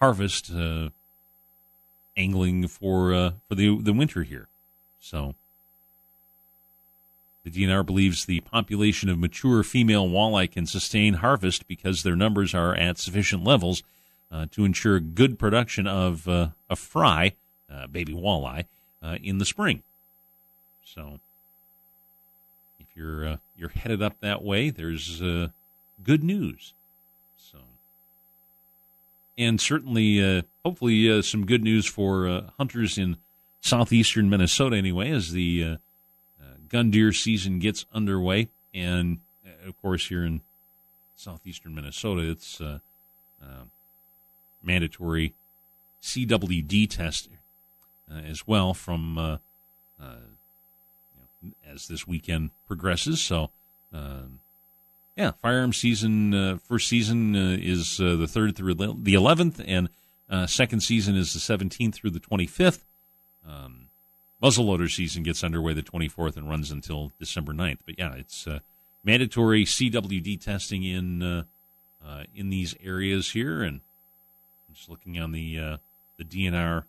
harvest 0.01 0.51
uh, 0.53 0.89
angling 2.17 2.67
for 2.67 3.15
uh, 3.15 3.31
for 3.49 3.55
the 3.55 3.81
the 3.81 3.93
winter 3.93 4.25
here. 4.25 4.49
So 4.99 5.37
the 7.45 7.51
DNR 7.53 7.87
believes 7.87 8.25
the 8.25 8.41
population 8.41 9.09
of 9.09 9.21
mature 9.21 9.63
female 9.63 10.09
walleye 10.09 10.51
can 10.51 10.67
sustain 10.67 11.15
harvest 11.15 11.69
because 11.69 12.03
their 12.03 12.17
numbers 12.17 12.53
are 12.53 12.75
at 12.75 12.99
sufficient 12.99 13.45
levels 13.45 13.85
uh, 14.33 14.47
to 14.51 14.65
ensure 14.65 14.99
good 14.99 15.39
production 15.39 15.87
of 15.87 16.27
uh, 16.27 16.49
a 16.69 16.75
fry, 16.75 17.35
baby 17.93 18.13
walleye, 18.13 18.65
in 19.23 19.39
the 19.39 19.45
spring. 19.45 19.85
So 20.85 21.21
you're 22.97 23.27
uh, 23.27 23.37
you're 23.57 23.69
headed 23.71 24.03
up 24.03 24.21
that 24.21 24.43
way, 24.43 24.71
there's 24.71 25.21
uh, 25.23 25.49
good 26.03 26.25
news. 26.25 26.73
So 27.39 27.59
and 29.39 29.61
certainly, 29.61 30.23
uh, 30.23 30.43
hopefully, 30.65 31.11
uh, 31.11 31.23
some 31.23 31.47
good 31.47 31.63
news 31.63 31.87
for 31.87 32.27
uh, 32.27 32.43
hunters 32.59 32.99
in 32.99 33.17
southeastern 33.61 34.31
Minnesota. 34.31 34.77
Anyway, 34.77 35.11
as 35.11 35.33
the 35.33 35.79
gun 36.69 36.91
deer 36.91 37.13
season 37.13 37.59
gets 37.59 37.87
underway, 37.93 38.49
and 38.75 39.19
of 39.67 39.81
course, 39.81 40.09
here 40.09 40.25
in 40.25 40.41
southeastern 41.17 41.75
Minnesota, 41.75 42.23
it's 42.23 42.61
mandatory 44.63 45.33
CWD 46.03 46.91
test 46.91 47.29
as 48.11 48.47
well 48.47 48.75
from 48.75 49.19
uh, 49.19 49.37
uh, 50.01 50.17
you 51.15 51.21
know, 51.21 51.27
as 51.69 51.89
this 51.89 52.07
weekend 52.07 52.51
progresses. 52.67 53.21
So. 53.21 53.51
Um, 53.93 54.41
yeah, 55.17 55.33
firearm 55.41 55.73
season 55.73 56.35
uh, 56.35 56.59
first 56.63 56.89
season 56.89 57.35
uh, 57.35 57.57
is 57.59 58.01
uh, 58.01 58.17
the 58.17 58.29
third 58.29 58.55
through 58.55 58.75
the 58.75 59.15
eleventh, 59.15 59.61
and 59.67 59.89
uh, 60.29 60.47
second 60.47 60.81
season 60.81 61.17
is 61.17 61.33
the 61.33 61.41
seventeenth 61.41 61.95
through 61.95 62.11
the 62.11 62.21
twenty 62.21 62.47
fifth. 62.47 62.85
Um, 63.49 63.89
muzzleloader 64.43 64.91
season 64.91 65.23
gets 65.23 65.43
underway 65.43 65.73
the 65.73 65.83
twenty 65.83 66.09
fourth 66.09 66.37
and 66.37 66.49
runs 66.51 66.71
until 66.71 67.13
December 67.19 67.55
9th. 67.55 67.79
But 67.87 67.99
yeah, 67.99 68.13
it's 68.15 68.47
uh, 68.47 68.59
mandatory 69.05 69.65
CWD 69.65 70.39
testing 70.39 70.85
in 70.85 71.23
uh, 71.23 71.45
in 72.35 72.51
these 72.51 72.75
areas 72.85 73.31
here, 73.31 73.63
and 73.63 73.81
I'm 74.69 74.75
just 74.75 74.91
looking 74.91 75.19
on 75.19 75.33
the 75.33 75.79
the 76.19 76.25
DNR 76.25 76.85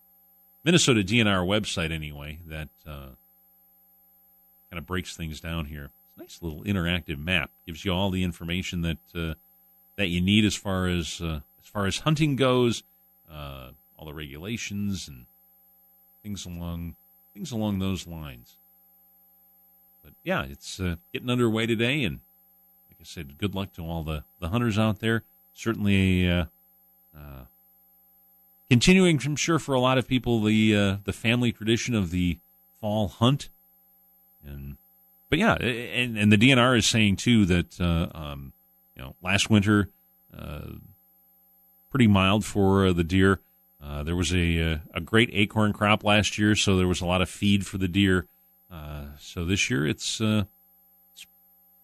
Minnesota 0.66 1.02
DNR 1.02 1.48
website 1.48 1.92
anyway 1.94 2.40
that 2.46 2.68
kind 4.70 4.78
of 4.78 4.86
breaks 4.86 5.16
things 5.16 5.40
down 5.40 5.66
here 5.66 5.86
It's 5.86 6.18
a 6.18 6.20
nice 6.20 6.40
little 6.42 6.64
interactive 6.64 7.18
map. 7.18 7.52
Gives 7.66 7.86
you 7.86 7.94
all 7.94 8.10
the 8.10 8.24
information 8.24 8.82
that 8.82 8.98
uh, 9.16 9.34
that 9.96 10.08
you 10.08 10.22
need 10.22 10.46
as 10.46 10.56
far 10.56 10.88
as 10.88 11.22
uh, 11.22 11.42
as 11.62 11.68
far 11.68 11.86
as 11.86 12.00
hunting 12.00 12.36
goes, 12.36 12.84
uh, 13.32 13.70
all 13.98 14.06
the 14.06 14.14
regulations 14.14 15.08
and 15.08 15.26
things 16.24 16.46
along 16.46 16.96
things 17.34 17.52
along 17.52 17.80
those 17.80 18.08
lines. 18.08 18.56
But 20.04 20.14
yeah, 20.24 20.44
it's 20.44 20.80
uh, 20.80 20.96
getting 21.14 21.30
underway 21.30 21.66
today, 21.66 22.04
and 22.04 22.20
like 22.90 22.98
I 23.02 23.04
said, 23.04 23.38
good 23.38 23.56
luck 23.56 23.74
to 23.74 23.84
all 23.84 24.04
the 24.04 24.24
the 24.40 24.50
hunters 24.50 24.78
out 24.78 25.00
there. 25.00 25.24
Certainly. 25.54 26.30
Uh, 26.30 26.46
uh, 27.18 27.46
continuing, 28.70 29.20
I'm 29.26 29.36
sure, 29.36 29.58
for 29.58 29.74
a 29.74 29.80
lot 29.80 29.98
of 29.98 30.08
people, 30.08 30.44
the 30.44 31.00
the 31.04 31.14
family 31.14 31.52
tradition 31.52 31.96
of 31.96 32.12
the 32.12 32.38
fall 32.80 33.08
hunt, 33.08 33.50
and 34.48 34.78
but 35.30 35.40
yeah, 35.40 35.56
and, 35.56 36.18
and 36.18 36.32
the 36.32 36.38
DNR 36.38 36.78
is 36.78 36.86
saying 36.86 37.18
too 37.18 37.46
that 37.46 37.80
uh, 37.82 38.08
um, 38.18 38.54
you 38.96 39.02
know 39.02 39.16
last 39.22 39.50
winter 39.50 39.90
uh, 40.38 40.62
pretty 41.92 42.08
mild 42.08 42.46
for 42.46 42.88
uh, 42.88 42.94
the 42.94 43.04
deer. 43.04 43.40
Uh, 43.84 44.04
there 44.04 44.16
was 44.16 44.34
a 44.34 44.74
uh, 44.74 44.78
a 44.94 45.02
great 45.02 45.30
acorn 45.34 45.74
crop 45.74 46.04
last 46.04 46.38
year, 46.38 46.56
so 46.56 46.78
there 46.78 46.88
was 46.88 47.02
a 47.02 47.06
lot 47.06 47.22
of 47.22 47.30
feed 47.30 47.66
for 47.66 47.78
the 47.78 47.88
deer. 47.88 48.26
Uh, 48.72 49.06
so 49.20 49.46
this 49.46 49.70
year 49.70 49.86
it's 49.86 50.22
it's 50.22 51.28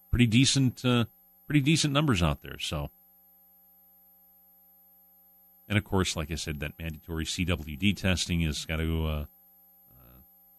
pretty 0.10 0.28
decent, 0.28 0.82
pretty 0.82 1.62
decent 1.62 1.94
numbers 1.94 2.24
out 2.24 2.42
there. 2.42 2.60
So. 2.60 2.90
And 5.70 5.78
of 5.78 5.86
course, 5.86 6.18
like 6.18 6.30
I 6.30 6.36
said, 6.36 6.60
that 6.60 6.78
mandatory 6.78 7.24
CWD 7.24 7.96
testing 7.96 8.42
has 8.42 8.66
got 8.66 8.76
to 8.76 9.26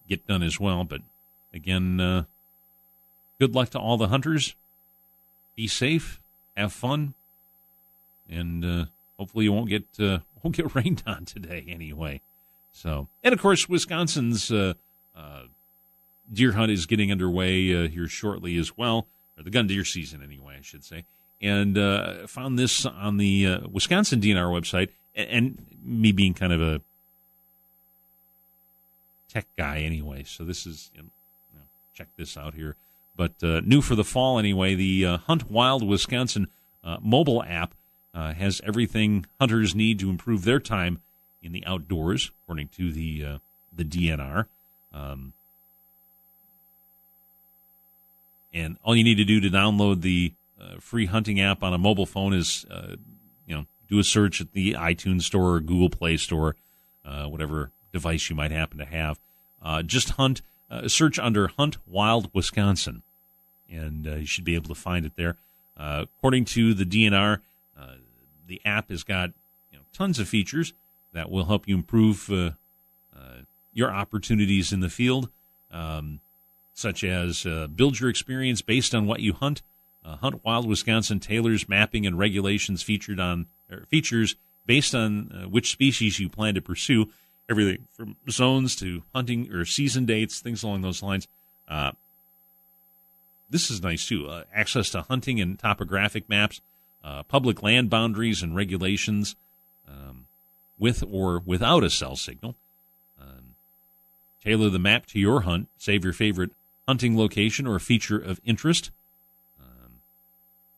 get 0.09 0.27
done 0.27 0.43
as 0.43 0.59
well. 0.59 0.83
But 0.83 1.03
again, 1.55 2.27
good 3.39 3.55
luck 3.55 3.71
to 3.71 3.79
all 3.79 3.97
the 3.97 4.09
hunters. 4.09 4.55
Be 5.57 5.67
safe, 5.69 6.21
have 6.57 6.73
fun, 6.73 7.15
and 8.29 8.65
uh, 8.65 8.85
hopefully 9.19 9.45
you 9.45 9.53
won't 9.53 9.69
get 9.69 9.85
uh, 10.01 10.19
won't 10.43 10.57
get 10.57 10.75
rained 10.75 11.03
on 11.07 11.25
today 11.25 11.65
anyway. 11.69 12.21
So, 12.73 13.09
and 13.23 13.33
of 13.33 13.41
course, 13.41 13.69
Wisconsin's 13.69 14.51
uh, 14.51 14.75
uh 15.17 15.43
deer 16.33 16.53
hunt 16.53 16.73
is 16.73 16.87
getting 16.87 17.13
underway 17.13 17.75
uh, 17.75 17.89
here 17.89 18.09
shortly 18.09 18.57
as 18.57 18.77
well, 18.77 19.07
or 19.37 19.45
the 19.45 19.51
gun 19.51 19.67
deer 19.67 19.85
season 19.85 20.23
anyway, 20.23 20.57
I 20.59 20.63
should 20.63 20.85
say. 20.85 21.05
And 21.41 21.77
uh, 21.77 22.27
found 22.27 22.59
this 22.59 22.87
on 22.87 23.19
the 23.19 23.61
Wisconsin 23.71 24.21
DNR 24.21 24.49
website, 24.49 24.89
and, 25.15 25.29
and 25.29 25.67
me 25.85 26.11
being 26.11 26.33
kind 26.33 26.53
of 26.53 26.63
a 26.63 26.81
tech 29.29 29.47
guy 29.59 29.81
anyway, 29.81 30.25
so 30.25 30.45
this 30.45 30.67
is 30.67 30.91
you 30.95 31.03
know, 31.03 31.09
check 31.95 32.09
this 32.17 32.37
out 32.37 32.55
here. 32.55 32.77
But 33.17 33.43
uh, 33.43 33.61
new 33.61 33.81
for 33.81 33.95
the 33.95 34.05
fall 34.05 34.39
anyway, 34.39 34.75
the 34.75 35.07
uh, 35.07 35.17
Hunt 35.19 35.51
Wild 35.51 35.87
Wisconsin 35.87 36.49
uh, 36.83 36.99
mobile 37.01 37.43
app 37.45 37.75
uh, 38.13 38.33
has 38.35 38.61
everything 38.65 39.27
hunters 39.41 39.75
need 39.75 39.99
to 40.01 40.11
improve 40.11 40.45
their 40.45 40.61
time 40.61 41.01
in 41.43 41.53
the 41.53 41.65
outdoors, 41.67 42.33
according 42.43 42.69
to 42.69 42.93
the 42.93 43.25
uh, 43.25 43.39
the 43.75 43.85
DNR. 43.85 44.47
Um, 44.93 45.33
and 48.53 48.77
all 48.85 48.95
you 48.95 49.05
need 49.05 49.17
to 49.17 49.25
do 49.25 49.41
to 49.41 49.49
download 49.49 50.03
the 50.03 50.33
uh, 50.61 50.77
free 50.79 51.07
hunting 51.07 51.41
app 51.41 51.63
on 51.63 51.75
a 51.75 51.79
mobile 51.79 52.07
phone 52.07 52.33
is, 52.33 52.65
you 53.47 53.55
know, 53.57 53.67
do 53.89 53.99
a 53.99 54.05
search 54.05 54.41
at 54.41 54.53
the 54.53 54.75
iTunes 54.75 55.23
Store 55.23 55.55
or 55.55 55.61
Google 55.61 55.91
Play 55.91 56.17
Store, 56.17 56.55
whatever 57.05 57.71
device 57.93 58.31
you 58.31 58.37
might 58.37 58.53
happen 58.53 58.79
to 58.79 58.85
have. 58.85 59.19
just 59.87 60.11
hunt 60.11 60.41
uh, 60.71 60.89
search 60.89 61.19
under 61.19 61.49
Hunt 61.49 61.77
Wild 61.87 62.31
Wisconsin, 62.33 63.03
and 63.71 64.07
uh, 64.07 64.15
you 64.17 64.27
should 64.27 64.45
be 64.45 64.55
able 64.55 64.69
to 64.69 64.75
find 64.75 65.05
it 65.05 65.13
there. 65.17 65.37
Uh, 65.77 66.05
according 66.19 66.45
to 66.45 66.75
the 66.75 66.85
DNR, 66.85 67.41
uh, 67.79 67.87
the 68.47 68.61
app 68.65 68.91
has 68.91 69.03
got 69.03 69.31
you 69.73 69.79
know, 69.79 69.85
tons 69.93 70.19
of 70.19 70.29
features 70.29 70.73
that 71.13 71.31
will 71.31 71.45
help 71.47 71.69
you 71.69 71.75
improve 71.75 72.31
uh, 72.31 72.51
uh, 73.17 73.43
your 73.73 73.91
opportunities 73.93 74.73
in 74.73 74.81
the 74.81 74.89
field, 74.89 75.29
um, 75.71 76.21
such 76.75 77.05
as 77.05 77.47
build 77.75 78.01
your 78.01 78.11
experience 78.11 78.63
based 78.63 78.95
on 78.95 79.07
what 79.07 79.21
you 79.21 79.33
hunt. 79.33 79.63
hunt 80.05 80.45
Wild 80.45 80.69
Wisconsin 80.69 81.21
tailors 81.21 81.69
mapping 81.69 82.07
and 82.07 82.19
regulations 82.19 82.83
featured 82.83 83.21
on 83.21 83.47
features 83.89 84.35
based 84.67 84.95
on 84.95 85.49
which 85.51 85.71
species 85.71 86.19
you 86.19 86.29
plan 86.29 86.55
to 86.55 86.61
pursue 86.61 87.09
everything 87.49 87.87
from 87.93 88.17
zones 88.31 88.77
to 88.77 89.03
hunting 89.15 89.53
or 89.53 89.65
season 89.65 90.07
dates, 90.07 90.41
things 90.41 90.63
along 90.63 90.83
those 90.83 91.03
lines. 91.03 91.29
Uh, 91.69 91.93
this 93.51 93.71
is 93.71 93.83
nice 93.83 94.07
too. 94.07 94.27
Uh, 94.27 94.45
access 94.55 94.91
to 94.91 95.03
hunting 95.03 95.41
and 95.41 95.59
topographic 95.59 96.29
maps, 96.29 96.61
uh, 97.03 97.23
public 97.25 97.63
land 97.63 97.91
boundaries 97.91 98.43
and 98.43 98.57
regulations, 98.57 99.37
um, 99.89 100.27
with 100.79 101.05
or 101.09 101.41
without 101.45 101.85
a 101.85 101.91
cell 101.91 102.17
signal. 102.17 102.57
Um, 103.21 103.55
tailor 104.43 104.71
the 104.71 104.79
map 104.79 105.07
to 105.07 105.19
your 105.19 105.43
hunt. 105.43 105.69
Save 105.79 106.05
your 106.05 106.13
favorite 106.13 106.51
hunting 106.89 107.17
location 107.17 107.67
or 107.67 107.79
feature 107.79 108.19
of 108.19 108.41
interest. 108.45 108.91
Um, 109.61 110.01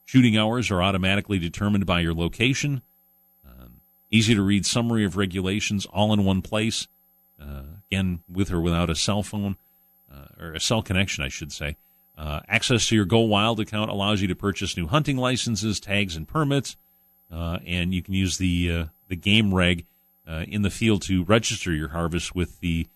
shooting 0.05 0.37
hours 0.37 0.71
are 0.71 0.83
automatically 0.83 1.39
determined 1.39 1.87
by 1.87 2.01
your 2.01 2.15
location. 2.15 2.83
Easy 4.11 4.35
to 4.35 4.43
read 4.43 4.65
summary 4.65 5.05
of 5.05 5.17
regulations 5.17 5.87
all 5.87 6.13
in 6.13 6.25
one 6.25 6.43
place. 6.43 6.87
Uh, 7.41 7.63
again, 7.91 8.21
with 8.33 8.51
or 8.51 8.61
without 8.61 8.89
a 8.89 8.95
cell 8.95 9.23
phone 9.23 9.57
uh, 10.13 10.43
or 10.43 10.53
a 10.55 10.61
cell 10.61 10.83
connection, 10.83 11.23
I 11.23 11.29
should 11.29 11.53
say. 11.53 11.77
Uh, 12.17 12.41
access 12.49 12.87
to 12.87 12.97
your 12.97 13.05
Go 13.05 13.21
Wild 13.21 13.61
account 13.61 13.91
allows 13.91 14.23
you 14.23 14.29
to 14.29 14.35
purchase 14.35 14.77
new 14.77 14.87
hunting 14.87 15.19
licenses, 15.19 15.79
tags, 15.79 16.17
and 16.17 16.27
permits, 16.27 16.77
uh, 17.31 17.59
and 17.67 17.93
you 17.93 18.03
can 18.03 18.15
use 18.15 18.39
the 18.39 18.73
uh, 18.73 18.85
the 19.09 19.17
GameReg 19.17 19.85
uh, 20.27 20.45
in 20.49 20.63
the 20.63 20.71
field 20.71 21.03
to 21.03 21.25
register 21.25 21.73
your 21.73 21.89
harvest 21.89 22.35
with 22.35 22.61
the 22.61 22.87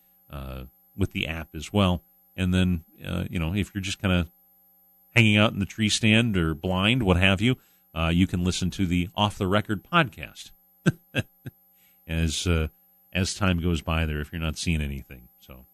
with 0.97 1.13
the 1.13 1.27
app 1.27 1.49
as 1.55 1.73
well. 1.73 2.03
And 2.37 2.55
then, 2.55 2.85
you 3.29 3.39
know, 3.39 3.55
if 3.55 3.75
you're 3.75 3.83
just 3.83 4.01
kind 4.01 4.15
of 4.15 4.29
hanging 5.15 5.37
out 5.37 5.53
in 5.53 5.59
the 5.59 5.67
tree 5.67 5.89
stand 5.89 6.37
or 6.37 6.55
blind, 6.55 7.03
what 7.03 7.17
have 7.17 7.41
you, 7.41 7.57
you 8.11 8.27
can 8.27 8.45
listen 8.45 8.71
to 8.71 8.87
the 8.87 9.09
Off 9.15 9.37
the 9.37 9.47
Record 9.47 9.83
podcast. 9.83 10.51
as 12.09 12.47
uh, 12.47 12.69
as 13.13 13.35
time 13.35 13.61
goes 13.61 13.83
by 13.83 14.07
there 14.07 14.21
if 14.21 14.33
you're 14.33 14.41
not 14.41 14.57
seeing 14.57 14.81
anything. 14.81 15.29
So 15.41 15.65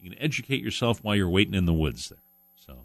you 0.00 0.10
can 0.10 0.18
educate 0.20 0.62
yourself 0.62 1.02
while 1.02 1.14
you're 1.14 1.28
waiting 1.28 1.54
in 1.54 1.66
the 1.66 1.72
woods 1.72 2.08
there. 2.08 2.18
So 2.64 2.78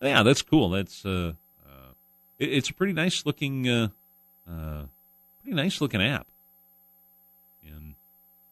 yeah, 0.00 0.22
that's 0.22 0.42
cool. 0.42 0.70
That's 0.70 1.04
uh, 1.04 1.32
uh 1.66 1.92
it, 2.38 2.52
it's 2.52 2.70
a 2.70 2.74
pretty 2.74 2.92
nice 2.92 3.26
looking 3.26 3.68
uh, 3.68 3.88
uh, 4.48 4.82
pretty 5.42 5.56
nice 5.56 5.80
looking 5.80 6.02
app. 6.02 6.26
And 7.66 7.94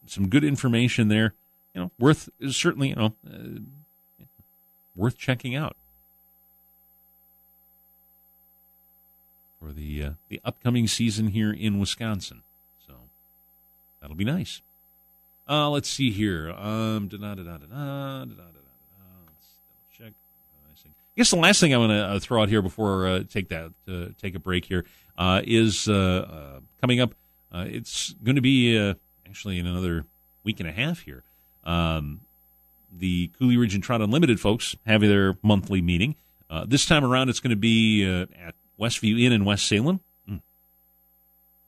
some 0.05 0.29
good 0.29 0.43
information 0.43 1.07
there. 1.07 1.33
You 1.73 1.81
know, 1.81 1.91
worth 1.99 2.29
certainly 2.49 2.89
you 2.89 2.95
know 2.95 3.13
uh, 3.27 3.59
worth 4.95 5.17
checking 5.17 5.55
out 5.55 5.75
the 9.77 10.03
uh, 10.03 10.11
the 10.29 10.41
upcoming 10.43 10.87
season 10.87 11.27
here 11.27 11.53
in 11.53 11.79
Wisconsin. 11.79 12.41
So 12.85 12.93
that'll 14.01 14.15
be 14.17 14.25
nice. 14.25 14.61
Uh, 15.47 15.69
let's 15.69 15.87
see 15.87 16.11
here. 16.11 16.51
Um. 16.51 17.07
Let's 17.07 17.13
double 17.13 17.31
check. 19.97 20.11
I 20.11 21.15
guess 21.15 21.29
the 21.29 21.37
last 21.37 21.59
thing 21.61 21.73
I 21.73 21.77
want 21.77 21.91
to 21.91 22.03
uh, 22.03 22.19
throw 22.19 22.41
out 22.41 22.49
here 22.49 22.61
before 22.61 23.07
uh, 23.07 23.23
take 23.29 23.49
that 23.49 23.71
uh, 23.87 24.07
take 24.21 24.35
a 24.35 24.39
break 24.39 24.65
here 24.65 24.83
uh, 25.17 25.41
is 25.45 25.87
uh, 25.87 25.93
uh, 26.29 26.59
coming 26.81 26.99
up. 26.99 27.13
Uh, 27.51 27.65
it's 27.67 28.13
going 28.23 28.35
to 28.35 28.41
be 28.41 28.77
uh, 28.77 28.95
actually 29.25 29.57
in 29.57 29.65
another 29.65 30.03
week 30.43 30.59
and 30.59 30.67
a 30.67 30.71
half 30.73 30.99
here. 30.99 31.23
Um, 31.63 32.21
the 32.97 33.29
Coulee 33.39 33.57
Region 33.57 33.81
Trout 33.81 34.01
Unlimited 34.01 34.39
folks 34.39 34.75
have 34.85 35.01
their 35.01 35.37
monthly 35.41 35.81
meeting. 35.81 36.15
Uh, 36.49 36.65
this 36.67 36.85
time 36.85 37.03
around, 37.03 37.29
it's 37.29 37.39
going 37.39 37.51
to 37.51 37.55
be 37.55 38.05
uh, 38.05 38.25
at 38.41 38.55
Westview 38.79 39.21
Inn 39.21 39.31
in 39.31 39.45
West 39.45 39.67
Salem. 39.67 39.99
Mm. 40.29 40.41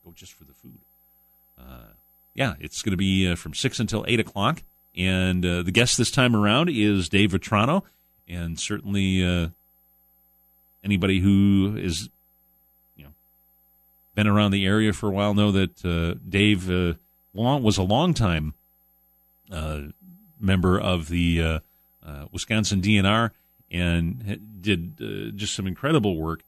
Go 0.06 0.14
just 0.16 0.34
for 0.34 0.44
the 0.44 0.54
food. 0.54 0.78
Uh, 1.60 1.94
yeah, 2.34 2.54
it's 2.60 2.82
going 2.82 2.92
to 2.92 2.98
be 2.98 3.30
uh, 3.30 3.36
from 3.36 3.54
6 3.54 3.80
until 3.80 4.06
8 4.08 4.20
o'clock. 4.20 4.64
And 4.96 5.46
uh, 5.46 5.64
the 5.64 5.72
guest 5.72 5.98
this 5.98 6.12
time 6.12 6.36
around 6.36 6.70
is 6.70 7.10
Dave 7.10 7.32
Vetrano. 7.32 7.84
And 8.28 8.60
certainly 8.60 9.26
uh, 9.26 9.50
anybody 10.84 11.20
who 11.20 11.76
is, 11.78 12.10
you 12.96 13.06
know, 13.06 13.12
been 14.16 14.28
around 14.28 14.52
the 14.52 14.66
area 14.66 14.94
for 14.94 15.08
a 15.08 15.12
while 15.12 15.34
know 15.34 15.52
that 15.52 15.86
uh, 15.86 16.20
Dave 16.28 16.70
uh, 16.70 16.94
long, 17.34 17.64
was 17.64 17.78
a 17.78 17.84
long 17.84 18.14
time 18.14 18.54
uh, 19.52 19.82
member 20.40 20.80
of 20.80 21.10
the 21.10 21.62
Wisconsin 22.32 22.82
DNR 22.82 23.32
and 23.72 24.62
did 24.62 25.38
just 25.38 25.56
some 25.56 25.68
incredible 25.68 26.16
work 26.16 26.42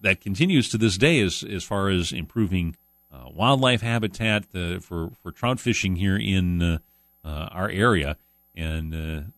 that 0.00 0.20
continues 0.20 0.68
to 0.70 0.78
this 0.78 0.96
day 0.96 1.20
as 1.20 1.42
as 1.42 1.64
far 1.64 1.88
as 1.88 2.12
improving 2.12 2.76
uh, 3.12 3.28
wildlife 3.32 3.82
habitat 3.82 4.44
uh, 4.54 4.78
for 4.78 5.10
for 5.22 5.32
trout 5.32 5.60
fishing 5.60 5.96
here 5.96 6.16
in 6.16 6.62
uh, 6.62 6.78
uh, 7.24 7.48
our 7.52 7.68
area 7.68 8.16
and. 8.54 8.94
Uh, 8.94 9.30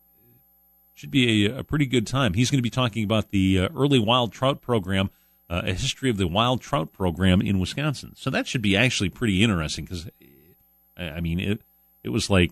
should 0.94 1.10
be 1.12 1.46
a, 1.46 1.58
a 1.58 1.62
pretty 1.62 1.86
good 1.86 2.08
time. 2.08 2.34
He's 2.34 2.50
going 2.50 2.58
to 2.58 2.62
be 2.62 2.70
talking 2.70 3.04
about 3.04 3.30
the 3.30 3.60
uh, 3.60 3.68
early 3.76 4.00
wild 4.00 4.32
trout 4.32 4.60
program, 4.60 5.10
uh, 5.48 5.62
a 5.64 5.72
history 5.72 6.10
of 6.10 6.16
the 6.16 6.26
wild 6.26 6.60
trout 6.60 6.92
program 6.92 7.40
in 7.40 7.60
Wisconsin. 7.60 8.14
So 8.16 8.30
that 8.30 8.48
should 8.48 8.62
be 8.62 8.76
actually 8.76 9.08
pretty 9.08 9.44
interesting 9.44 9.84
because, 9.84 10.10
I 10.96 11.20
mean, 11.20 11.38
it 11.38 11.60
it 12.02 12.08
was 12.08 12.28
like 12.28 12.50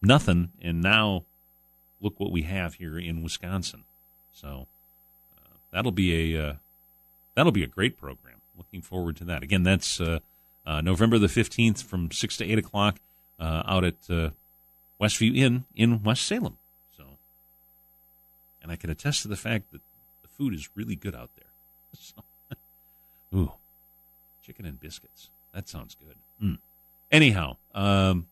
nothing, 0.00 0.52
and 0.62 0.80
now 0.80 1.24
look 2.00 2.20
what 2.20 2.30
we 2.30 2.42
have 2.42 2.74
here 2.74 2.96
in 2.96 3.20
Wisconsin. 3.24 3.82
So 4.32 4.68
uh, 5.36 5.56
that'll 5.72 5.90
be 5.90 6.34
a 6.36 6.50
uh, 6.50 6.52
that'll 7.38 7.52
be 7.52 7.62
a 7.62 7.68
great 7.68 7.96
program. 7.96 8.34
Looking 8.56 8.82
forward 8.82 9.16
to 9.18 9.24
that. 9.24 9.44
Again, 9.44 9.62
that's 9.62 10.00
uh, 10.00 10.18
uh, 10.66 10.80
November 10.80 11.18
the 11.18 11.28
fifteenth 11.28 11.82
from 11.82 12.10
six 12.10 12.36
to 12.38 12.44
eight 12.44 12.58
o'clock 12.58 12.96
uh, 13.38 13.62
out 13.64 13.84
at 13.84 13.94
uh, 14.10 14.30
Westview 15.00 15.36
Inn 15.36 15.64
in 15.76 16.02
West 16.02 16.26
Salem. 16.26 16.58
So, 16.96 17.04
and 18.60 18.72
I 18.72 18.76
can 18.76 18.90
attest 18.90 19.22
to 19.22 19.28
the 19.28 19.36
fact 19.36 19.70
that 19.70 19.80
the 20.22 20.28
food 20.28 20.52
is 20.52 20.68
really 20.74 20.96
good 20.96 21.14
out 21.14 21.30
there. 21.36 21.44
So, 23.30 23.36
ooh, 23.36 23.52
chicken 24.44 24.64
and 24.66 24.80
biscuits. 24.80 25.30
That 25.54 25.68
sounds 25.68 25.94
good. 25.94 26.16
Mm. 26.42 26.58
Anyhow, 27.12 27.56
um, 27.74 28.26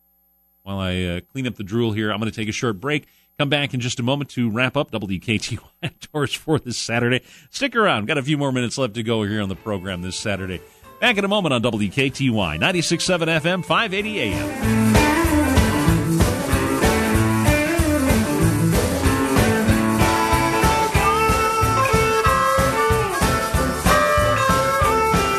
while 0.62 0.78
I 0.78 1.02
uh, 1.02 1.20
clean 1.32 1.46
up 1.46 1.54
the 1.56 1.64
drool 1.64 1.92
here, 1.92 2.10
I'm 2.10 2.18
going 2.18 2.30
to 2.30 2.36
take 2.36 2.48
a 2.48 2.52
short 2.52 2.80
break. 2.80 3.06
Come 3.38 3.50
back 3.50 3.74
in 3.74 3.80
just 3.80 4.00
a 4.00 4.02
moment 4.02 4.30
to 4.30 4.50
wrap 4.50 4.76
up 4.76 4.90
WKTY 4.90 5.58
Outdoors 5.82 6.32
for 6.34 6.58
this 6.58 6.78
Saturday. 6.78 7.20
Stick 7.50 7.76
around. 7.76 8.06
Got 8.06 8.16
a 8.16 8.22
few 8.22 8.38
more 8.38 8.50
minutes 8.50 8.78
left 8.78 8.94
to 8.94 9.02
go 9.02 9.24
here 9.24 9.42
on 9.42 9.50
the 9.50 9.56
program 9.56 10.00
this 10.00 10.16
Saturday. 10.16 10.62
Back 11.00 11.18
in 11.18 11.24
a 11.24 11.28
moment 11.28 11.52
on 11.52 11.62
WKTY 11.62 12.58
96.7 12.58 13.40
FM, 13.40 13.64
580 13.64 14.20
AM. 14.20 14.85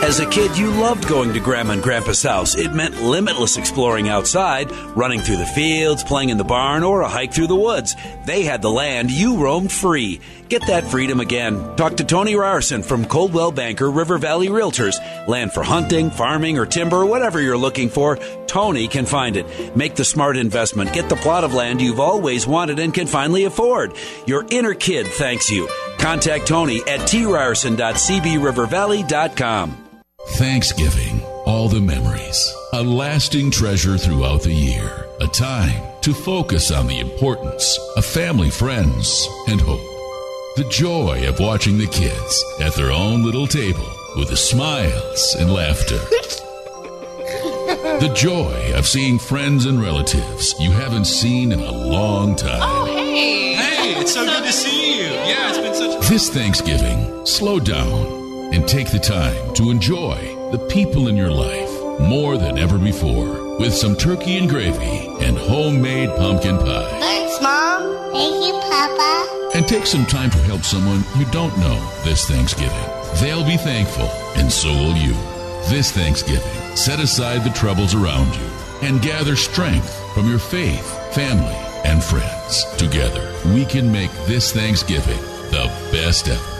As 0.07 0.21
a 0.21 0.25
kid, 0.25 0.57
you 0.57 0.71
loved 0.71 1.05
going 1.09 1.33
to 1.33 1.41
Grandma 1.41 1.73
and 1.73 1.83
Grandpa's 1.83 2.23
house. 2.23 2.55
It 2.55 2.73
meant 2.73 3.03
limitless 3.03 3.57
exploring 3.57 4.07
outside, 4.07 4.71
running 4.95 5.19
through 5.19 5.35
the 5.35 5.45
fields, 5.45 6.01
playing 6.01 6.29
in 6.29 6.37
the 6.37 6.45
barn, 6.45 6.83
or 6.83 7.01
a 7.01 7.09
hike 7.09 7.33
through 7.33 7.47
the 7.47 7.57
woods. 7.57 7.93
They 8.25 8.43
had 8.43 8.61
the 8.61 8.69
land, 8.69 9.11
you 9.11 9.35
roamed 9.35 9.69
free. 9.69 10.21
Get 10.47 10.65
that 10.67 10.85
freedom 10.85 11.19
again. 11.19 11.75
Talk 11.75 11.97
to 11.97 12.05
Tony 12.05 12.37
Ryerson 12.37 12.83
from 12.83 13.03
Coldwell 13.03 13.51
Banker 13.51 13.91
River 13.91 14.17
Valley 14.17 14.47
Realtors. 14.47 14.95
Land 15.27 15.51
for 15.51 15.61
hunting, 15.61 16.09
farming, 16.09 16.57
or 16.57 16.65
timber, 16.65 17.05
whatever 17.05 17.41
you're 17.41 17.57
looking 17.57 17.89
for, 17.89 18.15
Tony 18.47 18.87
can 18.87 19.05
find 19.05 19.35
it. 19.35 19.75
Make 19.75 19.95
the 19.95 20.05
smart 20.05 20.37
investment. 20.37 20.93
Get 20.93 21.09
the 21.09 21.17
plot 21.17 21.43
of 21.43 21.53
land 21.53 21.81
you've 21.81 21.99
always 21.99 22.47
wanted 22.47 22.79
and 22.79 22.93
can 22.93 23.07
finally 23.07 23.43
afford. 23.43 23.91
Your 24.25 24.45
inner 24.51 24.73
kid 24.73 25.07
thanks 25.07 25.51
you. 25.51 25.67
Contact 25.97 26.47
Tony 26.47 26.77
at 26.87 27.01
tryerson.cbrivervalley.com. 27.01 29.86
Thanksgiving, 30.35 31.23
all 31.45 31.69
the 31.69 31.79
memories, 31.79 32.53
a 32.73 32.83
lasting 32.83 33.49
treasure 33.49 33.97
throughout 33.97 34.41
the 34.43 34.53
year, 34.53 35.07
a 35.21 35.27
time 35.27 35.81
to 36.01 36.13
focus 36.13 36.69
on 36.69 36.85
the 36.85 36.99
importance 36.99 37.79
of 37.95 38.05
family, 38.05 38.49
friends, 38.49 39.27
and 39.47 39.59
hope. 39.59 39.79
The 40.57 40.67
joy 40.69 41.27
of 41.27 41.39
watching 41.39 41.77
the 41.77 41.87
kids 41.87 42.43
at 42.61 42.75
their 42.75 42.91
own 42.91 43.23
little 43.23 43.47
table 43.47 43.87
with 44.17 44.29
the 44.29 44.37
smiles 44.37 45.35
and 45.39 45.51
laughter. 45.51 45.97
The 47.99 48.13
joy 48.13 48.73
of 48.75 48.85
seeing 48.85 49.17
friends 49.17 49.65
and 49.65 49.81
relatives 49.81 50.53
you 50.59 50.71
haven't 50.71 51.05
seen 51.05 51.51
in 51.51 51.59
a 51.59 51.71
long 51.71 52.35
time. 52.35 52.59
Oh, 52.61 52.85
hey! 52.85 53.53
Hey, 53.53 53.99
it's 53.99 54.13
so 54.13 54.25
good 54.25 54.43
to 54.43 54.51
see 54.51 54.99
you. 54.99 55.07
Yeah, 55.07 55.49
it's 55.49 55.57
been 55.57 55.73
such. 55.73 56.09
This 56.09 56.29
Thanksgiving, 56.29 57.25
slow 57.25 57.59
down 57.59 58.26
and 58.53 58.67
take 58.67 58.91
the 58.91 58.99
time 58.99 59.53
to 59.55 59.71
enjoy 59.71 60.15
the 60.51 60.67
people 60.69 61.07
in 61.07 61.17
your 61.17 61.31
life 61.31 61.71
more 61.99 62.37
than 62.37 62.57
ever 62.57 62.77
before 62.77 63.57
with 63.59 63.73
some 63.73 63.95
turkey 63.95 64.37
and 64.37 64.49
gravy 64.49 65.07
and 65.25 65.37
homemade 65.37 66.09
pumpkin 66.17 66.57
pie. 66.57 66.99
Thanks, 66.99 67.41
Mom. 67.41 68.11
Thank 68.11 68.45
you, 68.45 68.53
Papa. 68.69 69.51
And 69.55 69.67
take 69.67 69.85
some 69.85 70.05
time 70.05 70.29
to 70.31 70.37
help 70.39 70.63
someone 70.63 71.03
you 71.17 71.25
don't 71.31 71.57
know 71.57 71.79
this 72.03 72.25
Thanksgiving. 72.27 72.89
They'll 73.19 73.45
be 73.45 73.57
thankful, 73.57 74.09
and 74.39 74.51
so 74.51 74.69
will 74.69 74.95
you. 74.95 75.13
This 75.69 75.91
Thanksgiving, 75.91 76.75
set 76.75 76.99
aside 76.99 77.43
the 77.43 77.49
troubles 77.57 77.95
around 77.95 78.33
you 78.35 78.47
and 78.81 79.01
gather 79.01 79.35
strength 79.35 79.93
from 80.13 80.29
your 80.29 80.39
faith, 80.39 81.13
family, 81.13 81.57
and 81.83 82.03
friends. 82.03 82.63
Together, 82.77 83.33
we 83.53 83.65
can 83.65 83.91
make 83.91 84.11
this 84.25 84.51
Thanksgiving 84.51 85.19
the 85.51 85.71
best 85.91 86.27
ever. 86.27 86.56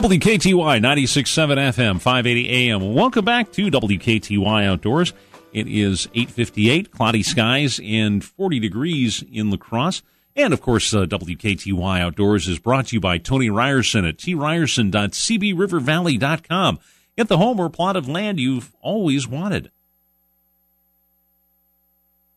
WKTY 0.00 0.80
96.7 0.80 1.74
FM, 1.74 2.00
580 2.00 2.48
AM. 2.48 2.94
Welcome 2.94 3.22
back 3.22 3.52
to 3.52 3.70
WKTY 3.70 4.64
Outdoors. 4.64 5.12
It 5.52 5.68
is 5.68 6.08
858, 6.14 6.90
cloudy 6.90 7.22
skies 7.22 7.78
and 7.84 8.24
40 8.24 8.60
degrees 8.60 9.22
in 9.30 9.50
La 9.50 9.58
Crosse. 9.58 10.00
And 10.34 10.54
of 10.54 10.62
course, 10.62 10.94
uh, 10.94 11.04
WKTY 11.04 12.00
Outdoors 12.00 12.48
is 12.48 12.58
brought 12.58 12.86
to 12.86 12.96
you 12.96 13.00
by 13.00 13.18
Tony 13.18 13.50
Ryerson 13.50 14.06
at 14.06 14.16
tryerson.cbrivervalley.com. 14.16 16.78
Get 17.18 17.28
the 17.28 17.36
home 17.36 17.60
or 17.60 17.68
plot 17.68 17.96
of 17.96 18.08
land 18.08 18.40
you've 18.40 18.74
always 18.80 19.28
wanted. 19.28 19.70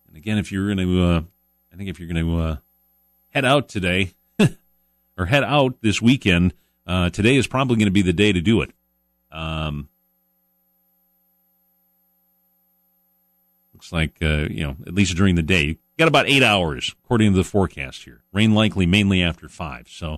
And 0.09 0.17
again, 0.17 0.37
if 0.37 0.51
you're 0.51 0.75
going 0.75 0.85
to, 0.85 1.01
uh, 1.01 1.21
I 1.71 1.77
think 1.77 1.89
if 1.89 1.97
you're 1.97 2.11
going 2.11 2.27
to 2.27 2.41
uh, 2.41 2.57
head 3.29 3.45
out 3.45 3.69
today 3.69 4.15
or 5.17 5.27
head 5.27 5.45
out 5.45 5.77
this 5.81 6.01
weekend, 6.01 6.53
uh, 6.85 7.09
today 7.09 7.35
is 7.35 7.47
probably 7.47 7.77
going 7.77 7.87
to 7.87 7.91
be 7.91 8.01
the 8.01 8.13
day 8.13 8.31
to 8.31 8.41
do 8.41 8.61
it. 8.61 8.71
Um, 9.31 9.89
looks 13.73 13.91
like, 13.91 14.17
uh, 14.21 14.47
you 14.49 14.63
know, 14.63 14.75
at 14.85 14.93
least 14.93 15.15
during 15.15 15.35
the 15.35 15.41
day. 15.41 15.63
You 15.63 15.77
got 15.97 16.07
about 16.07 16.27
eight 16.27 16.43
hours, 16.43 16.93
according 17.03 17.31
to 17.31 17.37
the 17.37 17.43
forecast 17.43 18.03
here. 18.03 18.21
Rain 18.31 18.53
likely 18.53 18.85
mainly 18.85 19.21
after 19.21 19.49
five. 19.49 19.87
So, 19.89 20.11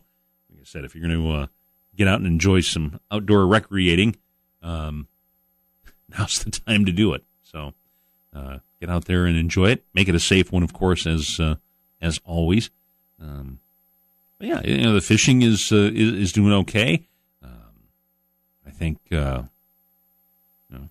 like 0.49 0.61
I 0.61 0.63
said, 0.63 0.85
if 0.85 0.95
you're 0.95 1.07
going 1.07 1.21
to 1.21 1.31
uh, 1.31 1.47
get 1.95 2.07
out 2.07 2.19
and 2.19 2.27
enjoy 2.27 2.61
some 2.61 2.99
outdoor 3.11 3.45
recreating, 3.47 4.15
um, 4.61 5.07
now's 6.17 6.43
the 6.43 6.51
time 6.51 6.85
to 6.85 6.91
do 6.91 7.13
it. 7.13 7.23
So 7.43 7.73
uh, 8.33 8.59
get 8.79 8.89
out 8.89 9.05
there 9.05 9.25
and 9.25 9.37
enjoy 9.37 9.69
it. 9.69 9.85
Make 9.93 10.09
it 10.09 10.15
a 10.15 10.19
safe 10.19 10.51
one, 10.51 10.63
of 10.63 10.73
course, 10.73 11.07
as 11.07 11.39
uh, 11.39 11.55
as 12.01 12.19
always. 12.25 12.69
Um, 13.21 13.59
yeah, 14.39 14.61
you 14.63 14.83
know 14.83 14.93
the 14.93 15.01
fishing 15.01 15.41
is 15.41 15.71
uh, 15.71 15.91
is, 15.93 16.13
is 16.13 16.31
doing 16.31 16.53
okay. 16.53 17.07
Um, 17.41 17.51
I 18.67 18.69
think 18.71 18.99
uh, 19.11 19.43
you 20.69 20.77
know, 20.77 20.89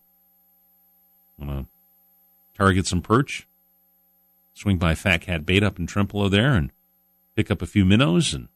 want 1.39 1.51
to 1.51 1.67
target 2.57 2.87
some 2.87 3.03
perch, 3.03 3.47
swing 4.55 4.79
by 4.79 4.95
Fat 4.95 5.23
Cat 5.23 5.45
Bait 5.45 5.63
up 5.63 5.79
in 5.79 5.87
Trempealeau 5.87 6.31
there, 6.31 6.53
and 6.53 6.71
pick 7.37 7.51
up 7.51 7.61
a 7.61 7.67
few 7.67 7.85
minnows, 7.85 8.33
and 8.33 8.49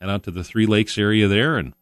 head 0.00 0.10
out 0.10 0.24
to 0.24 0.30
the 0.30 0.44
Three 0.44 0.66
Lakes 0.66 0.98
area 0.98 1.26
there, 1.26 1.56
and 1.56 1.72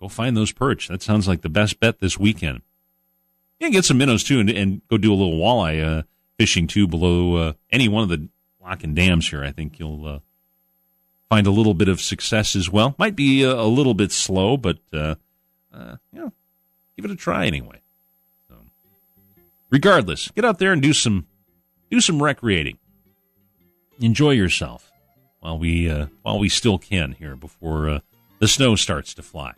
go 0.00 0.08
find 0.08 0.36
those 0.36 0.52
perch. 0.52 0.88
That 0.88 1.02
sounds 1.02 1.28
like 1.28 1.42
the 1.42 1.48
best 1.50 1.80
bet 1.80 2.00
this 2.00 2.18
weekend. 2.18 2.62
Yeah, 3.58 3.68
get 3.68 3.84
some 3.84 3.98
minnows 3.98 4.24
too, 4.24 4.40
and, 4.40 4.48
and 4.48 4.80
go 4.88 4.96
do 4.96 5.12
a 5.12 5.14
little 5.14 5.38
walleye 5.38 5.84
uh, 5.84 6.02
fishing 6.38 6.66
too 6.66 6.86
below 6.86 7.34
uh, 7.36 7.52
any 7.70 7.88
one 7.88 8.02
of 8.02 8.08
the 8.08 8.28
lock 8.70 8.84
and 8.84 8.94
dams 8.94 9.28
here. 9.28 9.44
I 9.44 9.50
think 9.50 9.78
you'll 9.78 10.06
uh, 10.06 10.18
find 11.28 11.46
a 11.46 11.50
little 11.50 11.74
bit 11.74 11.88
of 11.88 12.00
success 12.00 12.54
as 12.54 12.70
well. 12.70 12.94
Might 12.98 13.16
be 13.16 13.42
a, 13.42 13.52
a 13.52 13.66
little 13.66 13.94
bit 13.94 14.12
slow, 14.12 14.56
but 14.56 14.78
uh, 14.92 15.16
uh, 15.74 15.96
you 16.12 16.20
know, 16.20 16.32
give 16.96 17.04
it 17.04 17.10
a 17.10 17.16
try 17.16 17.46
anyway. 17.46 17.80
So, 18.48 18.54
regardless, 19.70 20.28
get 20.28 20.44
out 20.44 20.58
there 20.58 20.72
and 20.72 20.80
do 20.80 20.92
some 20.92 21.26
do 21.90 22.00
some 22.00 22.22
recreating. 22.22 22.78
Enjoy 24.00 24.30
yourself 24.30 24.90
while 25.40 25.58
we 25.58 25.90
uh, 25.90 26.06
while 26.22 26.38
we 26.38 26.48
still 26.48 26.78
can 26.78 27.12
here 27.12 27.34
before 27.34 27.90
uh, 27.90 28.00
the 28.38 28.48
snow 28.48 28.76
starts 28.76 29.14
to 29.14 29.22
fly. 29.22 29.52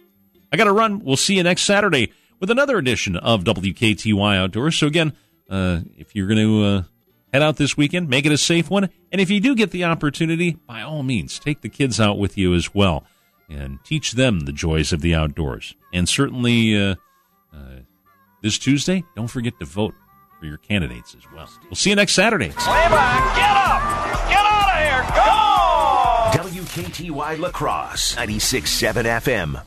I 0.50 0.56
got 0.56 0.64
to 0.64 0.72
run. 0.72 1.04
We'll 1.04 1.16
see 1.16 1.36
you 1.36 1.42
next 1.42 1.62
Saturday 1.62 2.12
with 2.40 2.50
another 2.50 2.78
edition 2.78 3.16
of 3.16 3.44
WKTY 3.44 4.36
Outdoors. 4.36 4.76
So 4.76 4.86
again, 4.86 5.12
uh, 5.48 5.80
if 5.96 6.14
you're 6.16 6.26
going 6.26 6.38
to 6.38 6.64
uh, 6.64 6.82
head 7.32 7.42
out 7.42 7.56
this 7.56 7.76
weekend, 7.76 8.08
make 8.08 8.26
it 8.26 8.32
a 8.32 8.38
safe 8.38 8.70
one. 8.70 8.90
And 9.10 9.20
if 9.20 9.30
you 9.30 9.40
do 9.40 9.54
get 9.54 9.70
the 9.70 9.84
opportunity, 9.84 10.52
by 10.66 10.82
all 10.82 11.02
means, 11.02 11.38
take 11.38 11.60
the 11.62 11.68
kids 11.68 12.00
out 12.00 12.18
with 12.18 12.36
you 12.36 12.54
as 12.54 12.74
well 12.74 13.04
and 13.48 13.78
teach 13.84 14.12
them 14.12 14.40
the 14.40 14.52
joys 14.52 14.92
of 14.92 15.00
the 15.00 15.14
outdoors. 15.14 15.74
And 15.92 16.08
certainly 16.08 16.76
uh, 16.76 16.94
uh, 17.52 17.80
this 18.42 18.58
Tuesday, 18.58 19.04
don't 19.16 19.28
forget 19.28 19.58
to 19.60 19.64
vote 19.66 19.94
for 20.38 20.46
your 20.46 20.58
candidates 20.58 21.14
as 21.14 21.22
well. 21.34 21.48
We'll 21.64 21.74
see 21.76 21.90
you 21.90 21.96
next 21.96 22.14
Saturday. 22.14 22.48
Lay 22.48 22.54
back, 22.56 23.36
get 23.36 23.50
up, 23.50 24.28
get 24.28 24.44
out 24.44 24.68
of 26.32 26.42
here, 26.42 26.54
go! 26.54 26.62
WKTY 26.62 27.38
La 27.38 27.50
Crosse, 27.50 28.16
96.7 28.16 29.04
FM. 29.20 29.62